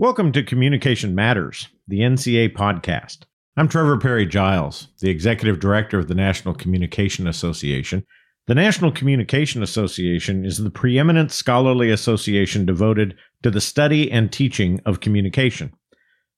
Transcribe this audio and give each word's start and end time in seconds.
Welcome 0.00 0.32
to 0.32 0.42
Communication 0.42 1.14
Matters, 1.14 1.68
the 1.86 1.98
NCA 1.98 2.54
podcast. 2.54 3.24
I'm 3.58 3.68
Trevor 3.68 3.98
Parry-Giles, 3.98 4.88
the 5.00 5.10
Executive 5.10 5.60
Director 5.60 5.98
of 5.98 6.08
the 6.08 6.14
National 6.14 6.54
Communication 6.54 7.26
Association. 7.26 8.06
The 8.46 8.54
National 8.54 8.92
Communication 8.92 9.62
Association 9.62 10.46
is 10.46 10.56
the 10.56 10.70
preeminent 10.70 11.32
scholarly 11.32 11.90
association 11.90 12.64
devoted 12.64 13.14
to 13.42 13.50
the 13.50 13.60
study 13.60 14.10
and 14.10 14.32
teaching 14.32 14.80
of 14.86 15.00
communication. 15.00 15.70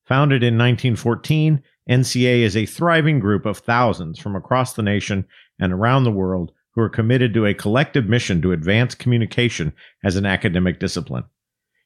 Founded 0.06 0.42
in 0.42 0.59
1914, 0.59 1.62
NCA 1.89 2.41
is 2.41 2.56
a 2.56 2.67
thriving 2.67 3.20
group 3.20 3.47
of 3.47 3.59
thousands 3.59 4.19
from 4.19 4.34
across 4.34 4.73
the 4.73 4.83
nation 4.83 5.25
and 5.61 5.73
around 5.73 6.03
the 6.03 6.11
world 6.11 6.51
who 6.75 6.81
are 6.81 6.89
committed 6.89 7.33
to 7.34 7.47
a 7.47 7.55
collective 7.55 8.09
mission 8.09 8.42
to 8.42 8.51
advance 8.51 8.97
communication 8.97 9.73
as 10.03 10.17
an 10.17 10.27
academic 10.27 10.81
discipline. 10.81 11.23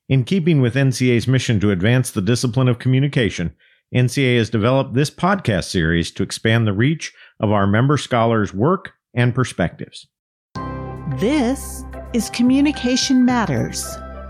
In 0.08 0.22
keeping 0.22 0.60
with 0.60 0.76
NCA's 0.76 1.26
mission 1.26 1.58
to 1.58 1.72
advance 1.72 2.12
the 2.12 2.22
discipline 2.22 2.68
of 2.68 2.78
communication, 2.78 3.56
NCA 3.92 4.36
has 4.38 4.48
developed 4.48 4.94
this 4.94 5.10
podcast 5.10 5.64
series 5.64 6.12
to 6.12 6.22
expand 6.22 6.64
the 6.64 6.72
reach 6.72 7.12
of 7.40 7.50
our 7.50 7.66
member 7.66 7.96
scholars' 7.96 8.54
work 8.54 8.92
and 9.14 9.34
perspectives. 9.34 10.06
This 11.16 11.82
is 12.12 12.30
Communication 12.30 13.24
Matters, 13.24 13.82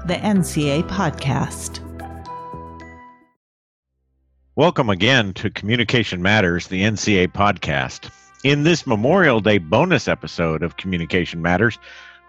the 0.07 0.15
NCA 0.15 0.89
podcast. 0.89 1.80
Welcome 4.55 4.88
again 4.88 5.35
to 5.35 5.51
Communication 5.51 6.23
Matters, 6.23 6.68
the 6.68 6.85
NCA 6.85 7.29
podcast. 7.35 8.11
In 8.45 8.63
this 8.63 8.87
Memorial 8.87 9.40
Day 9.40 9.59
bonus 9.59 10.09
episode 10.09 10.63
of 10.63 10.79
Communication 10.79 11.43
Matters, 11.43 11.79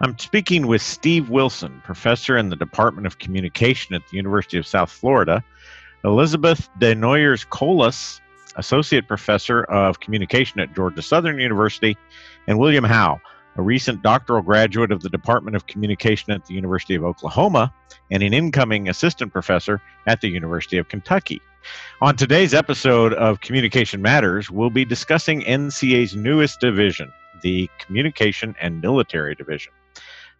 I'm 0.00 0.16
speaking 0.16 0.68
with 0.68 0.80
Steve 0.80 1.28
Wilson, 1.28 1.82
professor 1.84 2.36
in 2.38 2.50
the 2.50 2.56
Department 2.56 3.08
of 3.08 3.18
Communication 3.18 3.96
at 3.96 4.06
the 4.06 4.16
University 4.16 4.56
of 4.56 4.64
South 4.64 4.92
Florida, 4.92 5.42
Elizabeth 6.04 6.68
Desnoyers 6.78 7.48
Colas, 7.50 8.20
associate 8.54 9.08
professor 9.08 9.64
of 9.64 9.98
communication 9.98 10.60
at 10.60 10.72
Georgia 10.72 11.02
Southern 11.02 11.40
University, 11.40 11.96
and 12.46 12.60
William 12.60 12.84
Howe, 12.84 13.20
a 13.56 13.62
recent 13.62 14.00
doctoral 14.04 14.40
graduate 14.40 14.92
of 14.92 15.02
the 15.02 15.10
Department 15.10 15.56
of 15.56 15.66
Communication 15.66 16.32
at 16.32 16.46
the 16.46 16.54
University 16.54 16.94
of 16.94 17.02
Oklahoma 17.02 17.74
and 18.12 18.22
an 18.22 18.32
incoming 18.32 18.88
assistant 18.88 19.32
professor 19.32 19.82
at 20.06 20.20
the 20.20 20.28
University 20.28 20.78
of 20.78 20.88
Kentucky. 20.88 21.42
On 22.02 22.14
today's 22.14 22.54
episode 22.54 23.14
of 23.14 23.40
Communication 23.40 24.00
Matters, 24.00 24.48
we'll 24.48 24.70
be 24.70 24.84
discussing 24.84 25.40
NCA's 25.40 26.14
newest 26.14 26.60
division, 26.60 27.12
the 27.42 27.68
Communication 27.80 28.54
and 28.60 28.80
Military 28.80 29.34
Division. 29.34 29.72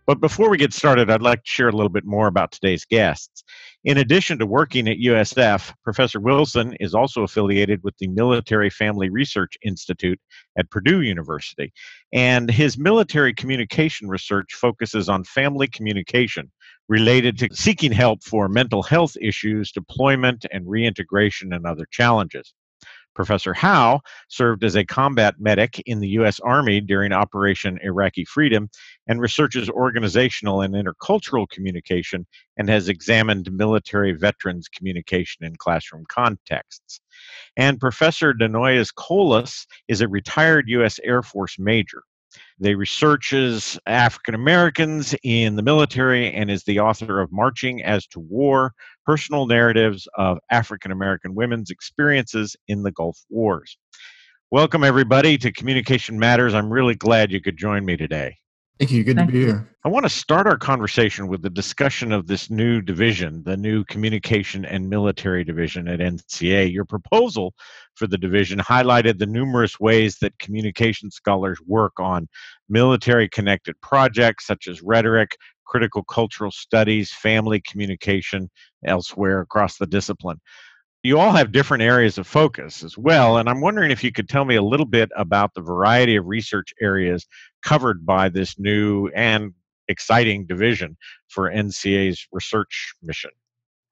But 0.08 0.22
before 0.22 0.48
we 0.48 0.56
get 0.56 0.72
started, 0.72 1.10
I'd 1.10 1.20
like 1.20 1.44
to 1.44 1.50
share 1.50 1.68
a 1.68 1.72
little 1.72 1.90
bit 1.90 2.06
more 2.06 2.28
about 2.28 2.50
today's 2.50 2.86
guests. 2.86 3.44
In 3.84 3.98
addition 3.98 4.38
to 4.38 4.46
working 4.46 4.88
at 4.88 4.96
USF, 4.96 5.74
Professor 5.84 6.18
Wilson 6.18 6.74
is 6.80 6.94
also 6.94 7.24
affiliated 7.24 7.84
with 7.84 7.94
the 7.98 8.08
Military 8.08 8.70
Family 8.70 9.10
Research 9.10 9.58
Institute 9.60 10.18
at 10.56 10.70
Purdue 10.70 11.02
University. 11.02 11.74
And 12.10 12.50
his 12.50 12.78
military 12.78 13.34
communication 13.34 14.08
research 14.08 14.54
focuses 14.54 15.10
on 15.10 15.24
family 15.24 15.68
communication 15.68 16.50
related 16.88 17.38
to 17.40 17.50
seeking 17.52 17.92
help 17.92 18.24
for 18.24 18.48
mental 18.48 18.82
health 18.82 19.14
issues, 19.20 19.72
deployment, 19.72 20.46
and 20.50 20.66
reintegration, 20.66 21.52
and 21.52 21.66
other 21.66 21.84
challenges. 21.90 22.54
Professor 23.18 23.52
Howe 23.52 24.00
served 24.28 24.62
as 24.62 24.76
a 24.76 24.84
combat 24.84 25.34
medic 25.40 25.82
in 25.86 25.98
the 25.98 26.06
U.S. 26.10 26.38
Army 26.38 26.80
during 26.80 27.12
Operation 27.12 27.76
Iraqi 27.82 28.24
Freedom 28.24 28.70
and 29.08 29.20
researches 29.20 29.68
organizational 29.68 30.60
and 30.60 30.72
intercultural 30.72 31.48
communication 31.48 32.24
and 32.58 32.68
has 32.68 32.88
examined 32.88 33.50
military 33.50 34.12
veterans 34.12 34.68
communication 34.68 35.44
in 35.44 35.56
classroom 35.56 36.04
contexts. 36.08 37.00
And 37.56 37.80
Professor 37.80 38.32
Desnoyers 38.32 38.94
Colas 38.94 39.66
is 39.88 40.00
a 40.00 40.06
retired 40.06 40.66
U.S. 40.68 41.00
Air 41.02 41.24
Force 41.24 41.58
major. 41.58 42.04
They 42.60 42.76
researches 42.76 43.80
African 43.86 44.36
Americans 44.36 45.14
in 45.24 45.56
the 45.56 45.62
military 45.62 46.32
and 46.32 46.50
is 46.50 46.62
the 46.62 46.78
author 46.78 47.20
of 47.20 47.32
Marching 47.32 47.82
as 47.82 48.06
to 48.08 48.20
War 48.20 48.74
Personal 49.08 49.46
Narratives 49.46 50.06
of 50.18 50.36
African 50.50 50.92
American 50.92 51.34
Women's 51.34 51.70
Experiences 51.70 52.54
in 52.68 52.82
the 52.82 52.92
Gulf 52.92 53.18
Wars. 53.30 53.78
Welcome, 54.50 54.84
everybody, 54.84 55.38
to 55.38 55.50
Communication 55.50 56.18
Matters. 56.18 56.52
I'm 56.52 56.70
really 56.70 56.94
glad 56.94 57.32
you 57.32 57.40
could 57.40 57.56
join 57.56 57.86
me 57.86 57.96
today. 57.96 58.36
Thank 58.78 58.92
you. 58.92 59.02
Good 59.02 59.16
Thank 59.16 59.30
to 59.30 59.32
be 59.32 59.44
here. 59.44 59.68
I 59.84 59.88
want 59.88 60.04
to 60.04 60.10
start 60.10 60.46
our 60.46 60.56
conversation 60.56 61.26
with 61.26 61.42
the 61.42 61.50
discussion 61.50 62.12
of 62.12 62.28
this 62.28 62.48
new 62.48 62.80
division, 62.80 63.42
the 63.42 63.56
new 63.56 63.84
Communication 63.84 64.64
and 64.64 64.88
Military 64.88 65.42
Division 65.42 65.88
at 65.88 65.98
NCA. 65.98 66.72
Your 66.72 66.84
proposal 66.84 67.54
for 67.96 68.06
the 68.06 68.18
division 68.18 68.60
highlighted 68.60 69.18
the 69.18 69.26
numerous 69.26 69.80
ways 69.80 70.18
that 70.20 70.38
communication 70.38 71.10
scholars 71.10 71.58
work 71.66 71.94
on 71.98 72.28
military 72.68 73.28
connected 73.28 73.74
projects 73.80 74.46
such 74.46 74.68
as 74.68 74.80
rhetoric, 74.80 75.32
critical 75.66 76.04
cultural 76.04 76.52
studies, 76.52 77.12
family 77.12 77.60
communication, 77.60 78.48
elsewhere 78.84 79.40
across 79.40 79.76
the 79.76 79.86
discipline 79.86 80.38
you 81.04 81.18
all 81.18 81.32
have 81.32 81.52
different 81.52 81.82
areas 81.82 82.18
of 82.18 82.26
focus 82.26 82.82
as 82.82 82.98
well. 82.98 83.38
And 83.38 83.48
I'm 83.48 83.60
wondering 83.60 83.90
if 83.90 84.02
you 84.02 84.10
could 84.10 84.28
tell 84.28 84.44
me 84.44 84.56
a 84.56 84.62
little 84.62 84.86
bit 84.86 85.10
about 85.16 85.54
the 85.54 85.60
variety 85.60 86.16
of 86.16 86.26
research 86.26 86.74
areas 86.80 87.26
covered 87.64 88.04
by 88.04 88.28
this 88.28 88.58
new 88.58 89.08
and 89.08 89.52
exciting 89.88 90.46
division 90.46 90.96
for 91.28 91.50
NCA's 91.50 92.26
research 92.32 92.94
mission. 93.02 93.30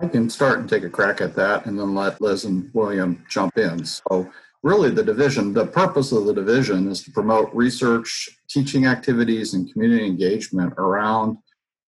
I 0.00 0.09
can 0.09 0.28
start 0.28 0.59
and 0.59 0.69
take 0.69 0.84
a 0.84 0.91
crack 0.91 1.21
at 1.21 1.34
that 1.37 1.66
and 1.66 1.78
then 1.78 1.94
let 1.94 2.21
Liz 2.21 2.44
and 2.44 2.71
William 2.75 3.25
jump 3.31 3.56
in. 3.56 3.84
So, 3.84 4.31
really, 4.62 4.91
the 4.91 5.03
division, 5.03 5.54
the 5.54 5.66
purpose 5.66 6.12
of 6.12 6.27
the 6.27 6.34
division 6.34 6.88
is 6.88 7.03
to 7.04 7.10
promote 7.12 7.54
research, 7.54 8.28
teaching 8.49 8.87
activities, 8.87 9.54
and 9.54 9.72
community 9.72 10.04
engagement 10.04 10.75
around 10.77 11.38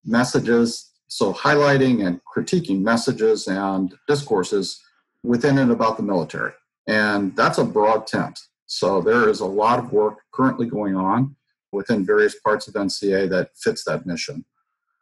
messages. 0.05 0.91
So, 1.09 1.33
highlighting 1.33 2.07
and 2.07 2.21
critiquing 2.33 2.81
messages 2.81 3.47
and 3.47 3.93
discourses 4.07 4.81
within 5.23 5.57
and 5.57 5.71
about 5.71 5.97
the 5.97 6.03
military. 6.03 6.53
And 6.87 7.35
that's 7.35 7.57
a 7.57 7.65
broad 7.65 8.07
tent. 8.07 8.39
So 8.67 9.01
there 9.01 9.29
is 9.29 9.39
a 9.39 9.45
lot 9.45 9.79
of 9.79 9.91
work 9.93 10.19
currently 10.33 10.67
going 10.67 10.95
on 10.95 11.36
within 11.71 12.05
various 12.05 12.39
parts 12.39 12.67
of 12.67 12.73
NCA 12.73 13.29
that 13.29 13.49
fits 13.57 13.83
that 13.85 14.05
mission. 14.05 14.45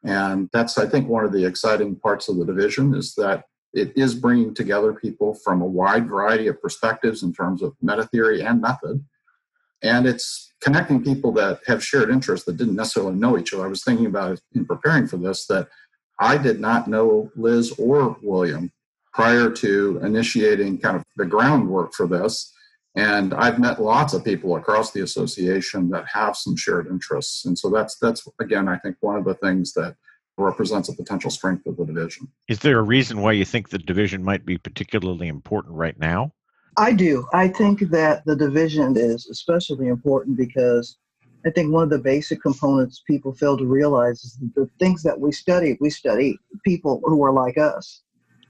And 0.04 0.50
that's, 0.54 0.78
I 0.78 0.88
think, 0.88 1.08
one 1.08 1.26
of 1.26 1.32
the 1.32 1.46
exciting 1.46 1.96
parts 1.96 2.30
of 2.30 2.38
the 2.38 2.46
division 2.46 2.94
is 2.94 3.16
that 3.16 3.46
it 3.74 3.92
is 3.96 4.16
bringing 4.16 4.54
together 4.54 4.94
people 4.94 5.36
from 5.44 5.62
a 5.62 5.66
wide 5.66 6.08
variety 6.08 6.48
of 6.48 6.62
perspectives 6.62 7.24
in 7.24 7.34
terms 7.34 7.62
of 7.62 7.76
meta 7.82 8.06
theory 8.08 8.42
and 8.42 8.62
method. 8.62 9.04
And 9.82 10.08
it's 10.08 10.54
connecting 10.62 11.04
people 11.04 11.32
that 11.34 11.60
have 11.68 11.84
shared 11.84 12.10
interests 12.10 12.46
that 12.46 12.58
didn't 12.58 12.76
necessarily 12.76 13.16
know 13.16 13.38
each 13.38 13.54
other. 13.54 13.66
I 13.66 13.70
was 13.70 13.84
thinking 13.84 14.06
about 14.06 14.40
in 14.54 14.66
preparing 14.66 15.08
for 15.08 15.18
this 15.18 15.46
that 15.48 15.68
I 16.20 16.38
did 16.38 16.60
not 16.60 16.88
know 16.88 17.32
Liz 17.36 17.74
or 17.78 18.18
William 18.22 18.72
prior 19.14 19.50
to 19.50 20.00
initiating 20.04 20.78
kind 20.80 20.96
of 20.96 21.04
the 21.18 21.26
groundwork 21.26 21.94
for 21.94 22.08
this. 22.08 22.54
And 22.96 23.34
I've 23.34 23.60
met 23.60 23.82
lots 23.82 24.14
of 24.14 24.24
people 24.24 24.56
across 24.56 24.92
the 24.92 25.02
association 25.02 25.90
that 25.90 26.06
have 26.08 26.38
some 26.38 26.56
shared 26.56 26.88
interests. 26.88 27.46
And 27.46 27.58
so 27.58 27.70
that's 27.70 27.98
that's 27.98 28.28
again, 28.40 28.68
I 28.68 28.78
think 28.78 28.96
one 29.02 29.18
of 29.18 29.26
the 29.26 29.36
things 29.36 29.74
that 29.74 29.96
represents 30.38 30.90
a 30.90 30.96
potential 30.96 31.30
strength 31.30 31.66
of 31.66 31.78
the 31.78 31.86
division. 31.86 32.28
Is 32.50 32.60
there 32.60 32.80
a 32.80 32.84
reason 32.84 33.22
why 33.22 33.34
you 33.34 33.46
think 33.46 33.70
the 33.70 33.78
division 33.78 34.24
might 34.24 34.46
be 34.46 34.58
particularly 34.58 35.28
important 35.28 35.76
right 35.76 35.98
now? 35.98 36.34
I 36.78 36.92
do. 36.92 37.26
I 37.34 37.48
think 37.48 37.80
that 37.92 38.26
the 38.26 38.36
division 38.36 38.98
is 38.98 39.28
especially 39.28 39.88
important 39.88 40.36
because 40.36 40.98
I 41.46 41.52
think 41.52 41.72
one 41.72 41.84
of 41.84 41.90
the 41.90 42.00
basic 42.00 42.42
components 42.42 43.02
people 43.08 43.34
fail 43.34 43.58
to 43.58 43.66
realize 43.66 44.26
is 44.26 44.38
the 44.56 44.70
things 44.78 45.04
that 45.04 45.18
we 45.18 45.32
study, 45.32 45.78
we 45.80 45.90
study 45.90 46.38
people 46.66 47.02
who 47.06 47.24
are 47.24 47.32
like 47.32 47.58
us 47.58 48.02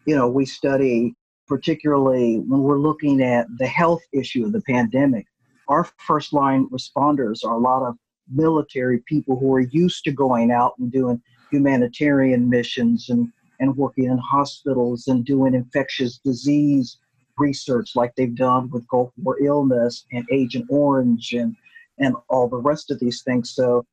you 0.06 0.16
know, 0.16 0.28
we 0.28 0.46
study 0.46 1.16
particularly 1.48 2.38
when 2.40 2.62
we're 2.62 2.80
looking 2.80 3.22
at 3.22 3.48
the 3.58 3.68
health 3.68 4.02
issue 4.14 4.46
of 4.46 4.52
the 4.52 4.62
pandemic. 4.62 5.26
Our 5.68 5.88
first 5.98 6.34
line 6.34 6.68
responders 6.70 7.46
are 7.46 7.56
a 7.56 7.60
lot 7.60 7.84
of 7.84 7.96
military 8.32 9.00
people 9.08 9.38
who 9.38 9.54
are 9.54 9.62
used 9.62 10.04
to 10.06 10.12
going 10.12 10.52
out 10.52 10.74
and 10.80 10.92
doing 10.92 11.22
humanitarian 11.52 12.50
missions 12.50 13.10
and, 13.10 13.32
and 13.60 13.76
working 13.78 14.06
in 14.06 14.18
hospitals 14.18 15.08
and 15.08 15.26
doing 15.26 15.54
infectious 15.54 16.18
disease 16.18 16.98
research 17.38 17.96
like 17.96 18.16
they've 18.16 18.36
done 18.36 18.70
with 18.72 18.88
Gulf 18.88 19.12
War 19.18 19.38
illness 19.42 20.06
and 20.12 20.26
Agent 20.32 20.66
Orange 20.70 21.34
and, 21.34 21.56
and 22.00 22.16
all 22.30 22.48
the 22.48 22.58
rest 22.58 22.92
of 22.92 23.00
these 23.00 23.24
things. 23.24 23.52
So 23.52 23.86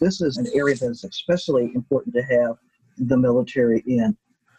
this 0.00 0.20
is 0.20 0.36
an 0.36 0.48
area 0.54 0.74
that 0.76 0.90
is 0.90 1.04
especially 1.04 1.70
important 1.74 2.14
to 2.14 2.22
have 2.22 2.56
the 2.96 3.16
military 3.16 3.82
in 3.86 4.16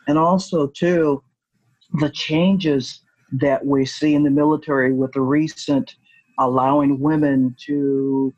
and 0.08 0.18
also 0.18 0.68
too 0.68 1.24
the 2.00 2.10
changes 2.10 3.02
that 3.32 3.66
we 3.66 3.86
see 3.86 4.16
in 4.16 4.24
the 4.24 4.30
military 4.30 4.94
with 4.94 5.12
the 5.14 5.22
recent 5.22 5.96
allowing 6.40 7.00
women 7.00 7.56
to 7.66 8.34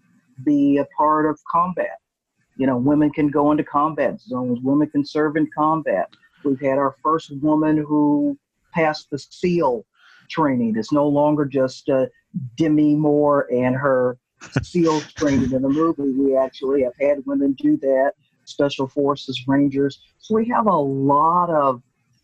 be 0.45 0.77
a 0.77 0.85
part 0.97 1.25
of 1.25 1.39
combat. 1.51 1.99
You 2.55 2.67
know, 2.67 2.77
women 2.77 3.11
can 3.11 3.29
go 3.29 3.51
into 3.51 3.63
combat 3.63 4.19
zones, 4.19 4.59
women 4.61 4.89
can 4.89 5.05
serve 5.05 5.35
in 5.35 5.47
combat. 5.55 6.09
We've 6.43 6.59
had 6.59 6.77
our 6.77 6.95
first 7.03 7.31
woman 7.41 7.77
who 7.77 8.37
passed 8.73 9.09
the 9.09 9.19
SEAL 9.19 9.85
training. 10.29 10.75
It's 10.77 10.91
no 10.91 11.07
longer 11.07 11.45
just 11.45 11.89
uh, 11.89 12.07
Demi 12.55 12.95
Moore 12.95 13.47
and 13.51 13.75
her 13.75 14.17
SEAL 14.61 15.01
training 15.15 15.51
in 15.51 15.61
the 15.61 15.69
movie. 15.69 16.13
We 16.13 16.35
actually 16.35 16.83
have 16.83 16.93
had 16.99 17.25
women 17.25 17.53
do 17.53 17.77
that, 17.77 18.13
Special 18.45 18.87
Forces 18.87 19.47
Rangers. 19.47 19.99
So 20.19 20.35
we 20.35 20.47
have 20.49 20.67
a 20.67 20.75
lot 20.75 21.49
of 21.49 21.81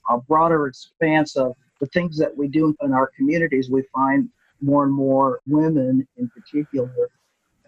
a 0.10 0.20
broader 0.20 0.68
expanse 0.68 1.36
of 1.36 1.56
the 1.80 1.88
things 1.88 2.18
that 2.18 2.36
we 2.36 2.48
do 2.48 2.76
in 2.82 2.94
our 2.94 3.12
communities. 3.16 3.70
We 3.70 3.84
find 3.94 4.30
more 4.62 4.86
and 4.86 4.94
more 4.94 5.42
women 5.46 6.08
in 6.18 6.30
particular 6.30 7.10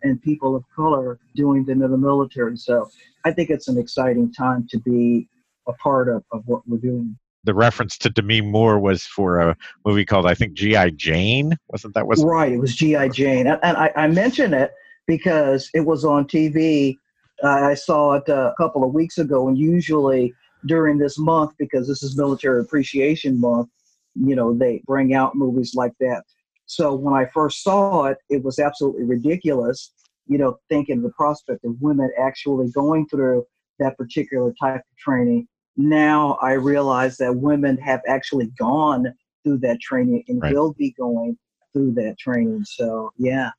and 0.03 0.21
people 0.21 0.55
of 0.55 0.63
color 0.75 1.19
doing 1.35 1.65
them 1.65 1.81
in 1.81 1.91
the 1.91 1.97
military. 1.97 2.57
So 2.57 2.89
I 3.25 3.31
think 3.31 3.49
it's 3.49 3.67
an 3.67 3.77
exciting 3.77 4.31
time 4.31 4.67
to 4.69 4.79
be 4.79 5.27
a 5.67 5.73
part 5.73 6.07
of, 6.09 6.23
of 6.31 6.43
what 6.45 6.61
we're 6.67 6.77
doing. 6.77 7.17
The 7.43 7.53
reference 7.53 7.97
to 7.99 8.09
Demi 8.09 8.41
Moore 8.41 8.79
was 8.79 9.03
for 9.03 9.39
a 9.39 9.57
movie 9.85 10.05
called, 10.05 10.25
I 10.25 10.33
think, 10.33 10.53
G.I. 10.53 10.91
Jane. 10.91 11.57
Wasn't 11.69 11.93
that 11.93 12.07
was 12.07 12.23
right? 12.23 12.51
It 12.51 12.57
was 12.57 12.75
G.I. 12.75 13.09
Jane, 13.09 13.45
and, 13.45 13.59
and 13.61 13.77
I, 13.77 13.91
I 13.95 14.07
mention 14.07 14.53
it 14.53 14.71
because 15.05 15.69
it 15.75 15.81
was 15.81 16.03
on 16.05 16.25
TV. 16.25 16.97
Uh, 17.43 17.49
I 17.49 17.75
saw 17.75 18.13
it 18.13 18.27
uh, 18.27 18.51
a 18.51 18.55
couple 18.57 18.83
of 18.83 18.93
weeks 18.93 19.19
ago, 19.19 19.47
and 19.47 19.57
usually 19.57 20.33
during 20.65 20.97
this 20.97 21.17
month, 21.17 21.51
because 21.57 21.87
this 21.87 22.03
is 22.03 22.17
Military 22.17 22.61
Appreciation 22.61 23.39
Month, 23.39 23.69
you 24.15 24.35
know, 24.35 24.57
they 24.57 24.81
bring 24.85 25.13
out 25.13 25.35
movies 25.35 25.73
like 25.75 25.93
that. 25.99 26.23
So 26.65 26.95
when 26.95 27.13
I 27.13 27.25
first 27.33 27.63
saw 27.63 28.05
it, 28.05 28.17
it 28.29 28.43
was 28.43 28.59
absolutely 28.59 29.03
ridiculous, 29.03 29.91
you 30.27 30.37
know, 30.37 30.57
thinking 30.69 31.01
the 31.01 31.11
prospect 31.11 31.63
of 31.65 31.75
women 31.81 32.09
actually 32.19 32.71
going 32.71 33.07
through 33.07 33.45
that 33.79 33.97
particular 33.97 34.53
type 34.59 34.79
of 34.79 34.97
training. 34.97 35.47
Now 35.77 36.37
I 36.41 36.53
realize 36.53 37.17
that 37.17 37.35
women 37.35 37.77
have 37.77 38.01
actually 38.07 38.47
gone 38.57 39.13
through 39.43 39.59
that 39.59 39.79
training 39.81 40.23
and 40.27 40.41
right. 40.41 40.53
will 40.53 40.73
be 40.73 40.91
going 40.91 41.37
through 41.73 41.93
that 41.93 42.17
training. 42.17 42.63
So, 42.65 43.11
yeah. 43.17 43.51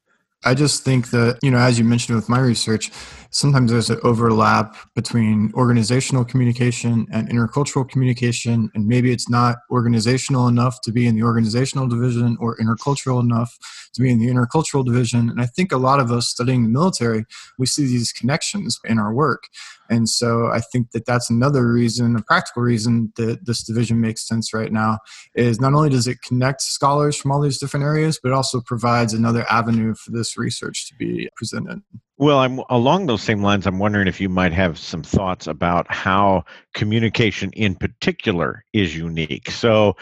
I 0.44 0.54
just 0.54 0.84
think 0.84 1.10
that, 1.10 1.38
you 1.42 1.50
know, 1.50 1.58
as 1.58 1.78
you 1.78 1.84
mentioned 1.84 2.14
with 2.14 2.28
my 2.28 2.38
research, 2.38 2.92
sometimes 3.30 3.72
there's 3.72 3.90
an 3.90 3.98
overlap 4.04 4.76
between 4.94 5.50
organizational 5.54 6.24
communication 6.24 7.06
and 7.10 7.28
intercultural 7.28 7.88
communication. 7.88 8.70
And 8.74 8.86
maybe 8.86 9.12
it's 9.12 9.28
not 9.28 9.56
organizational 9.70 10.46
enough 10.46 10.80
to 10.82 10.92
be 10.92 11.06
in 11.06 11.16
the 11.16 11.22
organizational 11.22 11.88
division 11.88 12.36
or 12.40 12.56
intercultural 12.58 13.20
enough 13.20 13.56
to 13.94 14.02
be 14.02 14.10
in 14.10 14.18
the 14.18 14.28
intercultural 14.28 14.84
division. 14.84 15.30
And 15.30 15.40
I 15.40 15.46
think 15.46 15.72
a 15.72 15.78
lot 15.78 16.00
of 16.00 16.12
us 16.12 16.28
studying 16.28 16.62
the 16.62 16.68
military, 16.68 17.24
we 17.58 17.66
see 17.66 17.86
these 17.86 18.12
connections 18.12 18.78
in 18.84 18.98
our 18.98 19.12
work. 19.12 19.48
And 19.90 20.08
so 20.08 20.46
I 20.46 20.60
think 20.60 20.90
that 20.92 21.06
that's 21.06 21.30
another 21.30 21.70
reason, 21.70 22.16
a 22.16 22.22
practical 22.22 22.62
reason 22.62 23.12
that 23.16 23.46
this 23.46 23.62
division 23.62 24.00
makes 24.00 24.26
sense 24.26 24.52
right 24.52 24.72
now 24.72 24.98
is 25.34 25.60
not 25.60 25.74
only 25.74 25.90
does 25.90 26.06
it 26.06 26.22
connect 26.22 26.62
scholars 26.62 27.16
from 27.16 27.32
all 27.32 27.40
these 27.40 27.58
different 27.58 27.84
areas, 27.84 28.18
but 28.22 28.32
also 28.32 28.60
provides 28.60 29.12
another 29.12 29.46
avenue 29.50 29.94
for 29.94 30.10
this 30.10 30.36
research 30.36 30.88
to 30.88 30.94
be 30.96 31.28
presented. 31.36 31.82
Well, 32.18 32.38
I'm 32.38 32.60
along 32.70 33.06
those 33.06 33.22
same 33.22 33.42
lines. 33.42 33.66
I'm 33.66 33.78
wondering 33.78 34.08
if 34.08 34.20
you 34.20 34.30
might 34.30 34.52
have 34.52 34.78
some 34.78 35.02
thoughts 35.02 35.46
about 35.46 35.92
how 35.92 36.44
communication 36.74 37.50
in 37.52 37.74
particular 37.74 38.64
is 38.72 38.96
unique. 38.96 39.50
So, 39.50 39.96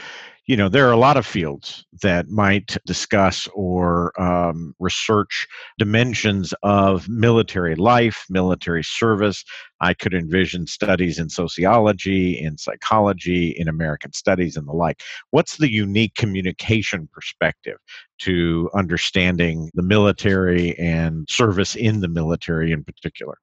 you 0.47 0.57
know 0.57 0.69
there 0.69 0.87
are 0.89 0.93
a 0.93 0.99
lot 0.99 1.17
of 1.17 1.27
fields 1.27 1.87
that 2.03 2.29
might 2.29 2.77
discuss 2.87 3.49
or 3.55 4.13
um, 4.21 4.75
research 4.79 5.47
dimensions 5.79 6.53
of 6.63 7.09
military 7.09 7.75
life 7.75 8.27
military 8.29 8.85
service. 8.85 9.45
I 9.81 9.95
could 9.95 10.15
envision 10.15 10.67
studies 10.67 11.19
in 11.19 11.29
sociology 11.31 12.39
in 12.39 12.59
psychology 12.59 13.51
in 13.51 13.69
american 13.69 14.13
studies 14.13 14.57
and 14.57 14.69
the 14.69 14.73
like. 14.73 15.03
What's 15.31 15.57
the 15.57 15.71
unique 15.71 16.15
communication 16.15 17.09
perspective 17.13 17.79
to 18.21 18.71
understanding 18.75 19.71
the 19.75 19.83
military 19.83 20.79
and 20.79 21.27
service 21.29 21.75
in 21.75 22.01
the 22.01 22.09
military 22.09 22.73
in 22.73 22.85
particular? 22.85 23.39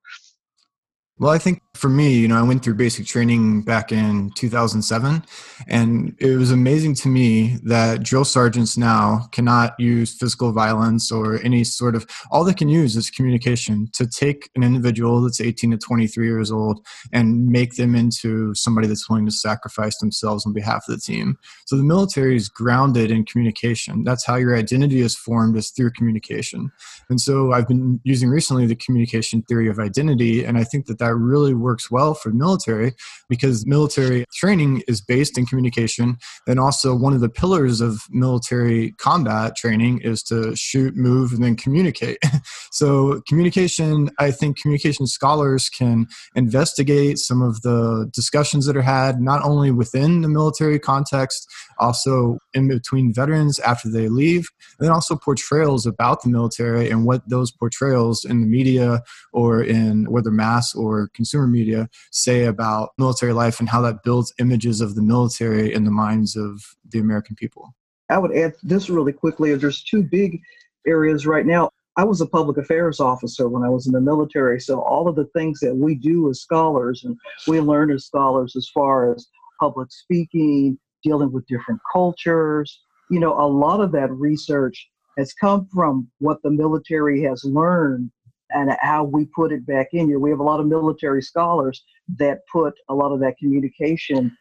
Well, 1.17 1.31
I 1.31 1.37
think 1.37 1.61
for 1.73 1.89
me, 1.89 2.13
you 2.13 2.27
know, 2.27 2.37
I 2.37 2.43
went 2.43 2.63
through 2.63 2.75
basic 2.75 3.05
training 3.05 3.61
back 3.61 3.91
in 3.91 4.29
2007, 4.35 5.23
and 5.67 6.15
it 6.19 6.35
was 6.35 6.51
amazing 6.51 6.95
to 6.95 7.07
me 7.07 7.57
that 7.63 8.03
drill 8.03 8.25
sergeants 8.25 8.77
now 8.77 9.27
cannot 9.31 9.79
use 9.79 10.13
physical 10.13 10.51
violence 10.51 11.11
or 11.11 11.41
any 11.43 11.63
sort 11.63 11.95
of, 11.95 12.05
all 12.29 12.43
they 12.43 12.53
can 12.53 12.67
use 12.67 12.97
is 12.97 13.09
communication 13.09 13.87
to 13.93 14.05
take 14.05 14.49
an 14.55 14.63
individual 14.63 15.21
that's 15.21 15.39
18 15.39 15.71
to 15.71 15.77
23 15.77 16.27
years 16.27 16.51
old 16.51 16.85
and 17.13 17.47
make 17.47 17.75
them 17.75 17.95
into 17.95 18.53
somebody 18.53 18.87
that's 18.87 19.09
willing 19.09 19.25
to 19.25 19.31
sacrifice 19.31 19.97
themselves 19.99 20.45
on 20.45 20.53
behalf 20.53 20.83
of 20.89 20.95
the 20.95 21.01
team. 21.01 21.37
So 21.65 21.77
the 21.77 21.83
military 21.83 22.35
is 22.35 22.49
grounded 22.49 23.11
in 23.11 23.23
communication. 23.23 24.03
That's 24.03 24.25
how 24.25 24.35
your 24.35 24.57
identity 24.57 24.99
is 24.99 25.15
formed, 25.15 25.55
is 25.55 25.69
through 25.69 25.91
communication. 25.91 26.69
And 27.09 27.19
so 27.19 27.53
I've 27.53 27.67
been 27.67 28.01
using 28.03 28.29
recently 28.29 28.65
the 28.65 28.75
communication 28.75 29.41
theory 29.43 29.69
of 29.69 29.79
identity, 29.79 30.43
and 30.43 30.57
I 30.57 30.65
think 30.65 30.85
that 30.87 30.99
that 30.99 31.15
really 31.15 31.60
works 31.61 31.89
well 31.89 32.13
for 32.13 32.31
military 32.31 32.93
because 33.29 33.65
military 33.65 34.25
training 34.33 34.83
is 34.87 35.01
based 35.01 35.37
in 35.37 35.45
communication. 35.45 36.17
And 36.47 36.59
also, 36.59 36.95
one 36.95 37.13
of 37.13 37.21
the 37.21 37.29
pillars 37.29 37.81
of 37.81 38.01
military 38.09 38.91
combat 38.93 39.55
training 39.55 40.01
is 40.01 40.23
to 40.23 40.55
shoot, 40.55 40.95
move, 40.95 41.31
and 41.33 41.43
then 41.43 41.55
communicate. 41.55 42.17
so, 42.71 43.21
communication, 43.27 44.09
I 44.19 44.31
think 44.31 44.59
communication 44.59 45.07
scholars 45.07 45.69
can 45.69 46.07
investigate 46.35 47.17
some 47.17 47.41
of 47.41 47.61
the 47.61 48.09
discussions 48.13 48.65
that 48.65 48.77
are 48.77 48.81
had, 48.81 49.21
not 49.21 49.43
only 49.43 49.71
within 49.71 50.21
the 50.21 50.29
military 50.29 50.79
context, 50.79 51.47
also 51.79 52.37
in 52.53 52.67
between 52.67 53.13
veterans 53.13 53.59
after 53.59 53.89
they 53.89 54.07
leave, 54.07 54.47
and 54.77 54.87
then 54.87 54.93
also 54.93 55.15
portrayals 55.15 55.85
about 55.85 56.21
the 56.23 56.29
military 56.29 56.89
and 56.89 57.05
what 57.05 57.27
those 57.27 57.51
portrayals 57.51 58.25
in 58.25 58.41
the 58.41 58.47
media 58.47 59.01
or 59.33 59.63
in 59.63 60.05
whether 60.05 60.31
mass 60.31 60.73
or 60.75 61.09
consumer 61.13 61.47
media 61.51 61.89
say 62.11 62.45
about 62.45 62.89
military 62.97 63.33
life 63.33 63.59
and 63.59 63.69
how 63.69 63.81
that 63.81 64.03
builds 64.03 64.33
images 64.39 64.81
of 64.81 64.95
the 64.95 65.01
military 65.01 65.73
in 65.73 65.83
the 65.83 65.91
minds 65.91 66.35
of 66.35 66.63
the 66.89 66.99
American 66.99 67.35
people. 67.35 67.75
I 68.09 68.17
would 68.17 68.35
add 68.35 68.53
this 68.63 68.89
really 68.89 69.13
quickly. 69.13 69.53
There's 69.55 69.83
two 69.83 70.03
big 70.03 70.41
areas 70.87 71.25
right 71.25 71.45
now. 71.45 71.69
I 71.97 72.03
was 72.03 72.21
a 72.21 72.25
public 72.25 72.57
affairs 72.57 72.99
officer 72.99 73.49
when 73.49 73.63
I 73.63 73.69
was 73.69 73.85
in 73.85 73.93
the 73.93 74.01
military, 74.01 74.59
so 74.59 74.81
all 74.81 75.07
of 75.07 75.15
the 75.15 75.29
things 75.35 75.59
that 75.59 75.75
we 75.75 75.95
do 75.95 76.29
as 76.29 76.41
scholars 76.41 77.03
and 77.03 77.17
we 77.47 77.59
learn 77.59 77.91
as 77.91 78.05
scholars 78.05 78.55
as 78.55 78.69
far 78.73 79.13
as 79.13 79.27
public 79.59 79.91
speaking, 79.91 80.79
dealing 81.03 81.31
with 81.31 81.45
different 81.47 81.81
cultures, 81.91 82.81
you 83.09 83.19
know, 83.19 83.33
a 83.33 83.45
lot 83.45 83.81
of 83.81 83.91
that 83.91 84.11
research 84.11 84.89
has 85.17 85.33
come 85.33 85.67
from 85.73 86.07
what 86.19 86.41
the 86.43 86.49
military 86.49 87.21
has 87.23 87.43
learned 87.43 88.09
and 88.53 88.71
how 88.81 89.03
we 89.03 89.25
put 89.25 89.51
it 89.51 89.65
back 89.65 89.89
in 89.93 90.07
here. 90.07 90.19
We 90.19 90.29
have 90.29 90.39
a 90.39 90.43
lot 90.43 90.59
of 90.59 90.67
military 90.67 91.21
scholars 91.21 91.83
that 92.17 92.39
put 92.51 92.73
a 92.89 92.95
lot 92.95 93.11
of 93.11 93.19
that 93.21 93.37
communication 93.37 94.35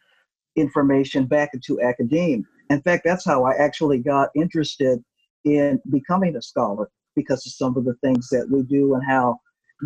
information 0.57 1.27
back 1.27 1.51
into 1.55 1.81
academia. 1.81 2.43
In 2.71 2.83
fact, 2.83 3.03
that's 3.05 3.25
how 3.25 3.45
I 3.45 3.55
actually 3.55 3.99
got 3.99 4.31
interested 4.35 5.03
in 5.45 5.81
becoming 5.91 6.37
a 6.37 6.43
scholar 6.43 6.91
because 7.17 7.45
of 7.47 7.53
some 7.53 7.77
of 7.77 7.85
the 7.85 7.95
things 8.03 8.29
that 8.29 8.49
we 8.51 8.63
do 8.63 8.95
and 8.95 9.03
how 9.05 9.39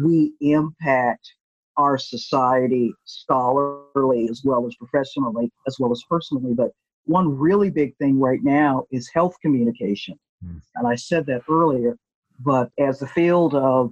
we 0.03 0.33
impact 0.41 1.33
our 1.77 1.99
society 1.99 2.93
scholarly 3.05 4.29
as 4.31 4.43
well 4.45 4.67
as 4.67 4.75
professionally 4.77 5.51
as 5.67 5.77
well 5.79 5.91
as 5.91 6.03
personally 6.09 6.55
but 6.55 6.71
one 7.05 7.37
really 7.37 7.71
big 7.71 7.97
thing 7.97 8.19
right 8.19 8.41
now 8.43 8.85
is 8.93 9.11
health 9.13 9.35
communication 9.43 10.19
mm. 10.45 10.61
and 10.77 10.87
i 10.87 10.95
said 10.95 11.27
that 11.27 11.43
earlier 11.51 11.97
but 12.41 12.71
as 12.79 12.99
the 13.01 13.07
field 13.09 13.55
of 13.55 13.91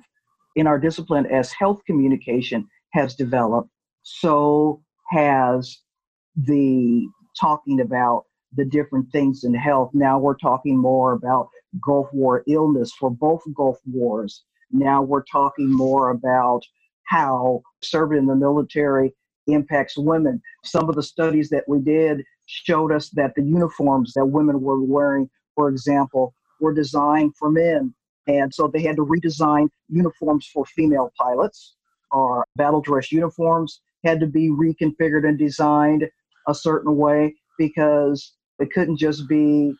in 0.56 0.66
our 0.66 0.78
discipline 0.78 1.26
as 1.26 1.52
health 1.52 1.80
communication 1.86 2.66
has 2.92 3.14
developed, 3.14 3.70
so 4.02 4.82
has 5.10 5.78
the 6.36 7.06
talking 7.40 7.80
about 7.80 8.24
the 8.54 8.64
different 8.64 9.10
things 9.12 9.44
in 9.44 9.54
health. 9.54 9.90
Now 9.94 10.18
we're 10.18 10.36
talking 10.36 10.78
more 10.78 11.12
about 11.12 11.48
Gulf 11.84 12.08
War 12.12 12.44
illness 12.46 12.92
for 12.98 13.10
both 13.10 13.42
Gulf 13.54 13.78
Wars. 13.86 14.44
Now 14.70 15.02
we're 15.02 15.24
talking 15.24 15.70
more 15.70 16.10
about 16.10 16.62
how 17.04 17.62
serving 17.82 18.18
in 18.18 18.26
the 18.26 18.34
military 18.34 19.14
impacts 19.46 19.96
women. 19.96 20.40
Some 20.64 20.88
of 20.88 20.94
the 20.94 21.02
studies 21.02 21.48
that 21.50 21.64
we 21.66 21.80
did 21.80 22.22
showed 22.46 22.92
us 22.92 23.08
that 23.10 23.34
the 23.34 23.42
uniforms 23.42 24.12
that 24.14 24.26
women 24.26 24.60
were 24.60 24.82
wearing, 24.82 25.28
for 25.54 25.68
example, 25.68 26.34
were 26.60 26.74
designed 26.74 27.34
for 27.36 27.50
men 27.50 27.94
and 28.26 28.52
so 28.54 28.68
they 28.68 28.82
had 28.82 28.96
to 28.96 29.04
redesign 29.04 29.68
uniforms 29.88 30.48
for 30.52 30.64
female 30.64 31.12
pilots. 31.18 31.74
Our 32.12 32.44
battle 32.56 32.80
dress 32.80 33.10
uniforms 33.10 33.80
had 34.04 34.20
to 34.20 34.26
be 34.26 34.48
reconfigured 34.48 35.26
and 35.26 35.38
designed 35.38 36.08
a 36.48 36.54
certain 36.54 36.96
way 36.96 37.34
because 37.58 38.34
it 38.58 38.72
couldn't 38.72 38.96
just 38.96 39.28
be 39.28 39.74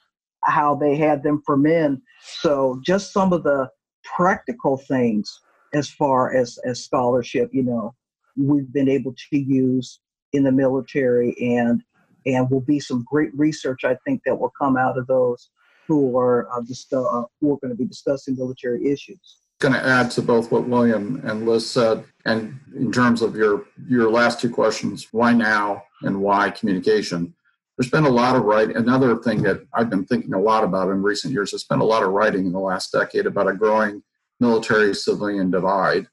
how 0.45 0.75
they 0.75 0.97
had 0.97 1.23
them 1.23 1.43
for 1.45 1.57
men. 1.57 2.03
So 2.21 2.81
just 2.85 3.13
some 3.13 3.33
of 3.33 3.43
the 3.43 3.69
practical 4.05 4.77
things 4.77 5.41
as 5.75 5.89
far 5.89 6.35
as, 6.35 6.59
as 6.65 6.83
scholarship, 6.85 7.51
you 7.53 7.63
know, 7.63 7.95
we've 8.37 8.73
been 8.73 8.89
able 8.89 9.15
to 9.31 9.39
use 9.39 10.01
in 10.33 10.45
the 10.45 10.53
military 10.53 11.37
and 11.41 11.83
and 12.25 12.49
will 12.51 12.61
be 12.61 12.79
some 12.79 13.05
great 13.11 13.31
research 13.35 13.85
I 13.85 13.97
think 14.07 14.23
that 14.25 14.39
will 14.39 14.53
come 14.57 14.77
out 14.77 14.97
of 14.97 15.09
those 15.09 15.51
who 15.89 16.17
are 16.19 16.49
uh, 16.53 16.63
just, 16.63 16.93
uh, 16.93 17.25
who 17.41 17.53
are 17.53 17.59
going 17.59 17.71
to 17.71 17.77
be 17.77 17.85
discussing 17.85 18.37
military 18.37 18.91
issues. 18.91 19.39
Going 19.61 19.75
to 19.75 19.85
add 19.85 20.11
to 20.13 20.23
both 20.23 20.51
what 20.51 20.69
William 20.69 21.21
and 21.25 21.47
Liz 21.47 21.69
said, 21.69 22.05
and 22.25 22.59
in 22.75 22.91
terms 22.91 23.23
of 23.23 23.37
your 23.37 23.65
your 23.89 24.11
last 24.11 24.41
two 24.41 24.51
questions, 24.51 25.09
why 25.13 25.33
now 25.33 25.85
and 26.03 26.21
why 26.21 26.51
communication? 26.51 27.35
There's 27.79 27.91
been 27.91 28.05
a 28.05 28.11
lot 28.11 28.35
of 28.37 28.43
writing. 28.43 28.77
Another 28.77 29.17
thing 29.17 29.43
that 29.43 29.65
I've 29.73 29.89
been 29.89 30.05
thinking 30.05 30.35
a 30.35 30.41
lot 30.41 30.65
about 30.65 30.89
in 30.89 31.03
recent 31.03 31.33
years, 31.33 31.53
there's 31.53 31.65
been 31.65 31.81
a 31.81 31.85
lot 31.85 32.03
of 32.03 32.11
writing 32.11 32.47
in 32.47 32.53
the 32.53 32.59
last 32.59 32.93
decade 32.93 33.27
about 33.27 33.49
a 33.49 33.55
growing 33.55 34.03
military 34.41 34.95
civilian 34.95 35.51
divide. 35.51 36.07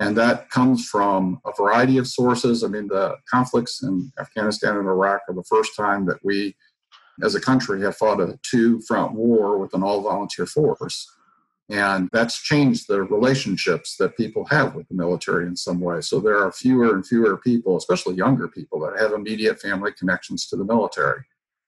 And 0.00 0.16
that 0.16 0.48
comes 0.50 0.88
from 0.88 1.40
a 1.44 1.52
variety 1.56 1.98
of 1.98 2.06
sources. 2.06 2.64
I 2.64 2.68
mean, 2.68 2.88
the 2.88 3.16
conflicts 3.30 3.82
in 3.82 4.10
Afghanistan 4.18 4.76
and 4.76 4.86
Iraq 4.86 5.20
are 5.28 5.34
the 5.34 5.44
first 5.44 5.76
time 5.76 6.06
that 6.06 6.18
we, 6.24 6.56
as 7.22 7.34
a 7.34 7.40
country, 7.40 7.82
have 7.82 7.96
fought 7.96 8.20
a 8.20 8.38
two 8.42 8.80
front 8.82 9.12
war 9.12 9.58
with 9.58 9.74
an 9.74 9.82
all 9.82 10.02
volunteer 10.02 10.46
force. 10.46 11.10
And 11.68 12.08
that's 12.12 12.42
changed 12.42 12.88
the 12.88 13.02
relationships 13.02 13.96
that 13.98 14.16
people 14.16 14.44
have 14.46 14.74
with 14.74 14.88
the 14.88 14.94
military 14.94 15.46
in 15.46 15.54
some 15.54 15.80
way. 15.80 16.00
So 16.00 16.18
there 16.18 16.38
are 16.38 16.50
fewer 16.50 16.94
and 16.94 17.06
fewer 17.06 17.36
people, 17.36 17.76
especially 17.76 18.16
younger 18.16 18.48
people, 18.48 18.80
that 18.80 18.98
have 19.00 19.12
immediate 19.12 19.60
family 19.60 19.92
connections 19.92 20.48
to 20.48 20.56
the 20.56 20.64
military. 20.64 21.22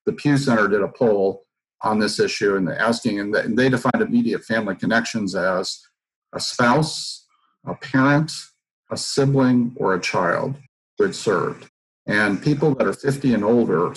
The 0.04 0.12
Pew 0.12 0.36
Center 0.36 0.66
did 0.66 0.82
a 0.82 0.88
poll 0.88 1.44
on 1.82 2.00
this 2.00 2.18
issue 2.18 2.56
and 2.56 2.68
asking, 2.68 3.20
and 3.20 3.56
they 3.56 3.68
defined 3.68 4.02
immediate 4.02 4.44
family 4.44 4.74
connections 4.74 5.36
as 5.36 5.86
a 6.32 6.40
spouse, 6.40 7.26
a 7.64 7.74
parent, 7.74 8.32
a 8.90 8.96
sibling, 8.96 9.72
or 9.76 9.94
a 9.94 10.00
child 10.00 10.56
who 10.98 11.04
had 11.04 11.14
served. 11.14 11.70
And 12.06 12.42
people 12.42 12.74
that 12.74 12.86
are 12.86 12.92
50 12.92 13.34
and 13.34 13.44
older, 13.44 13.94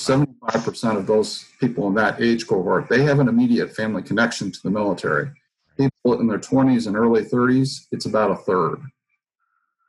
75% 0.48 0.98
of 0.98 1.08
those 1.08 1.46
people 1.60 1.88
in 1.88 1.94
that 1.96 2.22
age 2.22 2.48
cohort, 2.48 2.90
they 2.90 3.04
have 3.04 3.20
an 3.20 3.28
immediate 3.28 3.76
family 3.76 4.02
connection 4.02 4.52
to 4.52 4.60
the 4.64 4.72
military 4.72 5.32
people 5.78 6.20
in 6.20 6.28
their 6.28 6.40
20s 6.40 6.88
and 6.88 6.96
early 6.96 7.24
30s, 7.24 7.88
it's 7.92 8.06
about 8.06 8.32
a 8.32 8.36
third. 8.36 8.82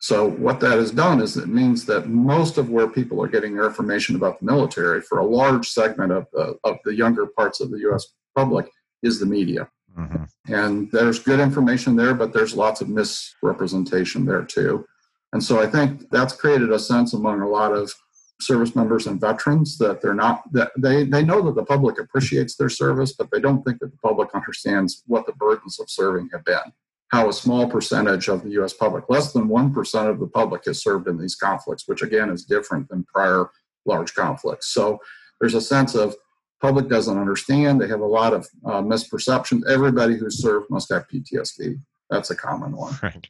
So 0.00 0.30
what 0.30 0.60
that 0.60 0.72
has 0.78 0.90
done 0.90 1.20
is 1.20 1.36
it 1.36 1.48
means 1.48 1.86
that 1.86 2.08
most 2.08 2.58
of 2.58 2.70
where 2.70 2.88
people 2.88 3.22
are 3.22 3.28
getting 3.28 3.54
their 3.54 3.66
information 3.66 4.14
about 4.14 4.38
the 4.38 4.46
military 4.46 5.00
for 5.00 5.18
a 5.18 5.24
large 5.24 5.68
segment 5.68 6.12
of 6.12 6.26
the, 6.32 6.56
of 6.64 6.76
the 6.84 6.94
younger 6.94 7.26
parts 7.26 7.60
of 7.60 7.70
the 7.70 7.78
U.S. 7.80 8.06
public 8.34 8.68
is 9.02 9.18
the 9.18 9.26
media. 9.26 9.68
Mm-hmm. 9.98 10.52
And 10.52 10.90
there's 10.92 11.18
good 11.18 11.40
information 11.40 11.96
there, 11.96 12.14
but 12.14 12.32
there's 12.32 12.54
lots 12.54 12.82
of 12.82 12.88
misrepresentation 12.88 14.26
there 14.26 14.44
too. 14.44 14.86
And 15.32 15.42
so 15.42 15.60
I 15.60 15.66
think 15.66 16.08
that's 16.10 16.36
created 16.36 16.70
a 16.70 16.78
sense 16.78 17.14
among 17.14 17.40
a 17.40 17.48
lot 17.48 17.72
of 17.72 17.92
service 18.40 18.76
members 18.76 19.06
and 19.06 19.20
veterans 19.20 19.78
that 19.78 20.02
they're 20.02 20.14
not 20.14 20.42
that 20.52 20.70
they 20.76 21.04
they 21.04 21.24
know 21.24 21.40
that 21.42 21.54
the 21.54 21.64
public 21.64 21.98
appreciates 21.98 22.56
their 22.56 22.68
service 22.68 23.12
but 23.12 23.30
they 23.30 23.40
don't 23.40 23.62
think 23.62 23.78
that 23.78 23.90
the 23.90 23.98
public 23.98 24.28
understands 24.34 25.02
what 25.06 25.24
the 25.26 25.32
burdens 25.32 25.80
of 25.80 25.88
serving 25.88 26.28
have 26.32 26.44
been. 26.44 26.72
How 27.08 27.28
a 27.28 27.32
small 27.32 27.68
percentage 27.68 28.28
of 28.28 28.42
the 28.42 28.50
US 28.60 28.74
public 28.74 29.04
less 29.08 29.32
than 29.32 29.48
1% 29.48 30.10
of 30.10 30.20
the 30.20 30.26
public 30.26 30.64
has 30.66 30.82
served 30.82 31.08
in 31.08 31.18
these 31.18 31.34
conflicts 31.34 31.88
which 31.88 32.02
again 32.02 32.28
is 32.28 32.44
different 32.44 32.88
than 32.88 33.04
prior 33.04 33.50
large 33.86 34.14
conflicts. 34.14 34.68
So 34.68 34.98
there's 35.40 35.54
a 35.54 35.60
sense 35.60 35.94
of 35.94 36.14
public 36.60 36.88
doesn't 36.88 37.18
understand. 37.18 37.80
They 37.80 37.88
have 37.88 38.00
a 38.00 38.06
lot 38.06 38.32
of 38.32 38.46
uh, 38.64 38.82
misperceptions. 38.82 39.66
Everybody 39.68 40.16
who's 40.16 40.42
served 40.42 40.68
must 40.70 40.90
have 40.90 41.06
PTSD 41.08 41.78
that's 42.10 42.30
a 42.30 42.36
common 42.36 42.76
one. 42.76 42.94
Right. 43.02 43.28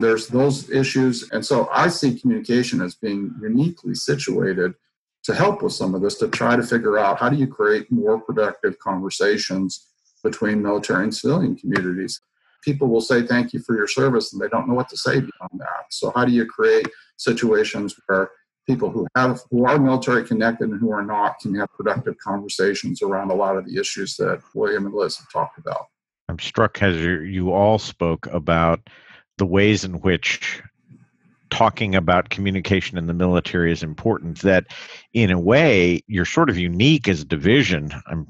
There's 0.00 0.28
those 0.28 0.70
issues. 0.70 1.30
And 1.30 1.44
so 1.44 1.68
I 1.72 1.88
see 1.88 2.18
communication 2.18 2.80
as 2.80 2.94
being 2.94 3.34
uniquely 3.40 3.94
situated 3.94 4.74
to 5.24 5.34
help 5.34 5.62
with 5.62 5.72
some 5.72 5.94
of 5.94 6.02
this 6.02 6.16
to 6.18 6.28
try 6.28 6.54
to 6.54 6.62
figure 6.62 6.98
out 6.98 7.18
how 7.18 7.28
do 7.28 7.36
you 7.36 7.46
create 7.46 7.90
more 7.90 8.20
productive 8.20 8.78
conversations 8.78 9.88
between 10.22 10.62
military 10.62 11.04
and 11.04 11.14
civilian 11.14 11.56
communities. 11.56 12.20
People 12.62 12.88
will 12.88 13.00
say 13.00 13.22
thank 13.22 13.52
you 13.52 13.60
for 13.60 13.76
your 13.76 13.86
service 13.88 14.32
and 14.32 14.40
they 14.40 14.48
don't 14.48 14.68
know 14.68 14.74
what 14.74 14.88
to 14.88 14.96
say 14.96 15.14
beyond 15.14 15.58
that. 15.58 15.86
So 15.90 16.12
how 16.14 16.24
do 16.24 16.32
you 16.32 16.46
create 16.46 16.86
situations 17.16 17.94
where 18.06 18.30
people 18.68 18.90
who 18.90 19.06
have 19.16 19.40
who 19.50 19.64
are 19.64 19.78
military 19.78 20.24
connected 20.24 20.68
and 20.68 20.80
who 20.80 20.90
are 20.90 21.04
not 21.04 21.38
can 21.40 21.54
have 21.54 21.72
productive 21.72 22.16
conversations 22.18 23.02
around 23.02 23.30
a 23.30 23.34
lot 23.34 23.56
of 23.56 23.66
the 23.66 23.78
issues 23.78 24.16
that 24.16 24.42
William 24.54 24.86
and 24.86 24.94
Liz 24.94 25.16
have 25.16 25.30
talked 25.30 25.58
about? 25.58 25.86
I'm 26.28 26.38
struck 26.38 26.82
as 26.82 26.96
you 26.96 27.52
all 27.52 27.78
spoke 27.78 28.26
about 28.26 28.80
the 29.38 29.46
ways 29.46 29.84
in 29.84 30.00
which 30.00 30.62
talking 31.50 31.94
about 31.94 32.30
communication 32.30 32.98
in 32.98 33.06
the 33.06 33.14
military 33.14 33.70
is 33.70 33.82
important 33.82 34.40
that 34.40 34.66
in 35.12 35.30
a 35.30 35.38
way 35.38 36.02
you're 36.08 36.24
sort 36.24 36.50
of 36.50 36.58
unique 36.58 37.06
as 37.08 37.20
a 37.20 37.24
division. 37.24 37.90
I'm 38.06 38.26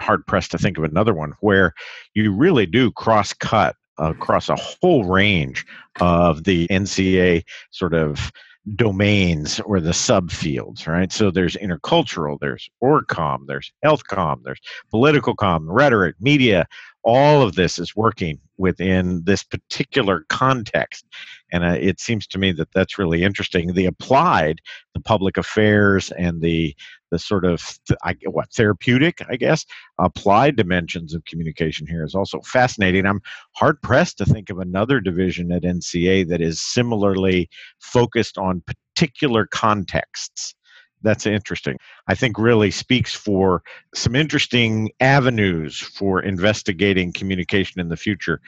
hard 0.00 0.26
pressed 0.26 0.52
to 0.52 0.58
think 0.58 0.78
of 0.78 0.84
another 0.84 1.14
one 1.14 1.32
where 1.40 1.74
you 2.14 2.32
really 2.32 2.66
do 2.66 2.90
cross 2.92 3.32
cut 3.32 3.76
across 3.98 4.48
a 4.48 4.56
whole 4.56 5.04
range 5.04 5.66
of 6.00 6.44
the 6.44 6.66
NCA 6.68 7.44
sort 7.70 7.94
of 7.94 8.32
domains 8.76 9.60
or 9.60 9.80
the 9.80 9.90
subfields, 9.90 10.86
right? 10.86 11.12
So 11.12 11.30
there's 11.30 11.56
intercultural, 11.56 12.38
there's 12.40 12.68
orgcom, 12.82 13.46
there's 13.46 13.70
healthcom, 13.84 14.42
there's 14.42 14.60
political 14.90 15.34
com, 15.34 15.70
rhetoric, 15.70 16.16
media, 16.20 16.66
all 17.02 17.42
of 17.42 17.54
this 17.54 17.78
is 17.78 17.94
working 17.94 18.40
within 18.56 19.22
this 19.24 19.42
particular 19.42 20.24
context. 20.30 21.04
And 21.52 21.62
uh, 21.64 21.76
it 21.78 22.00
seems 22.00 22.26
to 22.28 22.38
me 22.38 22.52
that 22.52 22.72
that's 22.72 22.98
really 22.98 23.22
interesting. 23.22 23.74
The 23.74 23.84
applied 23.84 24.60
the 24.94 25.00
public 25.00 25.36
affairs 25.36 26.10
and 26.12 26.40
the 26.40 26.74
the 27.14 27.18
sort 27.20 27.44
of 27.44 27.78
I, 28.02 28.16
what 28.26 28.52
therapeutic 28.52 29.18
i 29.30 29.36
guess 29.36 29.64
applied 29.98 30.56
dimensions 30.56 31.14
of 31.14 31.24
communication 31.26 31.86
here 31.86 32.04
is 32.04 32.16
also 32.16 32.40
fascinating 32.40 33.06
i'm 33.06 33.22
hard 33.52 33.80
pressed 33.82 34.18
to 34.18 34.24
think 34.24 34.50
of 34.50 34.58
another 34.58 35.00
division 35.00 35.52
at 35.52 35.62
nca 35.62 36.28
that 36.28 36.40
is 36.40 36.60
similarly 36.60 37.48
focused 37.78 38.36
on 38.36 38.64
particular 38.66 39.46
contexts 39.46 40.54
that's 41.02 41.26
interesting. 41.26 41.76
I 42.08 42.14
think 42.14 42.38
really 42.38 42.70
speaks 42.70 43.14
for 43.14 43.62
some 43.94 44.16
interesting 44.16 44.90
avenues 45.00 45.78
for 45.78 46.22
investigating 46.22 47.12
communication 47.12 47.78
in 47.78 47.90
the 47.90 47.96
future. 47.96 48.40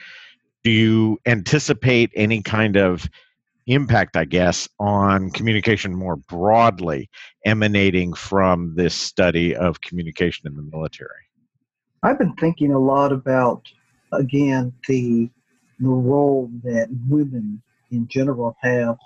Do 0.63 0.71
you 0.71 1.19
anticipate 1.27 2.09
any 2.15 2.41
kind 2.41 2.75
of 2.75 3.07
impact, 3.67 4.15
I 4.17 4.25
guess, 4.25 4.67
on 4.79 5.29
communication 5.31 5.93
more 5.93 6.15
broadly 6.15 7.09
emanating 7.45 8.13
from 8.13 8.73
this 8.75 8.95
study 8.95 9.55
of 9.55 9.81
communication 9.81 10.47
in 10.47 10.55
the 10.55 10.63
military? 10.63 11.09
I've 12.03 12.19
been 12.19 12.35
thinking 12.35 12.73
a 12.73 12.79
lot 12.79 13.11
about, 13.11 13.67
again, 14.13 14.73
the 14.87 15.29
the 15.79 15.89
role 15.89 16.49
that 16.63 16.87
women 17.07 17.61
in 17.91 18.07
general 18.07 18.55
have 18.61 18.97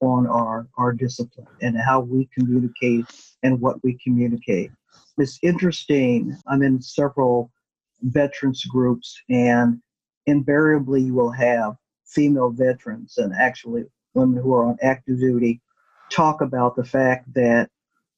on 0.00 0.26
our, 0.26 0.68
our 0.78 0.92
discipline 0.92 1.46
and 1.60 1.76
how 1.76 2.00
we 2.00 2.28
communicate 2.36 3.06
and 3.42 3.60
what 3.60 3.82
we 3.82 3.98
communicate. 4.02 4.70
It's 5.18 5.38
interesting. 5.42 6.36
I'm 6.46 6.62
in 6.62 6.80
several 6.80 7.50
veterans 8.02 8.64
groups, 8.64 9.20
and 9.28 9.80
invariably, 10.26 11.02
you 11.02 11.14
will 11.14 11.32
have 11.32 11.74
female 12.06 12.50
veterans 12.50 13.18
and 13.18 13.32
actually 13.34 13.84
women 14.14 14.42
who 14.42 14.54
are 14.54 14.66
on 14.66 14.76
active 14.82 15.18
duty 15.18 15.60
talk 16.10 16.40
about 16.40 16.76
the 16.76 16.84
fact 16.84 17.32
that 17.34 17.70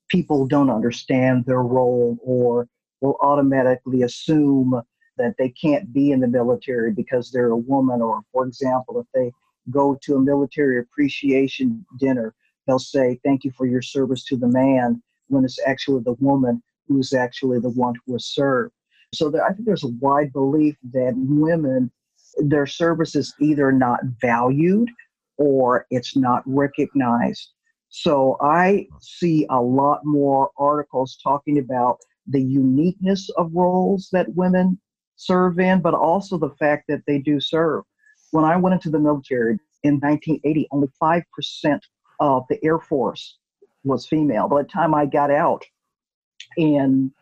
people 0.08 0.46
don't 0.46 0.70
understand 0.70 1.44
their 1.44 1.62
role 1.62 2.18
or 2.22 2.68
will 3.00 3.16
automatically 3.20 4.02
assume 4.02 4.80
that 5.16 5.34
they 5.38 5.48
can't 5.50 5.92
be 5.92 6.10
in 6.10 6.20
the 6.20 6.28
military 6.28 6.92
because 6.92 7.30
they're 7.30 7.50
a 7.50 7.56
woman, 7.56 8.02
or, 8.02 8.22
for 8.32 8.46
example, 8.46 8.98
if 8.98 9.06
they 9.14 9.30
go 9.70 9.96
to 10.02 10.16
a 10.16 10.20
military 10.20 10.78
appreciation 10.80 11.84
dinner, 11.98 12.34
they'll 12.66 12.78
say, 12.78 13.20
Thank 13.24 13.44
you 13.44 13.52
for 13.52 13.66
your 13.66 13.82
service 13.82 14.24
to 14.24 14.36
the 14.36 14.48
man, 14.48 15.00
when 15.28 15.44
it's 15.44 15.60
actually 15.66 16.02
the 16.02 16.16
woman 16.20 16.62
who's 16.88 17.14
actually 17.14 17.60
the 17.60 17.70
one 17.70 17.94
who 18.04 18.14
was 18.14 18.26
served. 18.26 18.74
So 19.14 19.30
there, 19.30 19.44
I 19.44 19.52
think 19.52 19.66
there's 19.66 19.84
a 19.84 19.94
wide 20.00 20.32
belief 20.32 20.76
that 20.92 21.14
women, 21.16 21.90
their 22.38 22.66
service 22.66 23.14
is 23.14 23.32
either 23.40 23.70
not 23.70 24.00
valued 24.20 24.90
or 25.38 25.86
it's 25.90 26.16
not 26.16 26.42
recognized. 26.46 27.52
So 27.88 28.36
I 28.40 28.88
see 29.00 29.46
a 29.50 29.60
lot 29.60 30.00
more 30.04 30.50
articles 30.58 31.18
talking 31.22 31.58
about 31.58 31.98
the 32.26 32.42
uniqueness 32.42 33.28
of 33.36 33.52
roles 33.54 34.08
that 34.12 34.34
women 34.34 34.80
serve 35.16 35.58
in, 35.60 35.80
but 35.80 35.94
also 35.94 36.38
the 36.38 36.54
fact 36.58 36.84
that 36.88 37.02
they 37.06 37.18
do 37.18 37.40
serve. 37.40 37.84
When 38.32 38.44
I 38.44 38.56
went 38.56 38.74
into 38.74 38.90
the 38.90 38.98
military 38.98 39.58
in 39.84 40.00
1980, 40.00 40.66
only 40.72 40.88
5% 41.00 41.80
of 42.20 42.44
the 42.48 42.58
Air 42.64 42.80
Force 42.80 43.38
was 43.84 44.06
female. 44.06 44.48
By 44.48 44.62
the 44.62 44.68
time 44.68 44.94
I 44.94 45.06
got 45.06 45.30
out 45.30 45.64
in 46.56 47.12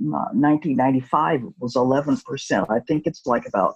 uh, 0.00 0.30
1995, 0.32 1.42
it 1.42 1.52
was 1.58 1.74
11%. 1.74 2.70
I 2.70 2.80
think 2.80 3.06
it's 3.06 3.26
like 3.26 3.46
about 3.46 3.74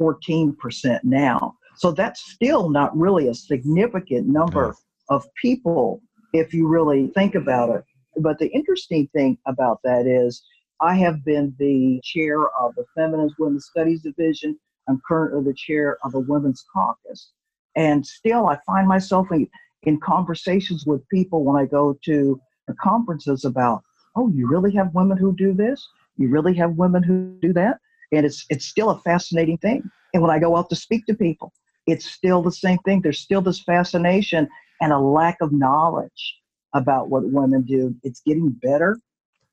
14% 0.00 1.00
now. 1.02 1.56
So 1.80 1.92
that's 1.92 2.20
still 2.20 2.68
not 2.68 2.94
really 2.94 3.28
a 3.28 3.34
significant 3.34 4.26
number 4.26 4.76
of 5.08 5.24
people 5.40 6.02
if 6.34 6.52
you 6.52 6.68
really 6.68 7.06
think 7.14 7.34
about 7.34 7.74
it. 7.74 7.84
But 8.18 8.38
the 8.38 8.48
interesting 8.48 9.08
thing 9.14 9.38
about 9.46 9.78
that 9.84 10.06
is 10.06 10.42
I 10.82 10.94
have 10.96 11.24
been 11.24 11.54
the 11.58 11.98
chair 12.04 12.38
of 12.50 12.74
the 12.74 12.84
Feminist 12.94 13.36
Women's 13.38 13.64
Studies 13.64 14.02
Division. 14.02 14.58
I'm 14.90 15.00
currently 15.08 15.42
the 15.42 15.56
chair 15.56 15.96
of 16.04 16.12
the 16.12 16.20
Women's 16.20 16.62
Caucus. 16.70 17.30
And 17.76 18.06
still, 18.06 18.48
I 18.48 18.58
find 18.66 18.86
myself 18.86 19.32
in, 19.32 19.48
in 19.84 19.98
conversations 20.00 20.84
with 20.84 21.08
people 21.08 21.44
when 21.44 21.56
I 21.56 21.64
go 21.64 21.98
to 22.04 22.38
conferences 22.78 23.46
about, 23.46 23.82
oh, 24.16 24.28
you 24.28 24.46
really 24.46 24.74
have 24.74 24.92
women 24.92 25.16
who 25.16 25.34
do 25.34 25.54
this? 25.54 25.88
You 26.18 26.28
really 26.28 26.52
have 26.56 26.72
women 26.72 27.02
who 27.02 27.38
do 27.40 27.54
that? 27.54 27.78
And 28.12 28.26
it's, 28.26 28.44
it's 28.50 28.66
still 28.66 28.90
a 28.90 29.00
fascinating 29.00 29.56
thing. 29.56 29.82
And 30.12 30.22
when 30.22 30.30
I 30.30 30.38
go 30.38 30.56
out 30.56 30.68
to 30.68 30.76
speak 30.76 31.06
to 31.06 31.14
people, 31.14 31.54
it's 31.86 32.06
still 32.10 32.42
the 32.42 32.52
same 32.52 32.78
thing. 32.78 33.00
There's 33.00 33.20
still 33.20 33.42
this 33.42 33.60
fascination 33.60 34.48
and 34.80 34.92
a 34.92 34.98
lack 34.98 35.36
of 35.40 35.52
knowledge 35.52 36.36
about 36.74 37.10
what 37.10 37.30
women 37.30 37.62
do. 37.62 37.94
It's 38.02 38.20
getting 38.24 38.50
better, 38.50 38.98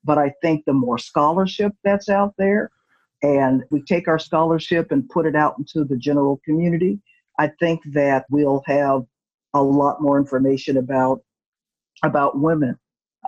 but 0.04 0.18
I 0.18 0.34
think 0.42 0.66
the 0.66 0.74
more 0.74 0.98
scholarship 0.98 1.74
that's 1.84 2.10
out 2.10 2.34
there, 2.38 2.70
and 3.24 3.64
we 3.72 3.82
take 3.82 4.08
our 4.08 4.20
scholarship 4.20 4.92
and 4.92 5.10
put 5.10 5.26
it 5.26 5.36
out 5.36 5.56
into 5.58 5.84
the 5.84 5.98
general 5.98 6.40
community, 6.46 7.00
I 7.40 7.52
think 7.60 7.82
that 7.94 8.26
we'll 8.30 8.64
have 8.68 9.04
a 9.54 9.62
lot 9.62 10.02
more 10.02 10.18
information 10.20 10.78
about 10.78 11.22
about 12.04 12.40
women 12.40 12.78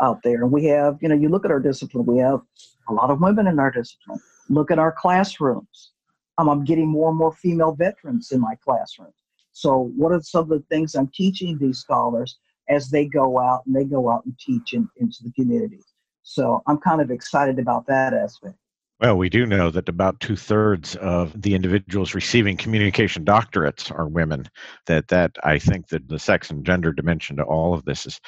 out 0.02 0.20
there. 0.24 0.44
And 0.44 0.52
we 0.52 0.66
have, 0.66 0.98
you 1.02 1.10
know, 1.10 1.16
you 1.16 1.30
look 1.30 1.46
at 1.46 1.52
our 1.52 1.60
discipline, 1.60 2.06
we 2.06 2.20
have 2.20 2.42
a 2.88 2.94
lot 2.94 3.10
of 3.10 3.20
women 3.20 3.48
in 3.48 3.60
our 3.60 3.72
discipline. 3.72 4.20
Look 4.48 4.72
at 4.72 4.80
our 4.80 4.92
classrooms. 4.92 5.92
Um, 6.40 6.48
I'm 6.48 6.64
getting 6.64 6.88
more 6.88 7.10
and 7.10 7.18
more 7.18 7.34
female 7.34 7.74
veterans 7.74 8.32
in 8.32 8.40
my 8.40 8.56
classroom. 8.64 9.12
So, 9.52 9.92
what 9.98 10.14
are 10.14 10.22
some 10.22 10.44
of 10.44 10.50
the 10.50 10.64
things 10.70 10.96
I'm 10.96 11.12
teaching 11.14 11.58
these 11.58 11.80
scholars 11.80 12.38
as 12.70 12.90
they 12.90 13.06
go 13.06 13.40
out 13.40 13.66
and 13.66 13.76
they 13.76 13.84
go 13.84 14.10
out 14.10 14.24
and 14.24 14.40
teach 14.40 14.74
in, 14.74 14.88
into 14.96 15.18
the 15.22 15.34
communities? 15.34 15.86
So, 16.24 16.64
I'm 16.66 16.78
kind 16.78 17.02
of 17.02 17.12
excited 17.12 17.60
about 17.60 17.88
that 17.88 18.14
aspect. 18.14 18.56
Well, 19.02 19.18
we 19.18 19.30
do 19.30 19.46
know 19.46 19.70
that 19.70 19.90
about 19.90 20.22
two 20.22 20.38
thirds 20.38 20.96
of 20.98 21.42
the 21.42 21.56
individuals 21.56 22.16
receiving 22.16 22.56
communication 22.56 23.26
doctorates 23.26 23.92
are 23.92 24.08
women. 24.08 24.48
That 24.86 25.10
that 25.10 25.36
I 25.44 25.60
think 25.60 25.90
that 25.90 26.08
the 26.08 26.20
sex 26.20 26.50
and 26.50 26.66
gender 26.66 26.94
dimension 26.94 27.36
to 27.38 27.44
all 27.44 27.74
of 27.74 27.84
this 27.84 28.06
is 28.06 28.22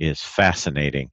is 0.00 0.20
fascinating. 0.20 1.10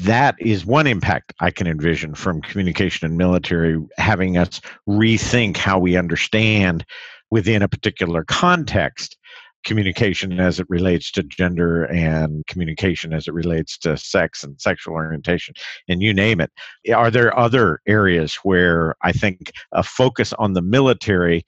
That 0.00 0.36
is 0.38 0.64
one 0.64 0.86
impact 0.86 1.32
I 1.40 1.50
can 1.50 1.66
envision 1.66 2.14
from 2.14 2.40
communication 2.42 3.06
and 3.06 3.16
military 3.16 3.78
having 3.98 4.38
us 4.38 4.60
rethink 4.88 5.56
how 5.56 5.78
we 5.78 5.96
understand 5.96 6.84
within 7.30 7.62
a 7.62 7.68
particular 7.68 8.24
context 8.24 9.16
communication 9.64 10.38
as 10.38 10.60
it 10.60 10.66
relates 10.68 11.10
to 11.10 11.22
gender 11.22 11.84
and 11.86 12.46
communication 12.46 13.12
as 13.12 13.26
it 13.26 13.34
relates 13.34 13.76
to 13.76 13.96
sex 13.96 14.44
and 14.44 14.58
sexual 14.60 14.94
orientation 14.94 15.52
and 15.88 16.00
you 16.00 16.14
name 16.14 16.40
it 16.40 16.50
are 16.94 17.10
there 17.10 17.36
other 17.36 17.80
areas 17.86 18.36
where 18.44 18.94
i 19.02 19.10
think 19.10 19.50
a 19.72 19.82
focus 19.82 20.32
on 20.34 20.52
the 20.52 20.62
military 20.62 21.44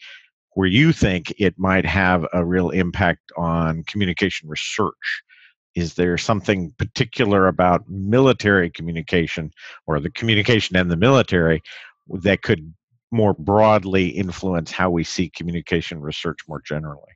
where 0.54 0.66
you 0.66 0.92
think 0.92 1.32
it 1.38 1.54
might 1.56 1.86
have 1.86 2.26
a 2.32 2.44
real 2.44 2.70
impact 2.70 3.30
on 3.36 3.84
communication 3.84 4.48
research 4.48 5.22
is 5.74 5.94
there 5.94 6.18
something 6.18 6.72
particular 6.78 7.46
about 7.46 7.88
military 7.88 8.70
communication 8.70 9.52
or 9.86 10.00
the 10.00 10.10
communication 10.10 10.76
and 10.76 10.90
the 10.90 10.96
military 10.96 11.62
that 12.08 12.42
could 12.42 12.72
more 13.12 13.34
broadly 13.34 14.08
influence 14.08 14.70
how 14.70 14.90
we 14.90 15.04
see 15.04 15.30
communication 15.30 16.00
research 16.00 16.38
more 16.48 16.62
generally? 16.66 17.12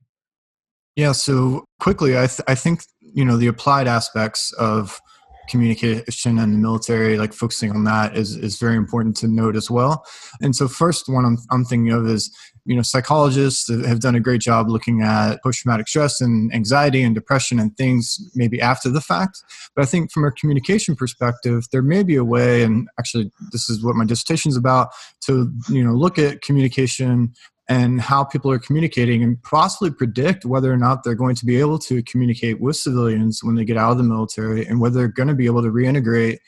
Yeah, 0.97 1.13
so 1.13 1.65
quickly, 1.81 2.17
I, 2.17 2.27
th- 2.27 2.41
I 2.47 2.55
think, 2.55 2.85
you 3.01 3.25
know, 3.25 3.37
the 3.37 3.49
applied 3.49 3.89
aspects 3.89 4.53
of 4.53 5.01
communication 5.49 6.39
and 6.39 6.55
the 6.55 6.59
military, 6.59 7.19
like 7.19 7.33
focusing 7.33 7.71
on 7.71 7.85
that 7.85 8.17
is, 8.17 8.37
is 8.37 8.59
very 8.59 8.77
important 8.77 9.17
to 9.19 9.29
note 9.29 9.57
as 9.57 9.71
well. 9.71 10.05
And 10.41 10.55
so 10.57 10.69
first 10.69 11.09
one 11.09 11.25
I'm, 11.25 11.39
I'm 11.51 11.65
thinking 11.65 11.93
of 11.93 12.07
is, 12.07 12.35
you 12.67 12.75
know, 12.75 12.83
psychologists 12.83 13.69
have 13.69 14.01
done 14.01 14.15
a 14.15 14.21
great 14.21 14.41
job 14.41 14.71
looking 14.71 15.03
at 15.03 15.43
post-traumatic 15.43 15.87
stress 15.87 16.23
and 16.23 16.51
anxiety 16.55 17.03
and 17.03 17.15
depression 17.15 17.61
and 17.61 17.77
things 17.77 18.19
maybe 18.35 18.59
after 18.59 18.89
the 18.89 19.03
fact. 19.03 19.43
But 19.77 19.83
I 19.83 19.87
think 19.87 20.11
from 20.11 20.25
a 20.25 20.31
communication 20.33 20.97
perspective, 20.97 21.65
there 21.73 21.83
may 21.83 22.03
be 22.03 22.17
a 22.17 22.25
way, 22.25 22.63
and 22.63 22.89
actually 22.99 23.31
this 23.53 23.69
is 23.69 23.85
what 23.85 23.97
my 23.97 24.07
dissertation 24.07 24.49
is 24.49 24.57
about, 24.57 24.89
to, 25.27 25.53
you 25.69 25.85
know, 25.85 25.93
look 25.93 26.19
at 26.19 26.41
communication 26.41 27.35
and 27.69 28.01
how 28.01 28.23
people 28.25 28.51
are 28.51 28.59
communicating 28.59 29.23
and 29.23 29.43
possibly 29.43 29.91
predict 29.91 30.45
whether 30.45 30.73
or 30.73 30.77
not 30.77 31.03
they're 31.03 31.15
going 31.15 31.35
to 31.35 31.47
be 31.47 31.59
able 31.59 31.79
to 31.79 32.03
communicate 32.03 32.61
with 32.61 32.77
civilians 32.77 33.43
when 33.43 33.55
they 33.55 33.65
get 33.65 33.79
out 33.79 33.93
of 33.93 33.99
the 33.99 34.05
military 34.05 34.67
and 34.67 34.81
whether 34.81 34.99
they're 34.99 35.09
going 35.09 35.29
to 35.29 35.35
be 35.35 35.47
able 35.47 35.63
to 35.63 35.71
reintegrate 35.71 36.39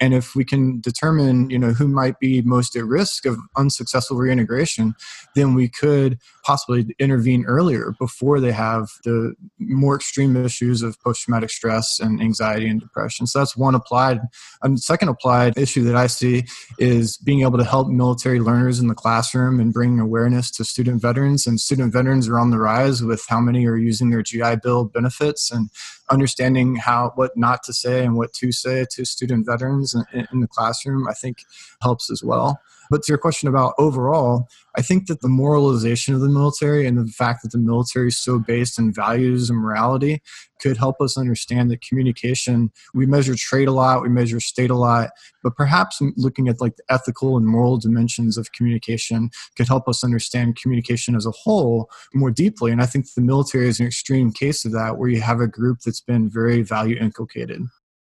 and 0.00 0.14
if 0.14 0.34
we 0.34 0.44
can 0.44 0.80
determine 0.80 1.50
you 1.50 1.58
know 1.58 1.72
who 1.72 1.88
might 1.88 2.18
be 2.18 2.42
most 2.42 2.76
at 2.76 2.84
risk 2.84 3.26
of 3.26 3.36
unsuccessful 3.56 4.16
reintegration 4.16 4.94
then 5.34 5.54
we 5.54 5.68
could 5.68 6.18
possibly 6.46 6.94
intervene 6.98 7.44
earlier 7.46 7.92
before 7.98 8.40
they 8.40 8.52
have 8.52 8.88
the 9.04 9.34
more 9.58 9.96
extreme 9.96 10.36
issues 10.36 10.82
of 10.82 11.00
post-traumatic 11.02 11.50
stress 11.50 11.98
and 12.00 12.20
anxiety 12.20 12.68
and 12.68 12.80
depression. 12.80 13.26
So 13.26 13.40
that's 13.40 13.56
one 13.56 13.74
applied. 13.74 14.20
And 14.62 14.80
second 14.80 15.08
applied 15.08 15.58
issue 15.58 15.82
that 15.84 15.96
i 15.96 16.06
see 16.06 16.44
is 16.78 17.16
being 17.18 17.42
able 17.42 17.58
to 17.58 17.64
help 17.64 17.88
military 17.88 18.40
learners 18.40 18.78
in 18.78 18.86
the 18.86 18.94
classroom 18.94 19.58
and 19.60 19.72
bring 19.72 19.98
awareness 19.98 20.50
to 20.52 20.64
student 20.64 21.02
veterans. 21.02 21.46
And 21.46 21.60
student 21.60 21.92
veterans 21.92 22.28
are 22.28 22.38
on 22.38 22.50
the 22.50 22.58
rise 22.58 23.02
with 23.02 23.24
how 23.28 23.40
many 23.40 23.66
are 23.66 23.76
using 23.76 24.10
their 24.10 24.22
gi 24.22 24.56
bill 24.62 24.84
benefits 24.84 25.50
and 25.50 25.68
understanding 26.10 26.76
how 26.76 27.12
what 27.14 27.36
not 27.36 27.62
to 27.64 27.72
say 27.72 28.04
and 28.04 28.16
what 28.16 28.32
to 28.34 28.52
say 28.52 28.86
to 28.90 29.04
student 29.04 29.46
veterans 29.46 29.94
in, 30.12 30.26
in 30.32 30.40
the 30.40 30.48
classroom, 30.48 31.08
I 31.08 31.12
think 31.12 31.44
helps 31.82 32.10
as 32.10 32.22
well. 32.22 32.60
But 32.90 33.02
to 33.02 33.12
your 33.12 33.18
question 33.18 33.48
about 33.48 33.74
overall, 33.78 34.48
I 34.76 34.82
think 34.82 35.06
that 35.06 35.20
the 35.20 35.28
moralization 35.28 36.14
of 36.14 36.20
the 36.20 36.28
military 36.28 36.86
and 36.86 36.98
the 36.98 37.10
fact 37.10 37.42
that 37.42 37.52
the 37.52 37.58
military 37.58 38.08
is 38.08 38.18
so 38.18 38.38
based 38.38 38.78
in 38.78 38.92
values 38.92 39.48
and 39.48 39.58
morality 39.58 40.22
could 40.60 40.76
help 40.76 41.00
us 41.00 41.18
understand 41.18 41.70
that 41.70 41.82
communication, 41.82 42.70
we 42.94 43.06
measure 43.06 43.34
trait 43.36 43.68
a 43.68 43.72
lot, 43.72 44.02
we 44.02 44.08
measure 44.08 44.40
state 44.40 44.70
a 44.70 44.74
lot, 44.74 45.10
but 45.42 45.56
perhaps 45.56 46.00
looking 46.16 46.48
at 46.48 46.60
like 46.60 46.76
the 46.76 46.84
ethical 46.88 47.36
and 47.36 47.46
moral 47.46 47.78
dimensions 47.78 48.36
of 48.36 48.52
communication 48.52 49.30
could 49.56 49.68
help 49.68 49.88
us 49.88 50.02
understand 50.02 50.56
communication 50.56 51.14
as 51.14 51.26
a 51.26 51.30
whole 51.30 51.90
more 52.14 52.30
deeply. 52.30 52.72
And 52.72 52.82
I 52.82 52.86
think 52.86 53.06
the 53.14 53.22
military 53.22 53.68
is 53.68 53.80
an 53.80 53.86
extreme 53.86 54.32
case 54.32 54.64
of 54.64 54.72
that, 54.72 54.98
where 54.98 55.08
you 55.08 55.20
have 55.20 55.40
a 55.40 55.46
group 55.46 55.80
that's 55.84 56.00
been 56.00 56.28
very 56.28 56.62
value 56.62 56.96
inculcated 56.96 57.62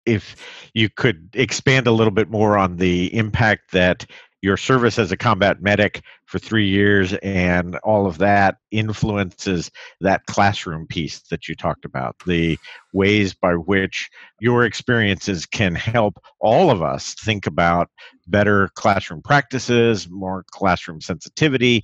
if 0.07 0.35
you 0.73 0.89
could 0.89 1.29
expand 1.35 1.87
a 1.87 1.93
little 1.93 2.11
bit 2.11 2.31
more 2.31 2.57
on 2.57 2.77
the 2.77 3.15
impact 3.15 3.73
that 3.73 4.07
your 4.43 4.57
service 4.57 4.99
as 4.99 5.11
a 5.11 5.17
combat 5.17 5.61
medic 5.63 6.03
for 6.27 6.39
three 6.39 6.69
years 6.69 7.13
and 7.15 7.77
all 7.77 8.07
of 8.07 8.19
that 8.19 8.59
influences 8.71 9.71
that 10.01 10.25
classroom 10.27 10.87
piece 10.87 11.21
that 11.31 11.49
you 11.49 11.55
talked 11.55 11.85
about 11.85 12.15
the 12.27 12.57
ways 12.93 13.35
by 13.35 13.55
which 13.55 14.09
your 14.41 14.65
experiences 14.65 15.45
can 15.47 15.75
help 15.75 16.19
all 16.41 16.71
of 16.71 16.83
us 16.83 17.15
think 17.15 17.47
about 17.47 17.89
better 18.29 18.69
classroom 18.75 19.23
practices 19.23 20.09
more 20.09 20.45
classroom 20.51 21.01
sensitivity 21.01 21.83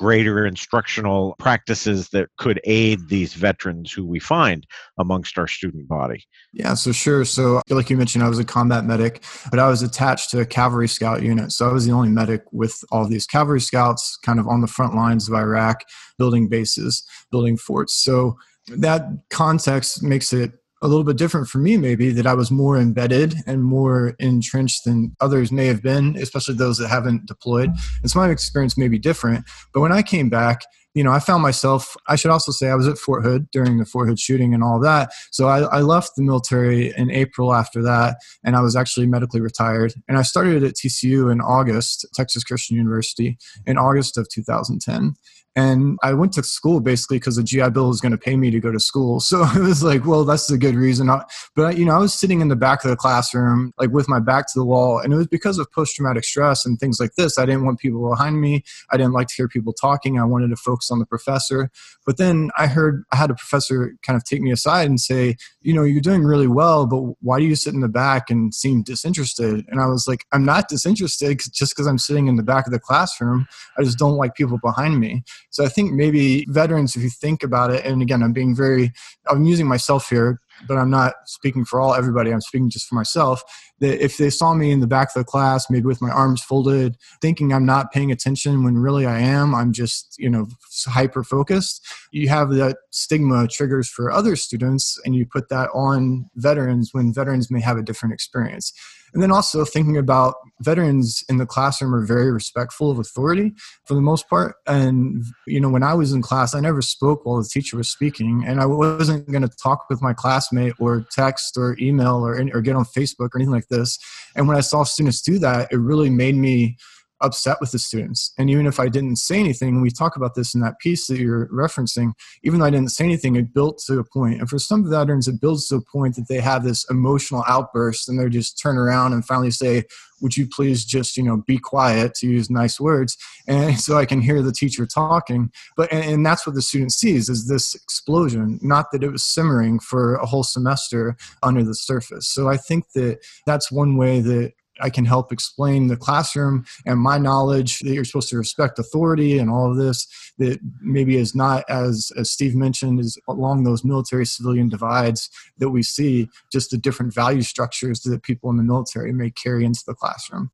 greater 0.00 0.46
instructional 0.46 1.34
practices 1.38 2.08
that 2.08 2.26
could 2.38 2.58
aid 2.64 2.98
mm-hmm. 2.98 3.08
these 3.08 3.34
veterans 3.34 3.92
who 3.92 4.02
we 4.06 4.18
find 4.18 4.66
amongst 4.98 5.36
our 5.36 5.46
student 5.46 5.86
body? 5.86 6.24
Yeah, 6.54 6.72
so 6.72 6.90
sure. 6.90 7.26
So, 7.26 7.60
like 7.68 7.90
you 7.90 7.98
mentioned, 7.98 8.24
I 8.24 8.28
was 8.30 8.38
a 8.38 8.44
combat 8.44 8.86
medic, 8.86 9.22
but 9.50 9.58
I 9.58 9.68
was 9.68 9.82
attached 9.82 10.30
to 10.30 10.40
a 10.40 10.46
cavalry 10.46 10.88
scout 10.88 11.22
unit. 11.22 11.52
So, 11.52 11.68
I 11.68 11.72
was 11.74 11.84
the 11.84 11.92
only 11.92 12.08
medic 12.08 12.44
with 12.50 12.82
all 12.90 13.06
these 13.06 13.26
cavalry 13.26 13.60
scouts 13.60 14.16
kind 14.24 14.40
of 14.40 14.48
on 14.48 14.62
the 14.62 14.66
front 14.66 14.94
lines 14.94 15.28
of 15.28 15.34
Iraq, 15.34 15.84
building 16.16 16.48
bases, 16.48 17.04
building 17.30 17.58
forts. 17.58 18.02
So, 18.02 18.38
that 18.68 19.02
context 19.28 20.02
makes 20.02 20.32
it 20.32 20.52
a 20.82 20.88
little 20.88 21.04
bit 21.04 21.16
different 21.16 21.48
for 21.48 21.58
me 21.58 21.76
maybe 21.76 22.10
that 22.10 22.26
i 22.26 22.34
was 22.34 22.50
more 22.50 22.78
embedded 22.78 23.34
and 23.46 23.62
more 23.62 24.14
entrenched 24.18 24.84
than 24.84 25.14
others 25.20 25.52
may 25.52 25.66
have 25.66 25.82
been 25.82 26.16
especially 26.16 26.54
those 26.54 26.78
that 26.78 26.88
haven't 26.88 27.26
deployed. 27.26 27.70
And 28.02 28.10
so 28.10 28.18
my 28.18 28.30
experience 28.30 28.76
may 28.78 28.88
be 28.88 28.98
different. 28.98 29.44
But 29.72 29.80
when 29.80 29.92
i 29.92 30.02
came 30.02 30.28
back 30.28 30.62
you 30.94 31.04
know 31.04 31.12
i 31.12 31.20
found 31.20 31.40
myself 31.40 31.96
i 32.08 32.16
should 32.16 32.32
also 32.32 32.50
say 32.50 32.68
i 32.68 32.74
was 32.74 32.88
at 32.88 32.98
fort 32.98 33.24
hood 33.24 33.48
during 33.52 33.78
the 33.78 33.84
fort 33.84 34.08
hood 34.08 34.18
shooting 34.18 34.54
and 34.54 34.62
all 34.62 34.80
that. 34.80 35.10
So 35.30 35.46
I, 35.46 35.60
I 35.60 35.80
left 35.80 36.12
the 36.16 36.22
military 36.22 36.92
in 36.96 37.10
april 37.10 37.54
after 37.54 37.82
that 37.82 38.16
and 38.44 38.56
i 38.56 38.60
was 38.60 38.76
actually 38.76 39.06
medically 39.06 39.40
retired. 39.40 39.94
And 40.08 40.18
i 40.18 40.22
started 40.22 40.62
at 40.64 40.74
tcu 40.74 41.30
in 41.30 41.40
august 41.40 42.06
texas 42.14 42.44
christian 42.44 42.76
university 42.76 43.38
in 43.66 43.78
august 43.78 44.18
of 44.18 44.28
2010 44.28 45.14
And 45.60 45.98
I 46.02 46.14
went 46.14 46.32
to 46.34 46.42
school 46.42 46.80
basically 46.80 47.18
because 47.18 47.36
the 47.36 47.42
GI 47.42 47.70
Bill 47.70 47.88
was 47.88 48.00
going 48.00 48.12
to 48.12 48.18
pay 48.18 48.34
me 48.34 48.50
to 48.50 48.60
go 48.60 48.72
to 48.72 48.80
school. 48.80 49.20
So 49.30 49.44
it 49.44 49.60
was 49.60 49.84
like, 49.84 50.04
well, 50.06 50.24
that's 50.24 50.50
a 50.50 50.58
good 50.58 50.74
reason. 50.74 51.08
But, 51.54 51.78
you 51.78 51.84
know, 51.84 51.94
I 51.94 51.98
was 51.98 52.12
sitting 52.12 52.40
in 52.40 52.48
the 52.48 52.56
back 52.56 52.82
of 52.82 52.90
the 52.90 52.96
classroom, 52.96 53.72
like 53.78 53.90
with 53.90 54.08
my 54.08 54.18
back 54.18 54.48
to 54.48 54.58
the 54.58 54.64
wall. 54.64 54.98
And 54.98 55.12
it 55.12 55.16
was 55.16 55.28
because 55.28 55.58
of 55.58 55.70
post 55.70 55.94
traumatic 55.94 56.24
stress 56.24 56.66
and 56.66 56.80
things 56.80 56.98
like 56.98 57.14
this. 57.16 57.38
I 57.38 57.46
didn't 57.46 57.64
want 57.64 57.78
people 57.78 58.08
behind 58.08 58.40
me. 58.40 58.64
I 58.90 58.96
didn't 58.96 59.12
like 59.12 59.28
to 59.28 59.34
hear 59.36 59.46
people 59.46 59.72
talking. 59.72 60.18
I 60.18 60.24
wanted 60.24 60.48
to 60.48 60.56
focus 60.56 60.90
on 60.90 60.98
the 60.98 61.06
professor. 61.06 61.70
But 62.04 62.16
then 62.16 62.50
I 62.58 62.66
heard, 62.66 63.04
I 63.12 63.16
had 63.16 63.30
a 63.30 63.34
professor 63.34 63.94
kind 64.02 64.16
of 64.16 64.24
take 64.24 64.40
me 64.40 64.50
aside 64.50 64.88
and 64.88 64.98
say, 64.98 65.36
you 65.60 65.72
know, 65.72 65.84
you're 65.84 66.00
doing 66.00 66.24
really 66.24 66.48
well, 66.48 66.86
but 66.86 67.00
why 67.20 67.38
do 67.38 67.44
you 67.44 67.54
sit 67.54 67.74
in 67.74 67.80
the 67.80 67.88
back 67.88 68.30
and 68.30 68.52
seem 68.52 68.82
disinterested? 68.82 69.64
And 69.68 69.80
I 69.80 69.86
was 69.86 70.08
like, 70.08 70.24
I'm 70.32 70.44
not 70.44 70.68
disinterested 70.68 71.40
just 71.52 71.72
because 71.72 71.86
I'm 71.86 71.98
sitting 71.98 72.26
in 72.26 72.34
the 72.36 72.42
back 72.42 72.66
of 72.66 72.72
the 72.72 72.80
classroom. 72.80 73.46
I 73.78 73.84
just 73.84 73.98
don't 73.98 74.16
like 74.16 74.34
people 74.34 74.58
behind 74.58 74.98
me. 74.98 75.22
So 75.50 75.64
I 75.64 75.68
think 75.68 75.92
maybe 75.92 76.46
veterans, 76.48 76.96
if 76.96 77.02
you 77.02 77.10
think 77.10 77.42
about 77.42 77.72
it, 77.72 77.84
and 77.84 78.02
again, 78.02 78.22
I'm 78.22 78.32
being 78.32 78.54
very, 78.54 78.92
I'm 79.28 79.44
using 79.44 79.66
myself 79.66 80.08
here 80.08 80.40
but 80.66 80.78
I'm 80.78 80.90
not 80.90 81.14
speaking 81.26 81.64
for 81.64 81.80
all 81.80 81.94
everybody. 81.94 82.32
I'm 82.32 82.40
speaking 82.40 82.70
just 82.70 82.86
for 82.86 82.94
myself. 82.94 83.42
That 83.80 84.02
if 84.02 84.18
they 84.18 84.30
saw 84.30 84.54
me 84.54 84.70
in 84.70 84.80
the 84.80 84.86
back 84.86 85.08
of 85.08 85.14
the 85.20 85.24
class, 85.24 85.70
maybe 85.70 85.86
with 85.86 86.02
my 86.02 86.10
arms 86.10 86.42
folded, 86.42 86.96
thinking 87.20 87.52
I'm 87.52 87.64
not 87.64 87.92
paying 87.92 88.12
attention 88.12 88.62
when 88.64 88.76
really 88.76 89.06
I 89.06 89.20
am, 89.20 89.54
I'm 89.54 89.72
just 89.72 90.16
you 90.18 90.30
know 90.30 90.46
hyper 90.86 91.24
focused. 91.24 91.86
You 92.10 92.28
have 92.28 92.50
that 92.50 92.76
stigma 92.90 93.48
triggers 93.48 93.88
for 93.88 94.10
other 94.10 94.36
students, 94.36 94.98
and 95.04 95.14
you 95.14 95.26
put 95.26 95.48
that 95.48 95.70
on 95.74 96.28
veterans 96.36 96.90
when 96.92 97.12
veterans 97.12 97.50
may 97.50 97.60
have 97.60 97.78
a 97.78 97.82
different 97.82 98.12
experience. 98.12 98.72
And 99.12 99.22
then 99.22 99.32
also 99.32 99.64
thinking 99.64 99.96
about 99.96 100.34
veterans 100.60 101.24
in 101.28 101.38
the 101.38 101.46
classroom 101.46 101.94
are 101.94 102.04
very 102.04 102.30
respectful 102.30 102.90
of 102.90 102.98
authority 102.98 103.52
for 103.84 103.94
the 103.94 104.00
most 104.00 104.28
part. 104.28 104.56
And, 104.66 105.24
you 105.46 105.60
know, 105.60 105.70
when 105.70 105.82
I 105.82 105.94
was 105.94 106.12
in 106.12 106.22
class, 106.22 106.54
I 106.54 106.60
never 106.60 106.82
spoke 106.82 107.24
while 107.24 107.42
the 107.42 107.48
teacher 107.48 107.76
was 107.76 107.88
speaking. 107.88 108.44
And 108.46 108.60
I 108.60 108.66
wasn't 108.66 109.30
going 109.30 109.42
to 109.42 109.56
talk 109.62 109.86
with 109.88 110.02
my 110.02 110.12
classmate 110.12 110.74
or 110.78 111.06
text 111.10 111.56
or 111.56 111.76
email 111.80 112.24
or, 112.24 112.40
or 112.52 112.60
get 112.60 112.76
on 112.76 112.84
Facebook 112.84 113.30
or 113.32 113.38
anything 113.38 113.54
like 113.54 113.68
this. 113.68 113.98
And 114.36 114.46
when 114.46 114.56
I 114.56 114.60
saw 114.60 114.84
students 114.84 115.22
do 115.22 115.38
that, 115.38 115.72
it 115.72 115.76
really 115.76 116.10
made 116.10 116.36
me 116.36 116.76
upset 117.20 117.58
with 117.60 117.72
the 117.72 117.78
students. 117.78 118.32
And 118.38 118.50
even 118.50 118.66
if 118.66 118.80
I 118.80 118.88
didn't 118.88 119.16
say 119.16 119.38
anything, 119.38 119.80
we 119.80 119.90
talk 119.90 120.16
about 120.16 120.34
this 120.34 120.54
in 120.54 120.60
that 120.60 120.78
piece 120.78 121.06
that 121.06 121.18
you're 121.18 121.48
referencing, 121.48 122.12
even 122.42 122.60
though 122.60 122.66
I 122.66 122.70
didn't 122.70 122.92
say 122.92 123.04
anything, 123.04 123.36
it 123.36 123.52
built 123.52 123.82
to 123.86 123.98
a 123.98 124.04
point. 124.04 124.40
And 124.40 124.48
for 124.48 124.58
some 124.58 124.88
veterans, 124.88 125.28
it 125.28 125.40
builds 125.40 125.68
to 125.68 125.76
a 125.76 125.80
point 125.80 126.16
that 126.16 126.28
they 126.28 126.40
have 126.40 126.64
this 126.64 126.88
emotional 126.90 127.44
outburst 127.48 128.08
and 128.08 128.18
they 128.18 128.28
just 128.28 128.60
turn 128.60 128.76
around 128.76 129.12
and 129.12 129.24
finally 129.24 129.50
say, 129.50 129.84
would 130.20 130.36
you 130.36 130.46
please 130.46 130.84
just, 130.84 131.16
you 131.16 131.22
know, 131.22 131.38
be 131.46 131.58
quiet 131.58 132.14
to 132.14 132.26
use 132.26 132.50
nice 132.50 132.78
words. 132.78 133.16
And 133.46 133.80
so 133.80 133.96
I 133.96 134.04
can 134.04 134.20
hear 134.20 134.42
the 134.42 134.52
teacher 134.52 134.86
talking. 134.86 135.50
But, 135.76 135.92
and, 135.92 136.04
and 136.04 136.26
that's 136.26 136.46
what 136.46 136.54
the 136.54 136.62
student 136.62 136.92
sees 136.92 137.28
is 137.28 137.48
this 137.48 137.74
explosion, 137.74 138.58
not 138.62 138.92
that 138.92 139.02
it 139.02 139.10
was 139.10 139.24
simmering 139.24 139.80
for 139.80 140.14
a 140.16 140.26
whole 140.26 140.44
semester 140.44 141.16
under 141.42 141.64
the 141.64 141.74
surface. 141.74 142.28
So 142.28 142.48
I 142.48 142.56
think 142.56 142.92
that 142.94 143.20
that's 143.46 143.72
one 143.72 143.96
way 143.96 144.20
that 144.20 144.52
I 144.80 144.90
can 144.90 145.04
help 145.04 145.32
explain 145.32 145.88
the 145.88 145.96
classroom 145.96 146.64
and 146.86 146.98
my 146.98 147.18
knowledge 147.18 147.80
that 147.80 147.92
you're 147.92 148.04
supposed 148.04 148.30
to 148.30 148.38
respect 148.38 148.78
authority 148.78 149.38
and 149.38 149.50
all 149.50 149.70
of 149.70 149.76
this 149.76 150.06
that 150.38 150.58
maybe 150.80 151.16
is 151.16 151.34
not 151.34 151.64
as 151.68 152.12
as 152.16 152.30
Steve 152.30 152.54
mentioned 152.54 153.00
is 153.00 153.18
along 153.28 153.64
those 153.64 153.84
military 153.84 154.26
civilian 154.26 154.68
divides 154.68 155.28
that 155.58 155.70
we 155.70 155.82
see 155.82 156.28
just 156.50 156.70
the 156.70 156.78
different 156.78 157.14
value 157.14 157.42
structures 157.42 158.00
that 158.00 158.22
people 158.22 158.50
in 158.50 158.56
the 158.56 158.62
military 158.62 159.12
may 159.12 159.30
carry 159.30 159.64
into 159.64 159.82
the 159.86 159.94
classroom. 159.94 160.50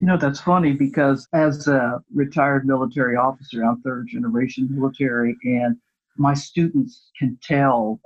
You 0.00 0.06
know, 0.06 0.16
that's 0.16 0.40
funny 0.40 0.74
because 0.74 1.26
as 1.32 1.66
a 1.66 2.00
retired 2.14 2.66
military 2.66 3.16
officer, 3.16 3.64
I'm 3.64 3.82
third 3.82 4.06
generation 4.06 4.68
military, 4.70 5.36
and 5.42 5.76
my 6.16 6.34
students 6.34 7.10
can 7.18 7.36
tell 7.42 8.00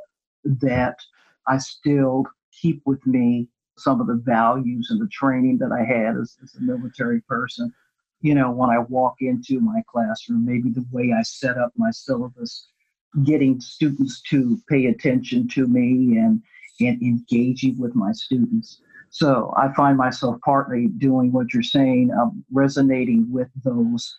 that 0.45 0.97
I 1.47 1.59
still 1.59 2.25
keep 2.51 2.83
with 2.87 3.07
me 3.07 3.49
some 3.83 4.01
of 4.01 4.07
the 4.07 4.23
values 4.25 4.89
and 4.91 5.01
the 5.01 5.09
training 5.09 5.59
that 5.59 5.73
I 5.73 5.85
had 5.85 6.17
as, 6.17 6.37
as 6.43 6.55
a 6.55 6.63
military 6.63 7.21
person. 7.23 7.73
You 8.21 8.35
know, 8.35 8.51
when 8.51 8.71
I 8.71 8.79
walk 8.79 9.17
into 9.21 9.61
my 9.61 9.83
classroom, 9.91 10.47
maybe 10.47 10.71
the 10.71 10.87
way 10.93 11.13
I 11.13 11.23
set 11.23 11.59
up 11.59 11.73
my 11.77 11.91
syllabus, 11.91 12.69
getting 13.25 13.61
students 13.61 14.23
to 14.31 14.59
pay 14.69 14.87
attention 14.87 15.49
to 15.49 15.67
me 15.67 16.17
and, 16.19 16.41
and 16.81 17.03
engaging 17.03 17.79
with 17.79 17.95
my 17.95 18.13
students. 18.13 18.81
So 19.11 19.53
I 19.57 19.73
find 19.75 19.99
myself 19.99 20.39
partly 20.45 20.87
doing 20.87 21.33
what 21.33 21.53
you're 21.53 21.63
saying, 21.63 22.11
um, 22.13 22.45
resonating 22.51 23.31
with 23.31 23.49
those 23.63 24.17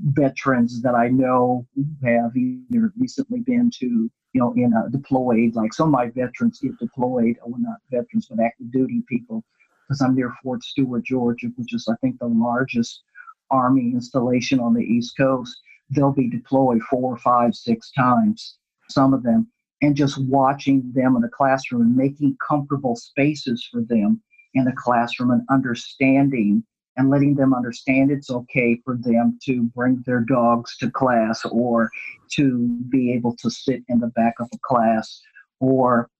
veterans 0.00 0.82
that 0.82 0.94
I 0.94 1.08
know 1.08 1.66
have 2.02 2.36
either 2.36 2.92
recently 2.98 3.40
been 3.40 3.70
to 3.78 4.10
you 4.32 4.40
know, 4.40 4.52
in 4.56 4.72
a 4.72 4.88
deployed, 4.90 5.54
like 5.54 5.74
some 5.74 5.88
of 5.88 5.92
my 5.92 6.06
veterans 6.08 6.60
get 6.60 6.78
deployed, 6.78 7.36
or 7.42 7.54
not 7.58 7.78
veterans, 7.90 8.26
but 8.28 8.42
active 8.42 8.72
duty 8.72 9.02
people, 9.08 9.44
because 9.86 10.00
I'm 10.00 10.14
near 10.14 10.34
Fort 10.42 10.62
Stewart, 10.62 11.04
Georgia, 11.04 11.48
which 11.56 11.74
is, 11.74 11.86
I 11.88 11.94
think, 12.00 12.18
the 12.18 12.26
largest 12.26 13.02
Army 13.50 13.92
installation 13.92 14.58
on 14.58 14.74
the 14.74 14.82
East 14.82 15.16
Coast. 15.16 15.60
They'll 15.90 16.12
be 16.12 16.30
deployed 16.30 16.80
four, 16.82 17.16
five, 17.18 17.54
six 17.54 17.90
times, 17.92 18.56
some 18.88 19.12
of 19.12 19.22
them, 19.22 19.48
and 19.82 19.94
just 19.94 20.18
watching 20.24 20.90
them 20.94 21.16
in 21.16 21.22
the 21.22 21.28
classroom 21.28 21.82
and 21.82 21.96
making 21.96 22.36
comfortable 22.46 22.96
spaces 22.96 23.68
for 23.70 23.82
them 23.82 24.22
in 24.54 24.64
the 24.64 24.72
classroom 24.72 25.30
and 25.30 25.42
understanding 25.50 26.64
and 26.96 27.10
letting 27.10 27.34
them 27.34 27.54
understand 27.54 28.10
it's 28.10 28.30
okay 28.30 28.80
for 28.84 28.96
them 28.96 29.38
to 29.44 29.64
bring 29.74 30.02
their 30.06 30.20
dogs 30.20 30.76
to 30.78 30.90
class 30.90 31.44
or 31.46 31.90
to 32.32 32.68
be 32.90 33.12
able 33.12 33.34
to 33.36 33.50
sit 33.50 33.82
in 33.88 33.98
the 33.98 34.08
back 34.08 34.34
of 34.40 34.48
a 34.52 34.58
class 34.62 35.20
or 35.60 36.10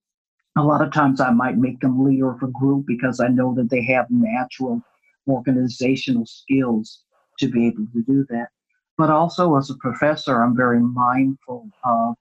a 0.56 0.62
lot 0.62 0.82
of 0.82 0.92
times 0.92 1.20
I 1.20 1.30
might 1.30 1.56
make 1.56 1.80
them 1.80 2.04
leader 2.04 2.30
of 2.30 2.42
a 2.42 2.48
group 2.48 2.86
because 2.86 3.20
I 3.20 3.28
know 3.28 3.54
that 3.54 3.70
they 3.70 3.82
have 3.84 4.06
natural 4.10 4.82
organizational 5.28 6.26
skills 6.26 7.02
to 7.38 7.48
be 7.48 7.66
able 7.66 7.86
to 7.94 8.02
do 8.02 8.26
that. 8.28 8.48
But 8.98 9.10
also 9.10 9.56
as 9.56 9.70
a 9.70 9.76
professor, 9.76 10.42
I'm 10.42 10.56
very 10.56 10.80
mindful 10.80 11.70
of 11.84 12.14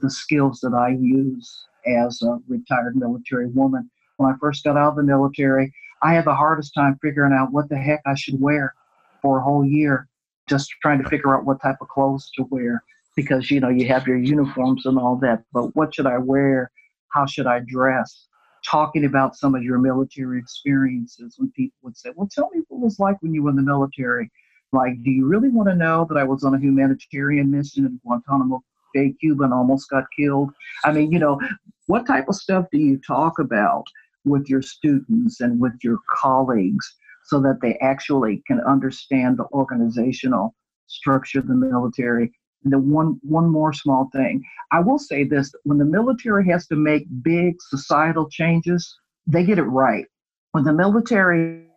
the 0.00 0.10
skills 0.10 0.60
that 0.60 0.74
I 0.74 0.90
use 0.90 1.66
as 1.86 2.20
a 2.22 2.38
retired 2.48 2.96
military 2.96 3.46
woman. 3.46 3.90
When 4.16 4.32
I 4.32 4.36
first 4.40 4.64
got 4.64 4.76
out 4.76 4.90
of 4.90 4.96
the 4.96 5.02
military, 5.04 5.72
I 6.02 6.14
had 6.14 6.24
the 6.24 6.34
hardest 6.34 6.74
time 6.74 6.98
figuring 7.02 7.32
out 7.32 7.52
what 7.52 7.68
the 7.68 7.76
heck 7.76 8.00
I 8.06 8.14
should 8.14 8.40
wear 8.40 8.74
for 9.22 9.38
a 9.38 9.42
whole 9.42 9.64
year, 9.64 10.08
just 10.48 10.70
trying 10.82 11.02
to 11.02 11.08
figure 11.08 11.34
out 11.34 11.44
what 11.44 11.60
type 11.60 11.76
of 11.80 11.88
clothes 11.88 12.30
to 12.36 12.44
wear 12.50 12.82
because 13.18 13.50
you 13.50 13.58
know 13.58 13.68
you 13.68 13.88
have 13.88 14.06
your 14.06 14.16
uniforms 14.16 14.86
and 14.86 14.96
all 14.96 15.16
that, 15.16 15.42
but 15.52 15.74
what 15.74 15.92
should 15.92 16.06
I 16.06 16.18
wear? 16.18 16.70
How 17.08 17.26
should 17.26 17.48
I 17.48 17.58
dress? 17.66 18.28
Talking 18.64 19.06
about 19.06 19.34
some 19.34 19.56
of 19.56 19.62
your 19.64 19.78
military 19.78 20.38
experiences 20.38 21.34
when 21.36 21.50
people 21.50 21.76
would 21.82 21.96
say, 21.96 22.10
Well, 22.14 22.28
tell 22.30 22.48
me 22.54 22.62
what 22.68 22.78
it 22.78 22.84
was 22.84 23.00
like 23.00 23.16
when 23.20 23.34
you 23.34 23.42
were 23.42 23.50
in 23.50 23.56
the 23.56 23.62
military. 23.62 24.30
Like, 24.72 25.02
do 25.02 25.10
you 25.10 25.26
really 25.26 25.48
want 25.48 25.68
to 25.68 25.74
know 25.74 26.06
that 26.08 26.16
I 26.16 26.22
was 26.22 26.44
on 26.44 26.54
a 26.54 26.60
humanitarian 26.60 27.50
mission 27.50 27.86
in 27.86 27.98
Guantanamo 28.04 28.62
Bay, 28.94 29.14
Cuba, 29.18 29.44
and 29.44 29.54
almost 29.54 29.90
got 29.90 30.04
killed? 30.16 30.50
I 30.84 30.92
mean, 30.92 31.10
you 31.10 31.18
know, 31.18 31.40
what 31.86 32.06
type 32.06 32.28
of 32.28 32.36
stuff 32.36 32.66
do 32.70 32.78
you 32.78 32.98
talk 32.98 33.40
about? 33.40 33.84
With 34.24 34.48
your 34.48 34.62
students 34.62 35.40
and 35.40 35.60
with 35.60 35.74
your 35.82 35.98
colleagues 36.10 36.94
so 37.24 37.40
that 37.40 37.60
they 37.60 37.76
actually 37.78 38.42
can 38.46 38.60
understand 38.60 39.36
the 39.36 39.46
organizational 39.52 40.54
structure 40.86 41.38
of 41.38 41.46
the 41.46 41.54
military. 41.54 42.32
And 42.64 42.72
then 42.72 42.90
one 42.90 43.20
one 43.22 43.50
more 43.50 43.72
small 43.72 44.08
thing. 44.12 44.42
I 44.72 44.80
will 44.80 44.98
say 44.98 45.24
this 45.24 45.52
when 45.64 45.78
the 45.78 45.84
military 45.84 46.48
has 46.48 46.66
to 46.68 46.76
make 46.76 47.06
big 47.22 47.56
societal 47.60 48.28
changes, 48.28 48.98
they 49.26 49.44
get 49.44 49.58
it 49.58 49.64
right. 49.64 50.06
When 50.52 50.64
the 50.64 50.72
military 50.72 51.68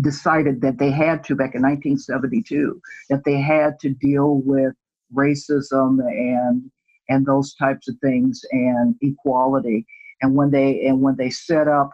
decided 0.00 0.60
that 0.62 0.78
they 0.78 0.90
had 0.90 1.24
to 1.24 1.34
back 1.34 1.54
in 1.54 1.62
1972 1.62 2.80
that 3.10 3.24
they 3.24 3.38
had 3.38 3.78
to 3.80 3.90
deal 3.90 4.40
with 4.44 4.72
racism 5.14 5.98
and 6.00 6.70
and 7.08 7.26
those 7.26 7.54
types 7.54 7.88
of 7.88 7.96
things 8.00 8.40
and 8.52 8.94
equality 9.02 9.84
and 10.22 10.34
when 10.34 10.50
they 10.50 10.86
and 10.86 11.00
when 11.00 11.16
they 11.16 11.30
set 11.30 11.68
up 11.68 11.90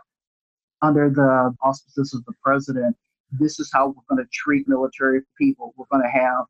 under 0.82 1.10
the 1.10 1.54
auspices 1.62 2.14
of 2.14 2.24
the 2.24 2.32
president, 2.42 2.96
this 3.30 3.58
is 3.58 3.70
how 3.72 3.88
we're 3.88 4.16
going 4.16 4.24
to 4.24 4.30
treat 4.32 4.68
military 4.68 5.22
people. 5.38 5.74
We're 5.76 5.86
going 5.90 6.04
to 6.04 6.10
have 6.10 6.44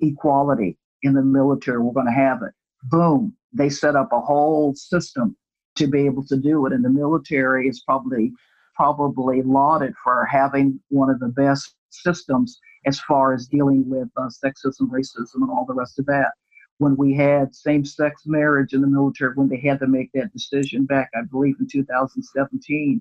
equality 0.00 0.78
in 1.02 1.14
the 1.14 1.22
military. 1.22 1.78
We're 1.78 1.92
going 1.92 2.06
to 2.06 2.12
have 2.12 2.42
it. 2.42 2.52
Boom. 2.84 3.36
They 3.52 3.68
set 3.68 3.96
up 3.96 4.12
a 4.12 4.20
whole 4.20 4.74
system 4.74 5.36
to 5.76 5.86
be 5.86 6.06
able 6.06 6.24
to 6.26 6.36
do 6.36 6.66
it. 6.66 6.72
And 6.72 6.84
the 6.84 6.90
military 6.90 7.68
is 7.68 7.80
probably 7.80 8.32
probably 8.74 9.42
lauded 9.42 9.94
for 10.02 10.24
having 10.24 10.80
one 10.88 11.10
of 11.10 11.20
the 11.20 11.28
best 11.28 11.74
systems 11.90 12.58
as 12.86 12.98
far 13.00 13.34
as 13.34 13.46
dealing 13.46 13.88
with 13.88 14.08
uh, 14.16 14.28
sexism, 14.44 14.88
racism, 14.88 15.36
and 15.36 15.50
all 15.50 15.66
the 15.66 15.74
rest 15.74 15.98
of 15.98 16.06
that. 16.06 16.32
When 16.82 16.96
we 16.96 17.14
had 17.14 17.54
same 17.54 17.84
sex 17.84 18.22
marriage 18.26 18.72
in 18.72 18.80
the 18.80 18.88
military, 18.88 19.34
when 19.34 19.48
they 19.48 19.60
had 19.60 19.78
to 19.78 19.86
make 19.86 20.10
that 20.14 20.32
decision 20.32 20.84
back, 20.84 21.10
I 21.14 21.22
believe 21.30 21.54
in 21.60 21.68
2017, 21.68 23.00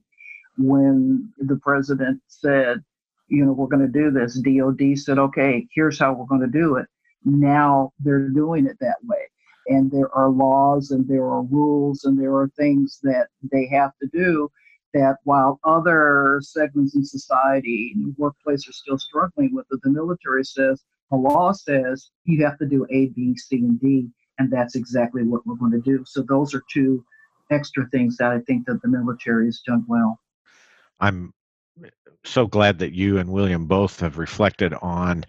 when 0.59 1.33
the 1.39 1.55
president 1.55 2.21
said, 2.27 2.83
you 3.27 3.43
know, 3.43 3.53
we're 3.53 3.65
going 3.65 3.91
to 3.91 3.99
do 4.01 4.11
this, 4.11 4.39
DOD 4.39 4.99
said, 4.99 5.17
okay, 5.17 5.65
here's 5.73 5.97
how 5.97 6.13
we're 6.13 6.25
going 6.25 6.41
to 6.41 6.59
do 6.59 6.75
it. 6.75 6.85
now 7.25 7.91
they're 7.99 8.29
doing 8.29 8.67
it 8.67 8.77
that 8.81 8.97
way. 9.03 9.23
And 9.67 9.89
there 9.89 10.13
are 10.13 10.29
laws 10.29 10.91
and 10.91 11.07
there 11.07 11.25
are 11.25 11.41
rules 11.41 12.03
and 12.03 12.19
there 12.21 12.35
are 12.35 12.49
things 12.49 12.99
that 13.01 13.29
they 13.51 13.65
have 13.67 13.93
to 13.99 14.07
do 14.13 14.51
that 14.93 15.15
while 15.23 15.59
other 15.63 16.39
segments 16.43 16.95
in 16.95 17.03
society 17.03 17.93
and 17.95 18.05
the 18.05 18.15
workplace 18.17 18.67
are 18.69 18.73
still 18.73 18.99
struggling 18.99 19.55
with 19.55 19.65
it, 19.71 19.79
the 19.81 19.89
military 19.89 20.43
says, 20.43 20.83
the 21.11 21.17
law 21.17 21.51
says 21.51 22.09
you 22.25 22.43
have 22.45 22.57
to 22.59 22.65
do 22.65 22.85
A, 22.89 23.07
B, 23.07 23.35
C, 23.37 23.57
and 23.57 23.79
D, 23.79 24.07
and 24.39 24.49
that's 24.51 24.75
exactly 24.75 25.23
what 25.23 25.45
we're 25.45 25.55
going 25.55 25.73
to 25.73 25.81
do. 25.81 26.03
So 26.05 26.23
those 26.23 26.55
are 26.55 26.63
two 26.71 27.03
extra 27.51 27.85
things 27.89 28.17
that 28.17 28.31
I 28.31 28.39
think 28.39 28.65
that 28.65 28.81
the 28.81 28.87
military 28.87 29.45
has 29.45 29.61
done 29.67 29.85
well. 29.87 30.19
I'm 30.99 31.33
so 32.23 32.47
glad 32.47 32.79
that 32.79 32.93
you 32.93 33.17
and 33.17 33.31
William 33.31 33.65
both 33.65 33.99
have 33.99 34.17
reflected 34.17 34.73
on 34.81 35.25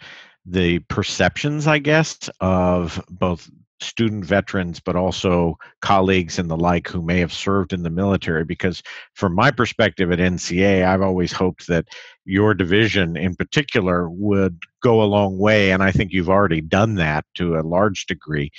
the 0.47 0.79
perceptions, 0.81 1.67
I 1.67 1.79
guess, 1.79 2.31
of 2.41 3.03
both 3.11 3.51
student 3.83 4.25
veterans, 4.25 4.81
but 4.81 4.97
also 4.97 5.57
colleagues 5.81 6.39
and 6.39 6.51
the 6.51 6.57
like 6.57 6.89
who 6.89 7.03
may 7.03 7.19
have 7.19 7.33
served 7.33 7.73
in 7.73 7.83
the 7.83 7.91
military. 7.91 8.45
Because 8.45 8.83
from 9.15 9.35
my 9.35 9.51
perspective 9.51 10.11
at 10.13 10.19
NCA, 10.19 10.85
I've 10.85 11.03
always 11.03 11.33
hoped 11.33 11.67
that 11.67 11.87
your 12.25 12.55
division 12.55 13.17
in 13.17 13.35
particular 13.35 14.09
would 14.09 14.59
go 14.83 15.03
a 15.03 15.05
long 15.05 15.39
way. 15.39 15.73
And 15.73 15.83
I 15.83 15.91
think 15.91 16.13
you've 16.13 16.31
already 16.31 16.61
done 16.61 16.95
that 16.97 17.25
to 17.35 17.57
a 17.57 17.63
large 17.63 18.07
degree 18.07 18.51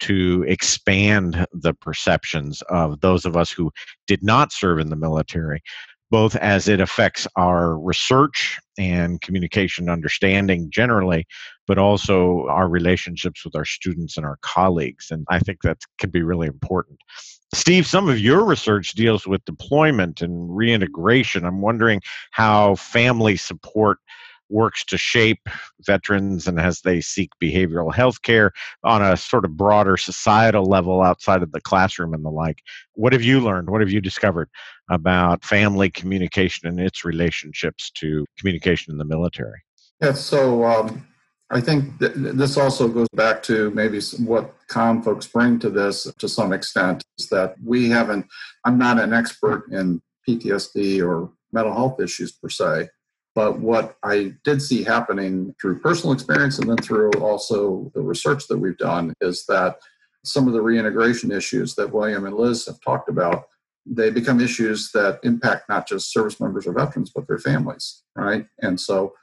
to 0.00 0.44
expand 0.48 1.46
the 1.52 1.74
perceptions 1.74 2.62
of 2.62 3.00
those 3.00 3.24
of 3.24 3.36
us 3.36 3.50
who 3.50 3.70
did 4.06 4.22
not 4.22 4.52
serve 4.52 4.80
in 4.80 4.90
the 4.90 4.96
military 4.96 5.62
both 6.12 6.36
as 6.36 6.68
it 6.68 6.78
affects 6.78 7.26
our 7.36 7.78
research 7.78 8.60
and 8.78 9.18
communication 9.22 9.88
understanding 9.88 10.68
generally, 10.70 11.24
but 11.66 11.78
also 11.78 12.46
our 12.48 12.68
relationships 12.68 13.46
with 13.46 13.56
our 13.56 13.64
students 13.64 14.18
and 14.18 14.26
our 14.26 14.36
colleagues. 14.42 15.10
And 15.10 15.26
I 15.30 15.38
think 15.38 15.62
that 15.62 15.78
can 15.98 16.10
be 16.10 16.22
really 16.22 16.46
important. 16.46 16.98
Steve, 17.54 17.86
some 17.86 18.10
of 18.10 18.18
your 18.18 18.44
research 18.44 18.92
deals 18.92 19.26
with 19.26 19.42
deployment 19.46 20.20
and 20.20 20.54
reintegration. 20.54 21.46
I'm 21.46 21.62
wondering 21.62 22.02
how 22.32 22.74
family 22.74 23.38
support 23.38 23.98
works 24.52 24.84
to 24.84 24.98
shape 24.98 25.48
veterans 25.86 26.46
and 26.46 26.60
as 26.60 26.80
they 26.82 27.00
seek 27.00 27.30
behavioral 27.42 27.92
health 27.94 28.22
care 28.22 28.52
on 28.84 29.02
a 29.02 29.16
sort 29.16 29.44
of 29.44 29.56
broader 29.56 29.96
societal 29.96 30.64
level 30.64 31.02
outside 31.02 31.42
of 31.42 31.52
the 31.52 31.60
classroom 31.60 32.14
and 32.14 32.24
the 32.24 32.30
like. 32.30 32.62
What 32.94 33.12
have 33.12 33.22
you 33.22 33.40
learned? 33.40 33.70
What 33.70 33.80
have 33.80 33.90
you 33.90 34.00
discovered 34.00 34.48
about 34.90 35.44
family 35.44 35.90
communication 35.90 36.68
and 36.68 36.78
its 36.78 37.04
relationships 37.04 37.90
to 37.92 38.26
communication 38.38 38.92
in 38.92 38.98
the 38.98 39.04
military? 39.04 39.62
Yeah, 40.00 40.12
so 40.12 40.64
um, 40.64 41.06
I 41.50 41.60
think 41.60 41.98
th- 41.98 42.12
this 42.14 42.56
also 42.56 42.88
goes 42.88 43.08
back 43.14 43.42
to 43.44 43.70
maybe 43.70 44.00
what 44.18 44.54
com 44.68 45.02
folks 45.02 45.26
bring 45.26 45.58
to 45.60 45.70
this 45.70 46.12
to 46.18 46.28
some 46.28 46.52
extent 46.52 47.04
is 47.18 47.28
that 47.28 47.54
we 47.64 47.90
haven't, 47.90 48.26
I'm 48.64 48.78
not 48.78 48.98
an 48.98 49.12
expert 49.12 49.70
in 49.70 50.00
PTSD 50.26 51.06
or 51.06 51.30
mental 51.52 51.74
health 51.74 52.00
issues 52.00 52.32
per 52.32 52.48
se. 52.48 52.88
But 53.34 53.60
what 53.60 53.96
I 54.02 54.34
did 54.44 54.60
see 54.60 54.82
happening 54.82 55.54
through 55.60 55.80
personal 55.80 56.12
experience 56.12 56.58
and 56.58 56.68
then 56.68 56.76
through 56.76 57.12
also 57.12 57.90
the 57.94 58.02
research 58.02 58.46
that 58.48 58.58
we've 58.58 58.76
done 58.76 59.14
is 59.20 59.46
that 59.46 59.76
some 60.24 60.46
of 60.46 60.52
the 60.52 60.60
reintegration 60.60 61.32
issues 61.32 61.74
that 61.74 61.92
William 61.92 62.26
and 62.26 62.36
Liz 62.36 62.66
have 62.66 62.80
talked 62.80 63.08
about, 63.08 63.44
they 63.86 64.10
become 64.10 64.40
issues 64.40 64.92
that 64.92 65.18
impact 65.22 65.68
not 65.68 65.88
just 65.88 66.12
service 66.12 66.40
members 66.40 66.66
or 66.66 66.72
veterans, 66.72 67.10
but 67.14 67.26
their 67.26 67.38
families, 67.38 68.02
right? 68.14 68.46
And 68.60 68.78
so, 68.78 69.14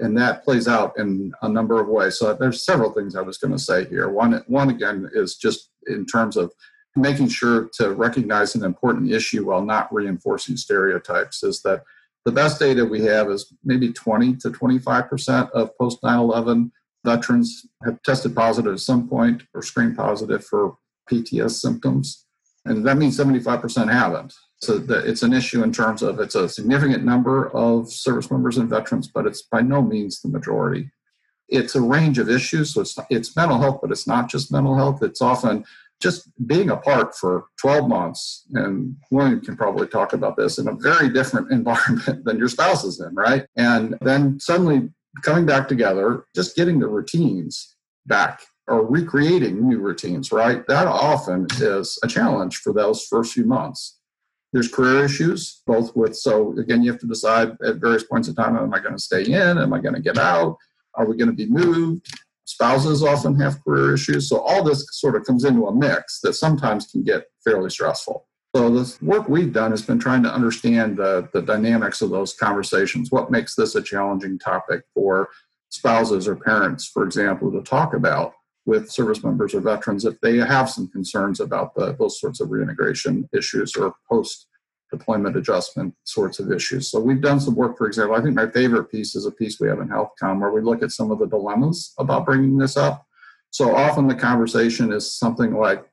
and 0.00 0.16
that 0.16 0.44
plays 0.44 0.66
out 0.66 0.98
in 0.98 1.32
a 1.42 1.48
number 1.48 1.80
of 1.80 1.88
ways. 1.88 2.18
So 2.18 2.32
there's 2.34 2.64
several 2.64 2.92
things 2.92 3.14
I 3.14 3.22
was 3.22 3.38
going 3.38 3.52
to 3.52 3.58
say 3.58 3.84
here. 3.84 4.08
One, 4.08 4.42
one 4.46 4.70
again 4.70 5.08
is 5.12 5.36
just 5.36 5.70
in 5.86 6.06
terms 6.06 6.36
of 6.36 6.52
making 6.96 7.28
sure 7.28 7.68
to 7.74 7.92
recognize 7.92 8.54
an 8.54 8.64
important 8.64 9.10
issue 9.12 9.46
while 9.46 9.62
not 9.62 9.92
reinforcing 9.92 10.56
stereotypes 10.56 11.42
is 11.42 11.62
that 11.62 11.82
the 12.28 12.32
best 12.32 12.58
data 12.58 12.84
we 12.84 13.00
have 13.00 13.30
is 13.30 13.54
maybe 13.64 13.90
20 13.90 14.36
to 14.36 14.50
25% 14.50 15.50
of 15.52 15.70
post 15.78 15.98
9 16.02 16.18
11 16.18 16.70
veterans 17.02 17.64
have 17.86 18.02
tested 18.02 18.36
positive 18.36 18.74
at 18.74 18.80
some 18.80 19.08
point 19.08 19.44
or 19.54 19.62
screened 19.62 19.96
positive 19.96 20.44
for 20.44 20.76
PTS 21.10 21.52
symptoms. 21.52 22.26
And 22.66 22.86
that 22.86 22.98
means 22.98 23.16
75% 23.16 23.90
haven't. 23.90 24.34
So 24.60 24.84
it's 24.90 25.22
an 25.22 25.32
issue 25.32 25.62
in 25.62 25.72
terms 25.72 26.02
of 26.02 26.20
it's 26.20 26.34
a 26.34 26.50
significant 26.50 27.02
number 27.02 27.48
of 27.56 27.90
service 27.90 28.30
members 28.30 28.58
and 28.58 28.68
veterans, 28.68 29.08
but 29.08 29.24
it's 29.24 29.40
by 29.40 29.62
no 29.62 29.80
means 29.80 30.20
the 30.20 30.28
majority. 30.28 30.90
It's 31.48 31.76
a 31.76 31.80
range 31.80 32.18
of 32.18 32.28
issues. 32.28 32.74
So 32.74 32.82
it's, 32.82 32.98
it's 33.08 33.34
mental 33.36 33.58
health, 33.58 33.78
but 33.80 33.90
it's 33.90 34.06
not 34.06 34.28
just 34.28 34.52
mental 34.52 34.76
health. 34.76 35.02
It's 35.02 35.22
often 35.22 35.64
just 36.00 36.30
being 36.46 36.70
apart 36.70 37.16
for 37.16 37.46
12 37.60 37.88
months, 37.88 38.46
and 38.54 38.96
William 39.10 39.40
can 39.40 39.56
probably 39.56 39.88
talk 39.88 40.12
about 40.12 40.36
this 40.36 40.58
in 40.58 40.68
a 40.68 40.74
very 40.74 41.08
different 41.08 41.50
environment 41.52 42.24
than 42.24 42.38
your 42.38 42.48
spouse 42.48 42.84
is 42.84 43.00
in, 43.00 43.14
right? 43.14 43.46
And 43.56 43.96
then 44.00 44.38
suddenly 44.38 44.90
coming 45.22 45.46
back 45.46 45.68
together, 45.68 46.24
just 46.34 46.56
getting 46.56 46.78
the 46.78 46.88
routines 46.88 47.76
back 48.06 48.40
or 48.68 48.86
recreating 48.86 49.66
new 49.66 49.78
routines, 49.78 50.30
right? 50.30 50.66
That 50.68 50.86
often 50.86 51.46
is 51.56 51.98
a 52.04 52.08
challenge 52.08 52.58
for 52.58 52.72
those 52.72 53.04
first 53.06 53.32
few 53.32 53.44
months. 53.44 53.98
There's 54.52 54.68
career 54.68 55.04
issues, 55.04 55.62
both 55.66 55.94
with, 55.96 56.16
so 56.16 56.56
again, 56.58 56.82
you 56.82 56.90
have 56.90 57.00
to 57.00 57.06
decide 57.06 57.56
at 57.64 57.76
various 57.76 58.04
points 58.04 58.28
in 58.28 58.34
time, 58.34 58.56
am 58.56 58.72
I 58.72 58.78
going 58.78 58.94
to 58.94 59.02
stay 59.02 59.24
in? 59.24 59.58
Am 59.58 59.72
I 59.72 59.80
going 59.80 59.94
to 59.94 60.00
get 60.00 60.18
out? 60.18 60.56
Are 60.94 61.06
we 61.06 61.16
going 61.16 61.30
to 61.30 61.36
be 61.36 61.46
moved? 61.46 62.06
Spouses 62.48 63.02
often 63.02 63.38
have 63.38 63.62
career 63.62 63.92
issues. 63.92 64.30
So 64.30 64.40
all 64.40 64.64
this 64.64 64.82
sort 64.92 65.16
of 65.16 65.26
comes 65.26 65.44
into 65.44 65.66
a 65.66 65.74
mix 65.74 66.20
that 66.20 66.32
sometimes 66.32 66.86
can 66.86 67.02
get 67.02 67.26
fairly 67.44 67.68
stressful. 67.68 68.26
So 68.56 68.70
the 68.70 68.96
work 69.02 69.28
we've 69.28 69.52
done 69.52 69.70
has 69.72 69.82
been 69.82 69.98
trying 69.98 70.22
to 70.22 70.32
understand 70.32 70.96
the, 70.96 71.28
the 71.34 71.42
dynamics 71.42 72.00
of 72.00 72.08
those 72.08 72.32
conversations. 72.32 73.12
What 73.12 73.30
makes 73.30 73.54
this 73.54 73.74
a 73.74 73.82
challenging 73.82 74.38
topic 74.38 74.80
for 74.94 75.28
spouses 75.68 76.26
or 76.26 76.36
parents, 76.36 76.88
for 76.88 77.04
example, 77.04 77.52
to 77.52 77.60
talk 77.60 77.92
about 77.92 78.32
with 78.64 78.90
service 78.90 79.22
members 79.22 79.54
or 79.54 79.60
veterans 79.60 80.06
if 80.06 80.18
they 80.22 80.38
have 80.38 80.70
some 80.70 80.88
concerns 80.88 81.40
about 81.40 81.74
the, 81.74 81.94
those 81.98 82.18
sorts 82.18 82.40
of 82.40 82.50
reintegration 82.50 83.28
issues 83.36 83.76
or 83.76 83.92
post 84.10 84.46
deployment 84.90 85.36
adjustment 85.36 85.94
sorts 86.04 86.38
of 86.38 86.50
issues. 86.50 86.90
So 86.90 87.00
we've 87.00 87.20
done 87.20 87.40
some 87.40 87.54
work, 87.54 87.76
for 87.76 87.86
example, 87.86 88.16
I 88.16 88.22
think 88.22 88.34
my 88.34 88.48
favorite 88.48 88.90
piece 88.90 89.14
is 89.14 89.26
a 89.26 89.30
piece 89.30 89.60
we 89.60 89.68
have 89.68 89.80
in 89.80 89.88
HealthCom 89.88 90.40
where 90.40 90.50
we 90.50 90.60
look 90.60 90.82
at 90.82 90.92
some 90.92 91.10
of 91.10 91.18
the 91.18 91.26
dilemmas 91.26 91.94
about 91.98 92.26
bringing 92.26 92.56
this 92.58 92.76
up. 92.76 93.06
So 93.50 93.74
often 93.74 94.06
the 94.06 94.14
conversation 94.14 94.92
is 94.92 95.12
something 95.12 95.54
like, 95.54 95.84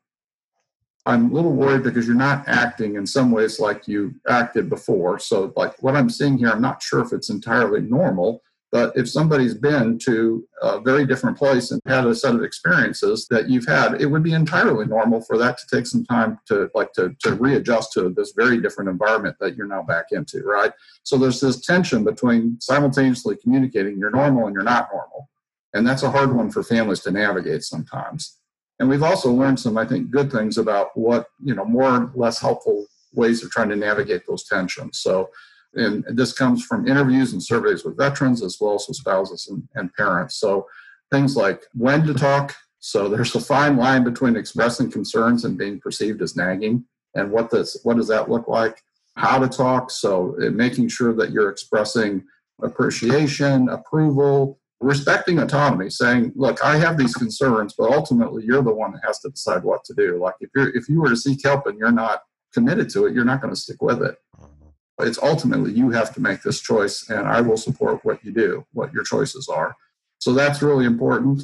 I'm 1.06 1.30
a 1.30 1.34
little 1.34 1.52
worried 1.52 1.84
because 1.84 2.06
you're 2.06 2.16
not 2.16 2.48
acting 2.48 2.96
in 2.96 3.06
some 3.06 3.30
ways 3.30 3.60
like 3.60 3.86
you 3.86 4.14
acted 4.28 4.68
before. 4.68 5.20
So, 5.20 5.52
like 5.56 5.80
what 5.80 5.94
I'm 5.94 6.10
seeing 6.10 6.36
here, 6.36 6.48
I'm 6.48 6.60
not 6.60 6.82
sure 6.82 7.00
if 7.00 7.12
it's 7.12 7.30
entirely 7.30 7.80
normal. 7.80 8.42
But 8.72 8.96
if 8.96 9.08
somebody's 9.08 9.54
been 9.54 9.98
to 10.00 10.46
a 10.60 10.80
very 10.80 11.06
different 11.06 11.38
place 11.38 11.70
and 11.70 11.80
had 11.86 12.04
a 12.04 12.14
set 12.14 12.34
of 12.34 12.42
experiences 12.42 13.26
that 13.30 13.48
you've 13.48 13.66
had, 13.66 14.00
it 14.00 14.06
would 14.06 14.24
be 14.24 14.32
entirely 14.32 14.86
normal 14.86 15.22
for 15.22 15.38
that 15.38 15.56
to 15.58 15.76
take 15.76 15.86
some 15.86 16.04
time 16.04 16.38
to 16.48 16.68
like 16.74 16.92
to, 16.94 17.14
to 17.20 17.34
readjust 17.34 17.92
to 17.92 18.10
this 18.10 18.32
very 18.36 18.60
different 18.60 18.90
environment 18.90 19.36
that 19.40 19.56
you're 19.56 19.68
now 19.68 19.82
back 19.82 20.06
into, 20.10 20.42
right? 20.42 20.72
So 21.04 21.16
there's 21.16 21.40
this 21.40 21.60
tension 21.60 22.02
between 22.02 22.60
simultaneously 22.60 23.36
communicating 23.36 23.98
you're 23.98 24.10
normal 24.10 24.46
and 24.46 24.54
you're 24.54 24.64
not 24.64 24.88
normal. 24.92 25.28
And 25.72 25.86
that's 25.86 26.02
a 26.02 26.10
hard 26.10 26.34
one 26.34 26.50
for 26.50 26.62
families 26.62 27.00
to 27.00 27.10
navigate 27.10 27.62
sometimes. 27.62 28.38
And 28.78 28.88
we've 28.88 29.02
also 29.02 29.32
learned 29.32 29.60
some, 29.60 29.78
I 29.78 29.86
think, 29.86 30.10
good 30.10 30.30
things 30.30 30.58
about 30.58 30.88
what, 30.94 31.28
you 31.42 31.54
know, 31.54 31.64
more 31.64 31.88
or 31.88 32.12
less 32.14 32.40
helpful 32.40 32.86
ways 33.14 33.42
of 33.42 33.50
trying 33.50 33.68
to 33.70 33.76
navigate 33.76 34.26
those 34.26 34.44
tensions. 34.44 34.98
So 34.98 35.30
and 35.76 36.04
this 36.08 36.32
comes 36.32 36.64
from 36.64 36.88
interviews 36.88 37.32
and 37.32 37.42
surveys 37.42 37.84
with 37.84 37.96
veterans 37.96 38.42
as 38.42 38.58
well 38.60 38.74
as 38.74 38.86
with 38.88 38.96
spouses 38.96 39.48
and, 39.48 39.62
and 39.74 39.92
parents. 39.94 40.36
So 40.36 40.66
things 41.10 41.36
like 41.36 41.62
when 41.74 42.06
to 42.06 42.14
talk. 42.14 42.54
So 42.80 43.08
there's 43.08 43.34
a 43.34 43.40
fine 43.40 43.76
line 43.76 44.04
between 44.04 44.36
expressing 44.36 44.90
concerns 44.90 45.44
and 45.44 45.58
being 45.58 45.80
perceived 45.80 46.22
as 46.22 46.36
nagging. 46.36 46.84
And 47.14 47.30
what 47.30 47.50
does 47.50 47.78
what 47.82 47.96
does 47.96 48.08
that 48.08 48.30
look 48.30 48.48
like? 48.48 48.82
How 49.16 49.38
to 49.38 49.48
talk. 49.48 49.90
So 49.90 50.36
making 50.38 50.88
sure 50.88 51.14
that 51.14 51.30
you're 51.30 51.50
expressing 51.50 52.24
appreciation, 52.62 53.68
approval, 53.68 54.58
respecting 54.80 55.38
autonomy, 55.38 55.90
saying, 55.90 56.32
"Look, 56.36 56.62
I 56.64 56.76
have 56.76 56.98
these 56.98 57.14
concerns, 57.14 57.74
but 57.76 57.92
ultimately 57.92 58.44
you're 58.44 58.62
the 58.62 58.74
one 58.74 58.92
that 58.92 59.02
has 59.04 59.18
to 59.20 59.30
decide 59.30 59.64
what 59.64 59.84
to 59.84 59.94
do." 59.94 60.18
Like 60.18 60.34
if 60.40 60.50
you're 60.54 60.76
if 60.76 60.88
you 60.88 61.00
were 61.00 61.08
to 61.08 61.16
seek 61.16 61.42
help 61.42 61.66
and 61.66 61.78
you're 61.78 61.90
not 61.92 62.22
committed 62.52 62.90
to 62.90 63.06
it, 63.06 63.14
you're 63.14 63.24
not 63.24 63.40
going 63.40 63.54
to 63.54 63.60
stick 63.60 63.82
with 63.82 64.02
it 64.02 64.16
mm-hmm. 64.38 64.55
It's 65.00 65.18
ultimately 65.22 65.72
you 65.72 65.90
have 65.90 66.14
to 66.14 66.20
make 66.20 66.42
this 66.42 66.60
choice 66.60 67.08
and 67.10 67.26
i 67.28 67.40
will 67.40 67.56
support 67.56 68.04
what 68.04 68.24
you 68.24 68.32
do 68.32 68.64
what 68.72 68.92
your 68.92 69.04
choices 69.04 69.48
are. 69.48 69.74
So 70.18 70.32
that's 70.32 70.62
really 70.62 70.86
important. 70.86 71.42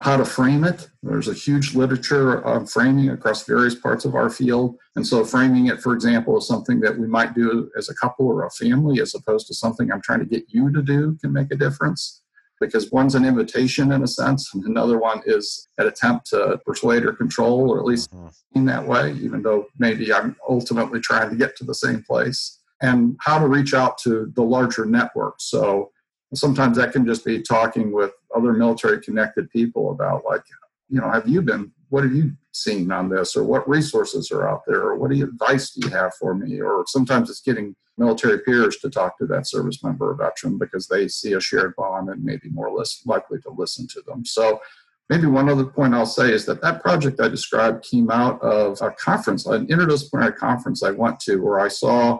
How 0.00 0.16
to 0.16 0.24
frame 0.24 0.64
it. 0.64 0.88
There's 1.02 1.28
a 1.28 1.34
huge 1.34 1.74
literature 1.74 2.44
on 2.44 2.66
framing 2.66 3.08
across 3.10 3.44
various 3.46 3.74
parts 3.74 4.04
of 4.04 4.14
our 4.14 4.28
field. 4.28 4.76
And 4.96 5.06
so 5.06 5.24
framing 5.24 5.68
it 5.68 5.80
for 5.80 5.94
example 5.94 6.36
is 6.36 6.46
something 6.46 6.80
that 6.80 6.98
we 6.98 7.06
might 7.06 7.34
do 7.34 7.70
as 7.76 7.88
a 7.88 7.94
couple 7.94 8.26
or 8.26 8.44
a 8.44 8.50
family 8.50 9.00
as 9.00 9.14
opposed 9.14 9.46
to 9.46 9.54
something 9.54 9.90
i'm 9.90 10.02
trying 10.02 10.20
to 10.20 10.26
get 10.26 10.44
you 10.48 10.70
to 10.72 10.82
do 10.82 11.16
can 11.20 11.32
make 11.32 11.50
a 11.52 11.56
difference. 11.56 12.20
Because 12.60 12.92
one's 12.92 13.16
an 13.16 13.24
invitation 13.24 13.90
in 13.92 14.04
a 14.04 14.06
sense, 14.06 14.54
and 14.54 14.64
another 14.64 14.96
one 14.96 15.20
is 15.26 15.68
an 15.76 15.88
attempt 15.88 16.26
to 16.30 16.60
persuade 16.64 17.04
or 17.04 17.12
control, 17.12 17.68
or 17.68 17.78
at 17.80 17.84
least 17.84 18.12
mm-hmm. 18.12 18.28
in 18.54 18.64
that 18.66 18.86
way, 18.86 19.12
even 19.14 19.42
though 19.42 19.66
maybe 19.76 20.14
I'm 20.14 20.36
ultimately 20.48 21.00
trying 21.00 21.30
to 21.30 21.36
get 21.36 21.56
to 21.56 21.64
the 21.64 21.74
same 21.74 22.04
place. 22.04 22.60
And 22.88 23.16
how 23.20 23.38
to 23.38 23.46
reach 23.46 23.72
out 23.72 23.98
to 23.98 24.30
the 24.34 24.42
larger 24.42 24.84
network. 24.84 25.36
So 25.38 25.90
sometimes 26.34 26.76
that 26.76 26.92
can 26.92 27.06
just 27.06 27.24
be 27.24 27.40
talking 27.42 27.92
with 27.92 28.12
other 28.34 28.52
military 28.52 29.00
connected 29.00 29.50
people 29.50 29.90
about 29.90 30.24
like 30.24 30.42
you 30.88 31.00
know 31.00 31.10
have 31.10 31.28
you 31.28 31.42
been 31.42 31.70
what 31.88 32.04
have 32.04 32.12
you 32.12 32.32
seen 32.52 32.90
on 32.90 33.08
this 33.08 33.36
or 33.36 33.44
what 33.44 33.68
resources 33.68 34.30
are 34.30 34.48
out 34.48 34.62
there 34.66 34.82
or 34.82 34.96
what 34.96 35.12
advice 35.12 35.70
do 35.70 35.86
you 35.86 35.94
have 35.94 36.12
for 36.14 36.34
me 36.34 36.60
or 36.60 36.84
sometimes 36.86 37.30
it's 37.30 37.40
getting 37.40 37.74
military 37.98 38.38
peers 38.40 38.76
to 38.78 38.90
talk 38.90 39.16
to 39.18 39.26
that 39.26 39.46
service 39.46 39.82
member 39.82 40.10
or 40.10 40.14
veteran 40.14 40.58
because 40.58 40.88
they 40.88 41.06
see 41.06 41.32
a 41.34 41.40
shared 41.40 41.74
bond 41.76 42.08
and 42.08 42.24
maybe 42.24 42.48
more 42.50 42.70
less 42.70 43.02
likely 43.06 43.40
to 43.40 43.50
listen 43.50 43.86
to 43.86 44.02
them 44.06 44.24
so 44.24 44.60
maybe 45.08 45.26
one 45.26 45.48
other 45.48 45.64
point 45.64 45.94
i'll 45.94 46.06
say 46.06 46.32
is 46.32 46.44
that 46.44 46.60
that 46.60 46.82
project 46.82 47.20
i 47.20 47.28
described 47.28 47.84
came 47.84 48.10
out 48.10 48.40
of 48.42 48.80
a 48.82 48.90
conference 48.90 49.46
an 49.46 49.66
interdisciplinary 49.68 50.36
conference 50.36 50.82
i 50.82 50.90
went 50.90 51.18
to 51.20 51.36
where 51.36 51.60
i 51.60 51.68
saw 51.68 52.18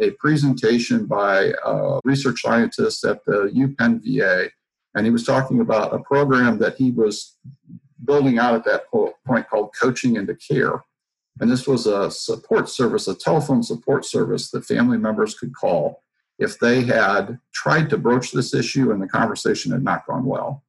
a 0.00 0.10
presentation 0.12 1.06
by 1.06 1.52
a 1.64 2.00
research 2.04 2.42
scientist 2.42 3.04
at 3.04 3.24
the 3.24 3.50
UPenn 3.54 4.00
VA, 4.04 4.50
and 4.94 5.06
he 5.06 5.12
was 5.12 5.24
talking 5.24 5.60
about 5.60 5.94
a 5.94 5.98
program 6.00 6.58
that 6.58 6.76
he 6.76 6.90
was 6.90 7.36
building 8.04 8.38
out 8.38 8.54
at 8.54 8.64
that 8.64 8.84
point 8.90 9.48
called 9.48 9.74
Coaching 9.78 10.16
into 10.16 10.34
Care. 10.34 10.82
And 11.40 11.50
this 11.50 11.66
was 11.66 11.86
a 11.86 12.10
support 12.10 12.68
service, 12.68 13.08
a 13.08 13.14
telephone 13.14 13.62
support 13.62 14.04
service 14.04 14.50
that 14.50 14.64
family 14.64 14.96
members 14.96 15.34
could 15.34 15.54
call 15.54 16.02
if 16.38 16.58
they 16.58 16.82
had 16.82 17.38
tried 17.52 17.90
to 17.90 17.98
broach 17.98 18.32
this 18.32 18.54
issue 18.54 18.90
and 18.90 19.00
the 19.00 19.08
conversation 19.08 19.72
had 19.72 19.82
not 19.82 20.06
gone 20.06 20.24
well. 20.24 20.62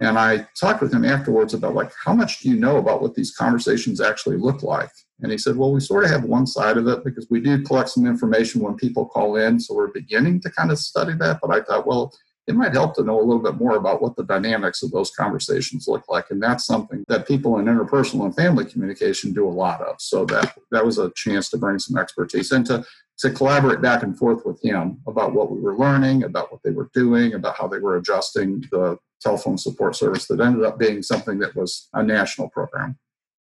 And 0.00 0.18
I 0.18 0.48
talked 0.58 0.82
with 0.82 0.92
him 0.92 1.04
afterwards 1.04 1.54
about 1.54 1.74
like, 1.74 1.92
how 2.04 2.14
much 2.14 2.40
do 2.40 2.48
you 2.48 2.56
know 2.56 2.78
about 2.78 3.02
what 3.02 3.14
these 3.14 3.34
conversations 3.34 4.00
actually 4.00 4.36
look 4.36 4.62
like? 4.62 4.90
And 5.22 5.30
he 5.30 5.38
said, 5.38 5.56
well, 5.56 5.72
we 5.72 5.80
sort 5.80 6.04
of 6.04 6.10
have 6.10 6.24
one 6.24 6.46
side 6.46 6.76
of 6.76 6.88
it 6.88 7.04
because 7.04 7.26
we 7.30 7.40
do 7.40 7.62
collect 7.62 7.90
some 7.90 8.06
information 8.06 8.60
when 8.60 8.74
people 8.74 9.06
call 9.06 9.36
in. 9.36 9.60
So 9.60 9.74
we're 9.74 9.92
beginning 9.92 10.40
to 10.40 10.50
kind 10.50 10.70
of 10.70 10.78
study 10.78 11.14
that. 11.14 11.38
But 11.40 11.52
I 11.52 11.62
thought, 11.62 11.86
well, 11.86 12.12
it 12.48 12.56
might 12.56 12.72
help 12.72 12.94
to 12.96 13.04
know 13.04 13.20
a 13.20 13.22
little 13.22 13.42
bit 13.42 13.54
more 13.54 13.76
about 13.76 14.02
what 14.02 14.16
the 14.16 14.24
dynamics 14.24 14.82
of 14.82 14.90
those 14.90 15.12
conversations 15.12 15.86
look 15.86 16.08
like. 16.08 16.26
And 16.30 16.42
that's 16.42 16.66
something 16.66 17.04
that 17.06 17.28
people 17.28 17.58
in 17.58 17.66
interpersonal 17.66 18.24
and 18.24 18.34
family 18.34 18.64
communication 18.64 19.32
do 19.32 19.46
a 19.46 19.50
lot 19.50 19.80
of. 19.80 19.96
So 20.00 20.24
that 20.26 20.56
that 20.72 20.84
was 20.84 20.98
a 20.98 21.12
chance 21.14 21.48
to 21.50 21.56
bring 21.56 21.78
some 21.78 21.96
expertise 21.96 22.50
and 22.50 22.66
to, 22.66 22.84
to 23.18 23.30
collaborate 23.30 23.80
back 23.80 24.02
and 24.02 24.18
forth 24.18 24.44
with 24.44 24.60
him 24.62 25.00
about 25.06 25.34
what 25.34 25.52
we 25.52 25.60
were 25.60 25.78
learning, 25.78 26.24
about 26.24 26.50
what 26.50 26.62
they 26.64 26.72
were 26.72 26.90
doing, 26.92 27.34
about 27.34 27.56
how 27.56 27.68
they 27.68 27.78
were 27.78 27.96
adjusting 27.96 28.64
the 28.72 28.98
telephone 29.20 29.56
support 29.56 29.94
service 29.94 30.26
that 30.26 30.40
ended 30.40 30.64
up 30.64 30.80
being 30.80 31.00
something 31.00 31.38
that 31.38 31.54
was 31.54 31.88
a 31.94 32.02
national 32.02 32.48
program. 32.48 32.98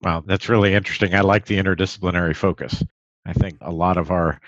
Wow, 0.03 0.23
that's 0.25 0.49
really 0.49 0.73
interesting. 0.73 1.13
I 1.13 1.21
like 1.21 1.45
the 1.45 1.57
interdisciplinary 1.57 2.35
focus. 2.35 2.83
I 3.25 3.33
think 3.33 3.57
a 3.61 3.71
lot 3.71 3.97
of 3.97 4.09
our 4.09 4.39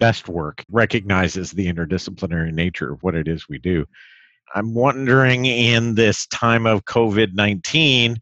best 0.00 0.28
work 0.28 0.64
recognizes 0.70 1.52
the 1.52 1.72
interdisciplinary 1.72 2.52
nature 2.52 2.92
of 2.92 3.02
what 3.02 3.14
it 3.14 3.28
is 3.28 3.48
we 3.48 3.58
do. 3.58 3.86
I'm 4.54 4.74
wondering 4.74 5.44
in 5.44 5.94
this 5.94 6.26
time 6.26 6.66
of 6.66 6.84
COVID 6.84 7.34
19, 7.34 8.16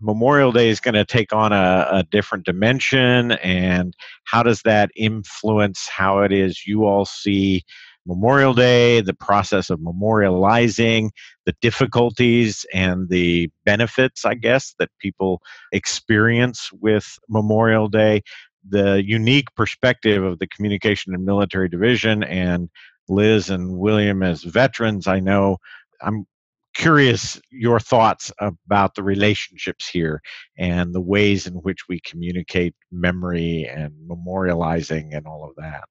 Memorial 0.00 0.52
Day 0.52 0.68
is 0.68 0.80
going 0.80 0.94
to 0.94 1.04
take 1.04 1.32
on 1.32 1.52
a, 1.52 1.88
a, 1.90 2.02
different 2.04 2.44
dimension, 2.44 3.32
and 3.32 3.94
how 4.24 4.42
does 4.42 4.62
that 4.62 4.90
influence 4.94 5.88
how 5.88 6.20
it 6.20 6.32
is 6.32 6.66
you 6.66 6.84
all 6.84 7.04
see 7.04 7.64
Memorial 8.08 8.54
Day, 8.54 9.02
the 9.02 9.14
process 9.14 9.68
of 9.68 9.80
memorializing, 9.80 11.10
the 11.44 11.54
difficulties 11.60 12.64
and 12.72 13.08
the 13.10 13.50
benefits, 13.66 14.24
I 14.24 14.34
guess, 14.34 14.74
that 14.78 14.88
people 14.98 15.42
experience 15.72 16.70
with 16.72 17.18
Memorial 17.28 17.88
Day, 17.88 18.22
the 18.66 19.04
unique 19.04 19.54
perspective 19.54 20.24
of 20.24 20.38
the 20.38 20.46
Communication 20.46 21.14
and 21.14 21.24
Military 21.24 21.68
Division, 21.68 22.24
and 22.24 22.70
Liz 23.10 23.50
and 23.50 23.78
William 23.78 24.22
as 24.22 24.42
veterans. 24.42 25.06
I 25.06 25.20
know 25.20 25.58
I'm 26.00 26.26
curious 26.74 27.40
your 27.50 27.78
thoughts 27.78 28.32
about 28.40 28.94
the 28.94 29.02
relationships 29.02 29.88
here 29.88 30.22
and 30.56 30.94
the 30.94 31.00
ways 31.00 31.46
in 31.46 31.54
which 31.54 31.88
we 31.88 32.00
communicate 32.00 32.74
memory 32.90 33.68
and 33.68 33.92
memorializing 34.08 35.14
and 35.14 35.26
all 35.26 35.44
of 35.44 35.56
that. 35.56 35.84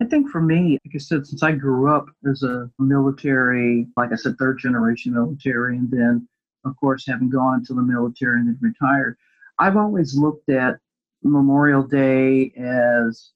I 0.00 0.06
think 0.06 0.28
for 0.28 0.40
me, 0.40 0.78
like 0.84 0.94
I 0.94 0.98
said, 0.98 1.26
since 1.26 1.42
I 1.42 1.52
grew 1.52 1.94
up 1.94 2.06
as 2.28 2.42
a 2.42 2.68
military, 2.78 3.86
like 3.96 4.12
I 4.12 4.16
said, 4.16 4.36
third 4.38 4.58
generation 4.58 5.14
military, 5.14 5.76
and 5.76 5.90
then, 5.90 6.28
of 6.64 6.76
course, 6.76 7.06
having 7.06 7.30
gone 7.30 7.60
into 7.60 7.74
the 7.74 7.82
military 7.82 8.40
and 8.40 8.48
then 8.48 8.58
retired, 8.60 9.16
I've 9.58 9.76
always 9.76 10.16
looked 10.16 10.48
at 10.48 10.78
Memorial 11.22 11.86
Day 11.86 12.52
as 12.56 13.30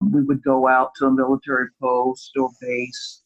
we 0.00 0.22
would 0.22 0.42
go 0.42 0.68
out 0.68 0.94
to 0.96 1.06
a 1.06 1.10
military 1.10 1.68
post 1.80 2.32
or 2.36 2.50
base, 2.60 3.22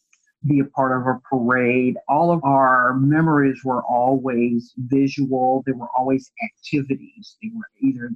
be 0.47 0.61
a 0.61 0.65
part 0.65 0.97
of 0.97 1.07
a 1.09 1.19
parade. 1.29 1.97
All 2.09 2.31
of 2.31 2.45
our 2.45 2.95
memories 2.95 3.65
were 3.65 3.83
always 3.85 4.73
visual, 4.77 5.65
they 5.67 5.73
were 5.73 5.89
always 5.99 6.31
activities. 6.45 7.37
They 7.43 7.51
were 7.53 7.69
either 7.81 8.13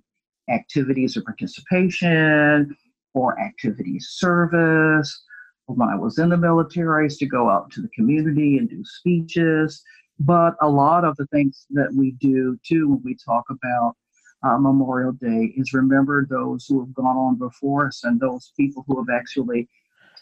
activities 0.48 1.16
of 1.16 1.24
participation 1.24 2.76
for 3.12 3.38
activity 3.40 3.98
service. 4.00 5.22
When 5.66 5.88
I 5.88 5.94
was 5.94 6.18
in 6.18 6.30
the 6.30 6.36
military, 6.36 7.02
I 7.02 7.04
used 7.04 7.20
to 7.20 7.26
go 7.26 7.48
out 7.48 7.70
to 7.72 7.80
the 7.80 7.88
community 7.88 8.58
and 8.58 8.68
do 8.68 8.82
speeches. 8.84 9.82
But 10.18 10.54
a 10.60 10.68
lot 10.68 11.04
of 11.04 11.16
the 11.16 11.26
things 11.26 11.66
that 11.70 11.92
we 11.94 12.12
do 12.12 12.58
too 12.66 12.88
when 12.88 13.02
we 13.02 13.16
talk 13.24 13.44
about 13.48 13.94
uh, 14.42 14.58
Memorial 14.58 15.12
Day 15.12 15.52
is 15.56 15.72
remember 15.72 16.26
those 16.26 16.66
who 16.66 16.80
have 16.80 16.94
gone 16.94 17.16
on 17.16 17.36
before 17.36 17.86
us 17.86 18.04
and 18.04 18.20
those 18.20 18.52
people 18.56 18.84
who 18.86 18.98
have 18.98 19.14
actually 19.14 19.68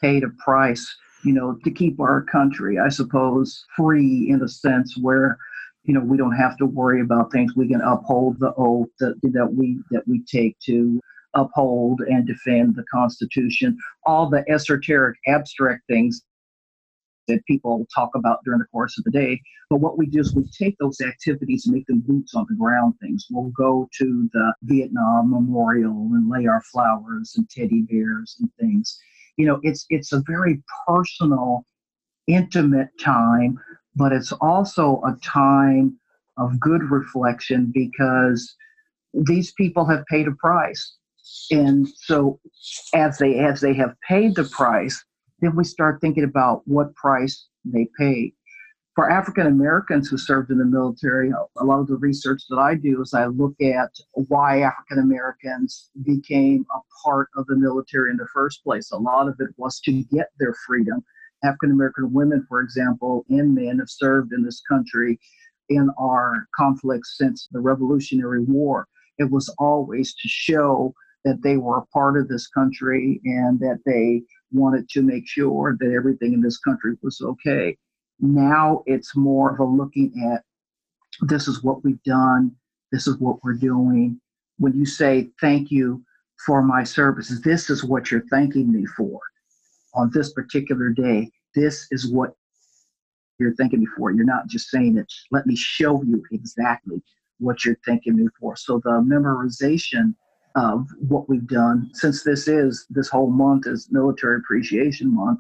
paid 0.01 0.24
a 0.24 0.29
price, 0.42 0.87
you 1.24 1.33
know, 1.33 1.59
to 1.64 1.70
keep 1.70 2.01
our 2.01 2.22
country, 2.22 2.79
I 2.79 2.88
suppose, 2.88 3.64
free 3.77 4.29
in 4.31 4.42
a 4.42 4.48
sense 4.48 4.96
where, 4.98 5.38
you 5.85 5.94
know, 5.94 6.01
we 6.01 6.16
don't 6.16 6.37
have 6.37 6.57
to 6.59 6.66
worry 6.66 7.01
about 7.01 7.33
things. 7.33 7.57
We 7.57 7.68
can 7.68 7.81
uphold 7.81 8.38
the 8.38 8.53
oath 8.57 8.88
that, 9.01 9.20
that 9.22 9.53
we 9.53 9.81
that 9.90 10.07
we 10.07 10.22
take 10.24 10.59
to 10.66 11.01
uphold 11.38 12.01
and 12.01 12.27
defend 12.27 12.77
the 12.77 12.85
Constitution, 12.92 13.79
all 14.05 14.29
the 14.29 14.44
esoteric, 14.51 15.16
abstract 15.27 15.83
things 15.88 16.22
that 17.29 17.44
people 17.46 17.87
talk 17.94 18.11
about 18.14 18.38
during 18.44 18.59
the 18.59 18.66
course 18.66 18.98
of 18.98 19.05
the 19.05 19.11
day. 19.11 19.40
But 19.70 19.81
what 19.81 19.98
we 19.98 20.07
do 20.07 20.20
is 20.20 20.35
we 20.35 20.48
take 20.48 20.77
those 20.79 21.01
activities 21.01 21.66
and 21.66 21.74
make 21.74 21.87
them 21.87 22.03
boots 22.07 22.35
on 22.35 22.46
the 22.48 22.57
ground 22.57 22.94
things. 23.01 23.27
We'll 23.31 23.53
go 23.57 23.88
to 23.98 24.29
the 24.33 24.55
Vietnam 24.62 25.31
Memorial 25.31 26.09
and 26.12 26.29
lay 26.29 26.46
our 26.46 26.62
flowers 26.72 27.35
and 27.37 27.48
teddy 27.48 27.83
bears 27.83 28.37
and 28.40 28.51
things. 28.59 28.98
You 29.37 29.46
know, 29.46 29.61
it's 29.62 29.87
it's 29.90 30.12
a 30.12 30.22
very 30.27 30.62
personal, 30.87 31.64
intimate 32.27 32.88
time, 32.98 33.61
but 33.94 34.12
it's 34.12 34.33
also 34.33 35.01
a 35.07 35.16
time 35.22 35.98
of 36.38 36.59
good 36.59 36.83
reflection 36.90 37.70
because 37.72 38.57
these 39.12 39.53
people 39.53 39.85
have 39.85 40.05
paid 40.07 40.29
a 40.29 40.33
price 40.33 40.96
and 41.51 41.88
so 41.88 42.38
as 42.95 43.19
they 43.19 43.38
as 43.38 43.61
they 43.61 43.75
have 43.75 43.95
paid 44.07 44.35
the 44.35 44.45
price 44.45 45.05
then 45.41 45.55
we 45.55 45.64
start 45.64 46.01
thinking 46.01 46.25
about 46.25 46.62
what 46.67 46.95
price 46.97 47.47
they 47.64 47.88
paid. 47.99 48.33
For 48.95 49.11
african 49.11 49.47
americans 49.47 50.09
who 50.09 50.19
served 50.19 50.51
in 50.51 50.59
the 50.59 50.64
military 50.64 51.31
a 51.31 51.64
lot 51.64 51.81
of 51.81 51.87
the 51.87 51.97
research 51.97 52.43
that 52.51 52.59
i 52.59 52.75
do 52.75 53.01
is 53.01 53.14
i 53.14 53.27
look 53.27 53.55
at 53.61 53.91
why 54.12 54.62
african 54.62 54.99
americans 54.99 55.91
became 56.05 56.67
a 56.75 56.81
part 57.05 57.29
of 57.37 57.47
the 57.47 57.57
military 57.57 58.11
in 58.11 58.17
the 58.17 58.27
first 58.35 58.62
place. 58.64 58.91
A 58.91 58.97
lot 58.97 59.29
of 59.29 59.37
it 59.38 59.51
was 59.57 59.81
to 59.81 59.93
get 60.05 60.29
their 60.38 60.55
freedom. 60.67 61.05
African 61.45 61.71
american 61.71 62.12
women 62.12 62.45
for 62.49 62.61
example 62.61 63.25
and 63.29 63.55
men 63.55 63.79
have 63.79 63.91
served 63.91 64.33
in 64.33 64.43
this 64.43 64.61
country 64.69 65.21
in 65.69 65.91
our 65.99 66.49
conflicts 66.57 67.17
since 67.17 67.49
the 67.53 67.61
revolutionary 67.61 68.43
war. 68.45 68.89
It 69.18 69.31
was 69.31 69.49
always 69.59 70.14
to 70.14 70.29
show 70.29 70.95
that 71.29 71.43
they 71.43 71.59
were 71.59 71.76
a 71.76 71.87
part 71.87 72.16
of 72.16 72.26
this 72.26 72.49
country 72.49 73.20
and 73.24 73.61
that 73.61 73.81
they 73.85 74.22
wanted 74.51 74.89
to 74.89 75.03
make 75.03 75.29
sure 75.29 75.76
that 75.79 75.93
everything 75.93 76.33
in 76.33 76.41
this 76.41 76.59
country 76.59 76.95
was 77.03 77.20
okay. 77.20 77.76
Now 78.18 78.83
it's 78.87 79.14
more 79.14 79.53
of 79.53 79.61
a 79.61 79.64
looking 79.64 80.11
at 80.33 80.43
this 81.29 81.47
is 81.47 81.62
what 81.62 81.85
we've 81.85 82.03
done, 82.03 82.53
this 82.93 83.07
is 83.07 83.18
what 83.18 83.45
we're 83.45 83.53
doing. 83.53 84.18
When 84.57 84.72
you 84.72 84.87
say 84.87 85.29
thank 85.39 85.70
you 85.70 86.03
for 86.47 86.62
my 86.62 86.83
services, 86.83 87.43
this 87.43 87.68
is 87.68 87.85
what 87.85 88.11
you're 88.11 88.26
thanking 88.31 88.72
me 88.72 88.87
for 88.97 89.20
on 89.95 90.11
this 90.14 90.33
particular 90.33 90.89
day. 90.89 91.31
This 91.55 91.89
is 91.91 92.11
what 92.11 92.33
you're 93.39 93.55
thanking 93.57 93.81
me 93.81 93.87
for. 93.99 94.12
You're 94.12 94.24
not 94.24 94.47
just 94.47 94.70
saying 94.70 94.97
it. 94.97 95.12
Let 95.31 95.47
me 95.47 95.57
show 95.57 96.03
you 96.05 96.24
exactly 96.33 97.03
what 97.39 97.66
you're 97.66 97.79
thanking 97.85 98.16
me 98.16 98.29
for. 98.41 98.57
So 98.57 98.81
the 98.83 99.03
memorization 99.03 100.14
of 100.57 100.86
what 100.99 101.28
we've 101.28 101.46
done 101.46 101.90
since 101.92 102.22
this 102.24 102.49
is 102.49 102.86
this 102.90 103.09
whole 103.09 103.30
month 103.30 103.66
is 103.66 103.88
military 103.90 104.36
appreciation 104.36 105.14
month 105.14 105.38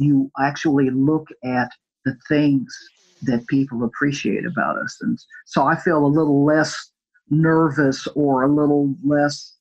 you 0.00 0.30
actually 0.40 0.90
look 0.90 1.28
at 1.44 1.70
the 2.04 2.16
things 2.28 2.74
that 3.22 3.46
people 3.48 3.84
appreciate 3.84 4.46
about 4.46 4.78
us. 4.78 4.96
And 5.02 5.18
so 5.44 5.66
I 5.66 5.76
feel 5.76 6.04
a 6.04 6.06
little 6.06 6.44
less 6.44 6.90
nervous 7.28 8.06
or 8.14 8.42
a 8.42 8.48
little 8.48 8.94
less 9.04 9.56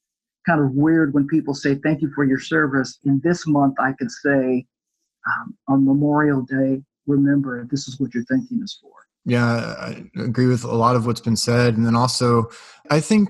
kind 0.47 0.61
of 0.61 0.71
weird 0.71 1.13
when 1.13 1.27
people 1.27 1.53
say 1.53 1.75
thank 1.75 2.01
you 2.01 2.11
for 2.15 2.23
your 2.23 2.39
service. 2.39 2.97
In 3.03 3.19
this 3.23 3.45
month, 3.45 3.75
I 3.79 3.91
could 3.99 4.09
say 4.09 4.65
um, 5.27 5.57
on 5.67 5.85
Memorial 5.85 6.41
Day, 6.41 6.81
remember 7.05 7.67
this 7.69 7.87
is 7.87 7.99
what 7.99 8.13
you're 8.13 8.23
thanking 8.23 8.63
us 8.63 8.79
for. 8.81 8.91
Yeah, 9.25 9.75
I 9.77 10.05
agree 10.15 10.47
with 10.47 10.63
a 10.63 10.73
lot 10.73 10.95
of 10.95 11.05
what's 11.05 11.19
been 11.19 11.35
said. 11.35 11.75
And 11.75 11.85
then 11.85 11.95
also, 11.95 12.49
I 12.89 13.01
think, 13.01 13.29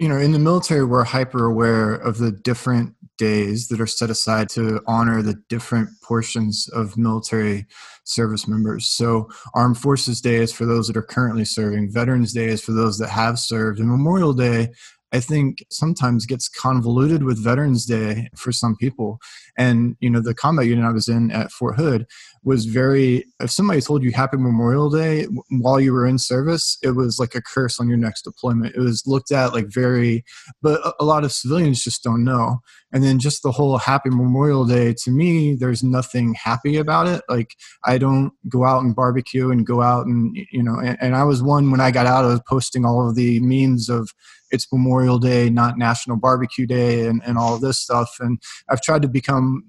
you 0.00 0.08
know, 0.08 0.16
in 0.16 0.32
the 0.32 0.38
military, 0.38 0.82
we're 0.82 1.04
hyper 1.04 1.44
aware 1.44 1.92
of 1.92 2.16
the 2.16 2.32
different 2.32 2.94
days 3.18 3.68
that 3.68 3.82
are 3.82 3.86
set 3.86 4.08
aside 4.08 4.48
to 4.48 4.80
honor 4.86 5.20
the 5.20 5.34
different 5.50 5.90
portions 6.02 6.70
of 6.72 6.96
military 6.96 7.66
service 8.04 8.48
members. 8.48 8.86
So, 8.86 9.28
Armed 9.52 9.76
Forces 9.76 10.22
Day 10.22 10.36
is 10.36 10.54
for 10.54 10.64
those 10.64 10.86
that 10.86 10.96
are 10.96 11.02
currently 11.02 11.44
serving, 11.44 11.92
Veterans 11.92 12.32
Day 12.32 12.46
is 12.46 12.64
for 12.64 12.72
those 12.72 12.96
that 12.96 13.10
have 13.10 13.38
served, 13.38 13.78
and 13.78 13.90
Memorial 13.90 14.32
Day 14.32 14.70
I 15.12 15.20
think 15.20 15.64
sometimes 15.70 16.24
gets 16.24 16.48
convoluted 16.48 17.24
with 17.24 17.42
Veterans 17.42 17.84
Day 17.84 18.28
for 18.36 18.52
some 18.52 18.76
people. 18.76 19.18
And, 19.58 19.96
you 20.00 20.08
know, 20.08 20.20
the 20.20 20.34
combat 20.34 20.66
unit 20.66 20.84
I 20.84 20.92
was 20.92 21.08
in 21.08 21.30
at 21.32 21.50
Fort 21.50 21.76
Hood 21.76 22.06
was 22.42 22.64
very, 22.64 23.26
if 23.38 23.50
somebody 23.50 23.80
told 23.80 24.02
you 24.02 24.12
Happy 24.12 24.38
Memorial 24.38 24.88
Day 24.88 25.26
while 25.50 25.78
you 25.78 25.92
were 25.92 26.06
in 26.06 26.18
service, 26.18 26.78
it 26.82 26.92
was 26.92 27.18
like 27.18 27.34
a 27.34 27.42
curse 27.42 27.78
on 27.78 27.88
your 27.88 27.98
next 27.98 28.22
deployment. 28.22 28.74
It 28.74 28.80
was 28.80 29.06
looked 29.06 29.30
at 29.30 29.52
like 29.52 29.66
very, 29.66 30.24
but 30.62 30.80
a 30.98 31.04
lot 31.04 31.24
of 31.24 31.32
civilians 31.32 31.84
just 31.84 32.02
don't 32.02 32.24
know. 32.24 32.60
And 32.92 33.04
then 33.04 33.18
just 33.18 33.42
the 33.42 33.52
whole 33.52 33.76
Happy 33.78 34.10
Memorial 34.10 34.64
Day, 34.64 34.94
to 35.04 35.10
me, 35.10 35.54
there's 35.54 35.82
nothing 35.82 36.34
happy 36.34 36.76
about 36.76 37.06
it. 37.06 37.22
Like, 37.28 37.54
I 37.84 37.98
don't 37.98 38.32
go 38.48 38.64
out 38.64 38.82
and 38.82 38.96
barbecue 38.96 39.50
and 39.50 39.66
go 39.66 39.82
out 39.82 40.06
and, 40.06 40.34
you 40.50 40.62
know, 40.62 40.78
and, 40.78 40.96
and 41.00 41.14
I 41.14 41.24
was 41.24 41.42
one 41.42 41.70
when 41.70 41.80
I 41.80 41.90
got 41.90 42.06
out, 42.06 42.24
was 42.24 42.40
posting 42.48 42.84
all 42.84 43.08
of 43.08 43.16
the 43.16 43.38
means 43.40 43.88
of, 43.88 44.10
it's 44.50 44.66
Memorial 44.72 45.18
Day, 45.18 45.48
not 45.48 45.78
National 45.78 46.16
Barbecue 46.16 46.66
Day, 46.66 47.06
and, 47.06 47.22
and 47.24 47.38
all 47.38 47.54
of 47.54 47.60
this 47.60 47.78
stuff. 47.78 48.16
And 48.18 48.42
I've 48.68 48.82
tried 48.82 49.02
to 49.02 49.08
become 49.08 49.64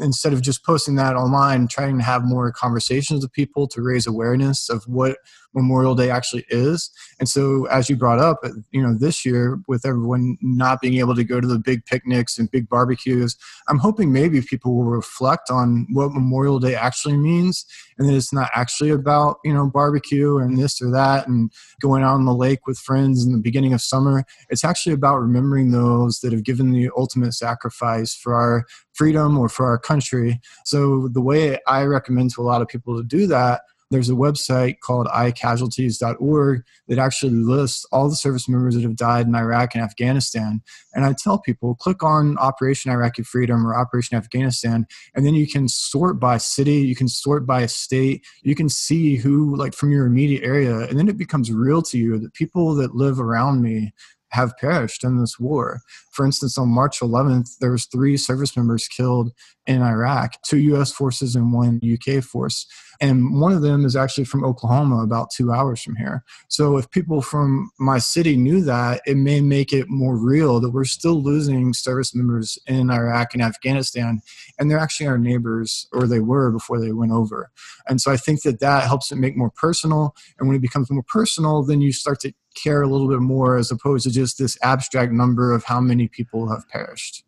instead 0.00 0.32
of 0.32 0.42
just 0.42 0.64
posting 0.64 0.96
that 0.96 1.16
online, 1.16 1.68
trying 1.68 1.98
to 1.98 2.04
have 2.04 2.24
more 2.24 2.52
conversations 2.52 3.22
with 3.22 3.32
people 3.32 3.66
to 3.68 3.82
raise 3.82 4.06
awareness 4.06 4.68
of 4.68 4.84
what 4.84 5.18
Memorial 5.56 5.94
Day 5.94 6.10
actually 6.10 6.44
is. 6.50 6.90
And 7.18 7.28
so, 7.28 7.64
as 7.66 7.88
you 7.88 7.96
brought 7.96 8.18
up, 8.18 8.40
uh, 8.44 8.50
you 8.70 8.82
know, 8.82 8.94
this 8.96 9.24
year 9.24 9.58
with 9.66 9.86
everyone 9.86 10.36
not 10.42 10.80
being 10.80 10.98
able 10.98 11.14
to 11.14 11.24
go 11.24 11.40
to 11.40 11.46
the 11.46 11.58
big 11.58 11.84
picnics 11.86 12.38
and 12.38 12.50
big 12.50 12.68
barbecues, 12.68 13.36
I'm 13.68 13.78
hoping 13.78 14.12
maybe 14.12 14.40
people 14.42 14.76
will 14.76 14.84
reflect 14.84 15.50
on 15.50 15.86
what 15.90 16.12
Memorial 16.12 16.60
Day 16.60 16.74
actually 16.74 17.16
means, 17.16 17.64
and 17.98 18.08
that 18.08 18.14
it's 18.14 18.32
not 18.32 18.50
actually 18.54 18.90
about 18.90 19.38
you 19.44 19.52
know 19.52 19.66
barbecue 19.66 20.36
and 20.36 20.58
this 20.58 20.80
or 20.80 20.90
that 20.90 21.26
and 21.26 21.50
going 21.80 22.02
out 22.02 22.14
on 22.14 22.26
the 22.26 22.34
lake 22.34 22.66
with 22.66 22.78
friends 22.78 23.24
in 23.24 23.32
the 23.32 23.38
beginning 23.38 23.72
of 23.72 23.80
summer. 23.80 24.24
It's 24.50 24.64
actually 24.64 24.92
about 24.92 25.18
remembering 25.18 25.70
those 25.70 26.20
that 26.20 26.32
have 26.32 26.44
given 26.44 26.70
the 26.70 26.90
ultimate 26.96 27.32
sacrifice 27.32 28.14
for 28.14 28.34
our 28.34 28.66
freedom 28.96 29.38
or 29.38 29.48
for 29.48 29.66
our 29.66 29.78
country. 29.78 30.40
So 30.64 31.08
the 31.08 31.20
way 31.20 31.58
I 31.66 31.82
recommend 31.84 32.30
to 32.34 32.40
a 32.40 32.44
lot 32.44 32.62
of 32.62 32.68
people 32.68 32.96
to 32.96 33.04
do 33.04 33.26
that 33.28 33.60
there's 33.90 34.10
a 34.10 34.14
website 34.14 34.80
called 34.80 35.06
icasualties.org 35.06 36.62
that 36.88 36.98
actually 36.98 37.32
lists 37.32 37.86
all 37.92 38.08
the 38.08 38.16
service 38.16 38.48
members 38.48 38.74
that 38.74 38.82
have 38.82 38.96
died 38.96 39.26
in 39.26 39.34
Iraq 39.34 39.74
and 39.74 39.84
Afghanistan. 39.84 40.60
And 40.92 41.04
I 41.04 41.14
tell 41.16 41.38
people 41.38 41.76
click 41.76 42.02
on 42.02 42.36
Operation 42.38 42.90
Iraqi 42.90 43.22
Freedom 43.22 43.66
or 43.66 43.76
Operation 43.76 44.16
Afghanistan, 44.16 44.86
and 45.14 45.24
then 45.24 45.34
you 45.34 45.46
can 45.46 45.68
sort 45.68 46.18
by 46.18 46.38
city, 46.38 46.78
you 46.78 46.96
can 46.96 47.08
sort 47.08 47.46
by 47.46 47.66
state, 47.66 48.24
you 48.42 48.54
can 48.54 48.68
see 48.68 49.16
who, 49.16 49.54
like 49.54 49.74
from 49.74 49.92
your 49.92 50.06
immediate 50.06 50.42
area, 50.42 50.80
and 50.80 50.98
then 50.98 51.08
it 51.08 51.16
becomes 51.16 51.52
real 51.52 51.82
to 51.82 51.98
you 51.98 52.18
that 52.18 52.34
people 52.34 52.74
that 52.74 52.94
live 52.94 53.20
around 53.20 53.62
me 53.62 53.92
have 54.36 54.56
perished 54.58 55.02
in 55.02 55.18
this 55.18 55.40
war. 55.40 55.80
For 56.10 56.26
instance, 56.26 56.58
on 56.58 56.68
March 56.68 57.00
11th, 57.00 57.58
there 57.58 57.72
was 57.72 57.86
three 57.86 58.18
service 58.18 58.54
members 58.54 58.86
killed 58.86 59.32
in 59.66 59.82
Iraq, 59.82 60.40
two 60.42 60.58
U.S. 60.58 60.92
forces 60.92 61.34
and 61.34 61.52
one 61.52 61.80
UK 61.84 62.22
force. 62.22 62.66
And 63.00 63.38
one 63.38 63.52
of 63.52 63.62
them 63.62 63.84
is 63.84 63.94
actually 63.94 64.24
from 64.24 64.44
Oklahoma, 64.44 65.02
about 65.02 65.30
two 65.30 65.52
hours 65.52 65.82
from 65.82 65.96
here. 65.96 66.24
So 66.48 66.78
if 66.78 66.90
people 66.90 67.20
from 67.20 67.70
my 67.78 67.98
city 67.98 68.36
knew 68.36 68.62
that, 68.62 69.02
it 69.06 69.16
may 69.16 69.40
make 69.40 69.72
it 69.72 69.88
more 69.88 70.16
real 70.16 70.60
that 70.60 70.70
we're 70.70 70.84
still 70.84 71.22
losing 71.22 71.74
service 71.74 72.14
members 72.14 72.58
in 72.66 72.90
Iraq 72.90 73.34
and 73.34 73.42
Afghanistan, 73.42 74.22
and 74.58 74.70
they're 74.70 74.78
actually 74.78 75.08
our 75.08 75.18
neighbors, 75.18 75.86
or 75.92 76.06
they 76.06 76.20
were 76.20 76.50
before 76.50 76.80
they 76.80 76.92
went 76.92 77.12
over. 77.12 77.50
And 77.86 78.00
so 78.00 78.10
I 78.10 78.16
think 78.16 78.42
that 78.42 78.60
that 78.60 78.84
helps 78.84 79.12
it 79.12 79.16
make 79.16 79.36
more 79.36 79.50
personal. 79.50 80.14
And 80.38 80.48
when 80.48 80.56
it 80.56 80.62
becomes 80.62 80.90
more 80.90 81.04
personal, 81.06 81.62
then 81.64 81.80
you 81.80 81.92
start 81.92 82.20
to 82.20 82.32
care 82.54 82.80
a 82.82 82.88
little 82.88 83.08
bit 83.08 83.20
more 83.20 83.56
as 83.56 83.70
opposed 83.70 84.04
to 84.04 84.10
just 84.10 84.38
this 84.38 84.56
abstract 84.62 85.12
number 85.12 85.52
of 85.52 85.64
how 85.64 85.80
many 85.80 86.08
people 86.08 86.48
have 86.48 86.66
perished. 86.68 87.25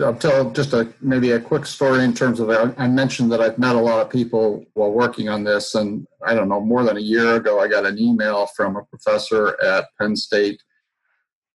I'll 0.00 0.14
tell 0.14 0.50
just 0.50 0.72
a 0.72 0.92
maybe 1.00 1.32
a 1.32 1.40
quick 1.40 1.66
story 1.66 2.02
in 2.02 2.12
terms 2.12 2.40
of 2.40 2.50
I 2.50 2.88
mentioned 2.88 3.30
that 3.30 3.40
I've 3.40 3.58
met 3.58 3.76
a 3.76 3.80
lot 3.80 4.00
of 4.00 4.10
people 4.10 4.64
while 4.74 4.90
working 4.90 5.28
on 5.28 5.44
this, 5.44 5.76
and 5.76 6.06
I 6.26 6.34
don't 6.34 6.48
know 6.48 6.60
more 6.60 6.82
than 6.82 6.96
a 6.96 7.00
year 7.00 7.36
ago 7.36 7.60
I 7.60 7.68
got 7.68 7.86
an 7.86 7.98
email 7.98 8.46
from 8.56 8.76
a 8.76 8.84
professor 8.84 9.56
at 9.62 9.86
Penn 10.00 10.16
State, 10.16 10.60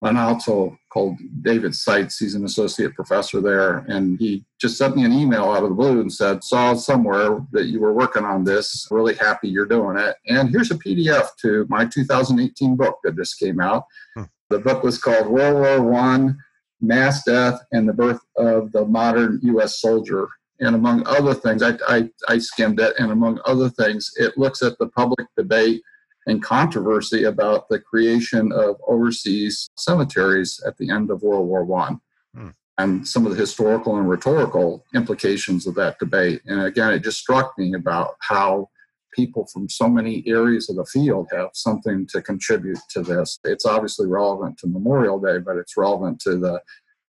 and 0.03 0.17
also 0.17 0.77
called 0.89 1.17
David 1.41 1.75
Seitz. 1.75 2.17
He's 2.17 2.35
an 2.35 2.45
associate 2.45 2.95
professor 2.95 3.41
there, 3.41 3.79
and 3.89 4.17
he 4.17 4.45
just 4.61 4.77
sent 4.77 4.95
me 4.95 5.03
an 5.03 5.11
email 5.11 5.51
out 5.51 5.63
of 5.63 5.69
the 5.69 5.75
blue 5.75 5.99
and 5.99 6.11
said, 6.11 6.41
"Saw 6.41 6.75
somewhere 6.75 7.45
that 7.51 7.65
you 7.65 7.81
were 7.81 7.93
working 7.93 8.23
on 8.23 8.45
this. 8.45 8.87
Really 8.89 9.15
happy 9.15 9.49
you're 9.49 9.65
doing 9.65 9.97
it, 9.97 10.15
and 10.29 10.49
here's 10.49 10.71
a 10.71 10.75
PDF 10.75 11.27
to 11.41 11.65
my 11.67 11.85
2018 11.85 12.77
book 12.77 12.99
that 13.03 13.17
just 13.17 13.37
came 13.37 13.59
out. 13.59 13.83
Hmm. 14.15 14.23
The 14.49 14.59
book 14.59 14.81
was 14.81 14.97
called 14.97 15.27
World 15.27 15.55
War 15.55 15.81
One." 15.81 16.37
Mass 16.81 17.23
death 17.23 17.61
and 17.71 17.87
the 17.87 17.93
birth 17.93 18.21
of 18.37 18.71
the 18.71 18.85
modern 18.85 19.39
U.S. 19.43 19.81
soldier. 19.81 20.29
And 20.59 20.75
among 20.75 21.07
other 21.07 21.33
things, 21.33 21.63
I, 21.63 21.77
I, 21.87 22.09
I 22.27 22.37
skimmed 22.37 22.79
it, 22.79 22.93
and 22.99 23.11
among 23.11 23.39
other 23.45 23.69
things, 23.69 24.11
it 24.17 24.37
looks 24.37 24.61
at 24.61 24.77
the 24.77 24.87
public 24.87 25.27
debate 25.37 25.81
and 26.27 26.43
controversy 26.43 27.23
about 27.23 27.69
the 27.69 27.79
creation 27.79 28.51
of 28.51 28.75
overseas 28.87 29.69
cemeteries 29.77 30.61
at 30.65 30.77
the 30.77 30.89
end 30.89 31.11
of 31.11 31.21
World 31.21 31.47
War 31.47 31.63
One, 31.63 32.01
hmm. 32.35 32.49
and 32.77 33.07
some 33.07 33.25
of 33.25 33.31
the 33.31 33.37
historical 33.37 33.97
and 33.97 34.09
rhetorical 34.09 34.85
implications 34.93 35.65
of 35.65 35.75
that 35.75 35.97
debate. 35.97 36.41
And 36.45 36.61
again, 36.63 36.91
it 36.91 37.03
just 37.03 37.19
struck 37.19 37.57
me 37.57 37.73
about 37.73 38.15
how 38.19 38.69
people 39.13 39.47
from 39.51 39.69
so 39.69 39.87
many 39.87 40.23
areas 40.27 40.69
of 40.69 40.75
the 40.75 40.85
field 40.85 41.27
have 41.31 41.49
something 41.53 42.07
to 42.07 42.21
contribute 42.21 42.79
to 42.89 43.01
this. 43.01 43.39
It's 43.43 43.65
obviously 43.65 44.07
relevant 44.07 44.57
to 44.59 44.67
Memorial 44.67 45.19
Day, 45.19 45.39
but 45.39 45.57
it's 45.57 45.77
relevant 45.77 46.19
to 46.21 46.37
the 46.37 46.61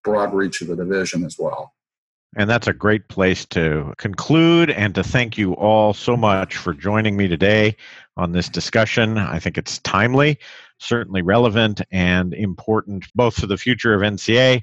broad 0.05 0.34
reach 0.34 0.62
of 0.62 0.68
the 0.68 0.76
division 0.76 1.24
as 1.24 1.36
well. 1.38 1.72
And 2.36 2.48
that's 2.48 2.68
a 2.68 2.72
great 2.72 3.09
place 3.09 3.44
to 3.46 3.92
conclude 3.98 4.70
and 4.70 4.94
to 4.94 5.03
thank 5.03 5.36
you 5.36 5.55
all 5.55 5.92
so 5.92 6.16
much 6.16 6.57
for 6.57 6.72
joining 6.72 7.16
me 7.16 7.26
today 7.26 7.76
on 8.16 8.30
this 8.30 8.48
discussion. 8.48 9.18
I 9.18 9.40
think 9.40 9.59
it's 9.59 9.78
timely, 9.80 10.38
certainly 10.78 11.22
relevant, 11.22 11.82
and 11.90 12.32
important 12.32 13.07
both 13.16 13.34
for 13.34 13.48
the 13.48 13.57
future 13.57 13.94
of 13.94 14.03
NCA, 14.03 14.62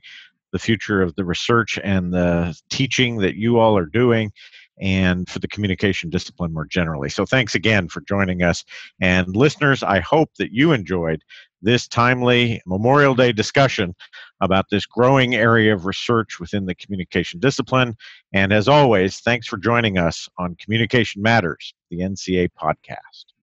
the 0.53 0.59
future 0.59 1.01
of 1.01 1.15
the 1.15 1.25
research 1.25 1.77
and 1.83 2.13
the 2.13 2.57
teaching 2.69 3.17
that 3.17 3.35
you 3.35 3.59
all 3.59 3.77
are 3.77 3.85
doing, 3.85 4.31
and 4.79 5.27
for 5.29 5.39
the 5.39 5.47
communication 5.47 6.09
discipline 6.09 6.53
more 6.53 6.65
generally. 6.65 7.09
So, 7.09 7.25
thanks 7.25 7.55
again 7.55 7.87
for 7.87 8.01
joining 8.01 8.43
us. 8.43 8.63
And 9.01 9.35
listeners, 9.35 9.83
I 9.83 9.99
hope 9.99 10.31
that 10.37 10.51
you 10.51 10.71
enjoyed 10.71 11.23
this 11.61 11.87
timely 11.87 12.61
Memorial 12.65 13.15
Day 13.15 13.31
discussion 13.31 13.95
about 14.41 14.65
this 14.69 14.85
growing 14.85 15.35
area 15.35 15.73
of 15.73 15.85
research 15.85 16.39
within 16.39 16.65
the 16.65 16.75
communication 16.75 17.39
discipline. 17.39 17.95
And 18.33 18.53
as 18.53 18.67
always, 18.67 19.19
thanks 19.19 19.47
for 19.47 19.57
joining 19.57 19.97
us 19.97 20.29
on 20.37 20.55
Communication 20.55 21.21
Matters, 21.21 21.73
the 21.89 21.99
NCA 21.99 22.49
podcast. 22.59 23.36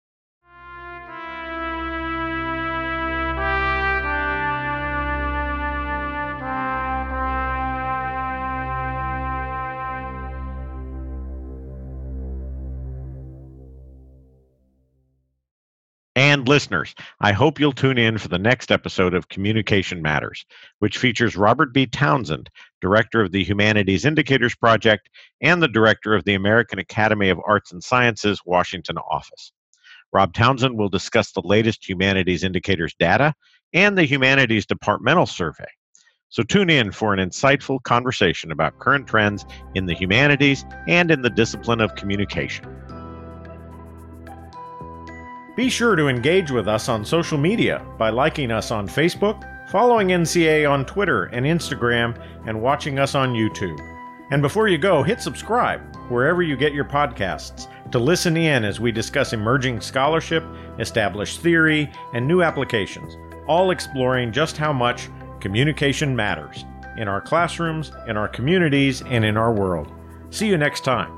And 16.34 16.48
listeners, 16.48 16.96
I 17.20 17.30
hope 17.30 17.60
you'll 17.60 17.70
tune 17.70 17.96
in 17.96 18.18
for 18.18 18.26
the 18.26 18.40
next 18.40 18.72
episode 18.72 19.14
of 19.14 19.28
Communication 19.28 20.02
Matters, 20.02 20.44
which 20.80 20.98
features 20.98 21.36
Robert 21.36 21.72
B. 21.72 21.86
Townsend, 21.86 22.50
Director 22.80 23.20
of 23.20 23.30
the 23.30 23.44
Humanities 23.44 24.04
Indicators 24.04 24.56
Project 24.56 25.10
and 25.40 25.62
the 25.62 25.68
Director 25.68 26.12
of 26.12 26.24
the 26.24 26.34
American 26.34 26.80
Academy 26.80 27.28
of 27.28 27.40
Arts 27.46 27.70
and 27.70 27.84
Sciences 27.84 28.40
Washington 28.44 28.98
office. 28.98 29.52
Rob 30.12 30.34
Townsend 30.34 30.76
will 30.76 30.88
discuss 30.88 31.30
the 31.30 31.40
latest 31.44 31.88
Humanities 31.88 32.42
Indicators 32.42 32.96
data 32.98 33.32
and 33.72 33.96
the 33.96 34.02
Humanities 34.02 34.66
Departmental 34.66 35.26
Survey. 35.26 35.68
So 36.30 36.42
tune 36.42 36.68
in 36.68 36.90
for 36.90 37.14
an 37.14 37.20
insightful 37.20 37.80
conversation 37.84 38.50
about 38.50 38.80
current 38.80 39.06
trends 39.06 39.46
in 39.76 39.86
the 39.86 39.94
humanities 39.94 40.64
and 40.88 41.12
in 41.12 41.22
the 41.22 41.30
discipline 41.30 41.80
of 41.80 41.94
communication. 41.94 42.66
Be 45.56 45.68
sure 45.68 45.94
to 45.94 46.08
engage 46.08 46.50
with 46.50 46.66
us 46.66 46.88
on 46.88 47.04
social 47.04 47.38
media 47.38 47.86
by 47.96 48.10
liking 48.10 48.50
us 48.50 48.72
on 48.72 48.88
Facebook, 48.88 49.70
following 49.70 50.08
NCA 50.08 50.68
on 50.68 50.84
Twitter 50.84 51.26
and 51.26 51.46
Instagram, 51.46 52.20
and 52.44 52.60
watching 52.60 52.98
us 52.98 53.14
on 53.14 53.34
YouTube. 53.34 53.78
And 54.32 54.42
before 54.42 54.66
you 54.66 54.78
go, 54.78 55.04
hit 55.04 55.20
subscribe 55.20 55.80
wherever 56.08 56.42
you 56.42 56.56
get 56.56 56.74
your 56.74 56.84
podcasts 56.84 57.68
to 57.92 58.00
listen 58.00 58.36
in 58.36 58.64
as 58.64 58.80
we 58.80 58.90
discuss 58.90 59.32
emerging 59.32 59.80
scholarship, 59.80 60.42
established 60.80 61.40
theory, 61.40 61.88
and 62.14 62.26
new 62.26 62.42
applications, 62.42 63.16
all 63.46 63.70
exploring 63.70 64.32
just 64.32 64.56
how 64.56 64.72
much 64.72 65.08
communication 65.38 66.16
matters 66.16 66.64
in 66.96 67.06
our 67.06 67.20
classrooms, 67.20 67.92
in 68.08 68.16
our 68.16 68.28
communities, 68.28 69.02
and 69.02 69.24
in 69.24 69.36
our 69.36 69.52
world. 69.52 69.92
See 70.30 70.48
you 70.48 70.56
next 70.56 70.82
time. 70.82 71.16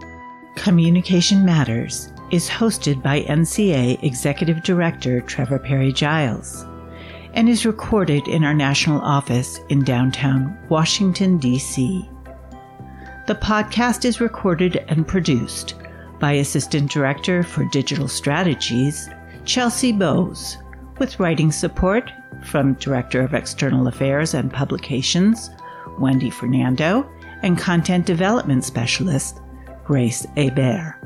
Communication 0.56 1.44
Matters 1.44 2.12
is 2.30 2.48
hosted 2.48 3.02
by 3.02 3.22
NCA 3.22 4.02
Executive 4.02 4.62
Director 4.62 5.20
Trevor 5.20 5.58
Parry-Giles 5.58 6.66
and 7.34 7.48
is 7.48 7.66
recorded 7.66 8.26
in 8.26 8.44
our 8.44 8.54
national 8.54 9.00
office 9.02 9.60
in 9.68 9.84
downtown 9.84 10.58
Washington, 10.68 11.38
D.C. 11.38 12.08
The 13.26 13.34
podcast 13.34 14.04
is 14.04 14.20
recorded 14.20 14.84
and 14.88 15.06
produced 15.06 15.74
by 16.18 16.32
Assistant 16.32 16.90
Director 16.90 17.42
for 17.42 17.64
Digital 17.66 18.08
Strategies, 18.08 19.08
Chelsea 19.44 19.92
Bowes, 19.92 20.56
with 20.98 21.20
writing 21.20 21.52
support 21.52 22.10
from 22.44 22.74
Director 22.74 23.20
of 23.20 23.34
External 23.34 23.86
Affairs 23.86 24.32
and 24.32 24.52
Publications, 24.52 25.50
Wendy 25.98 26.30
Fernando, 26.30 27.08
and 27.42 27.58
Content 27.58 28.06
Development 28.06 28.64
Specialist, 28.64 29.40
Grace 29.84 30.26
Hebert. 30.36 31.05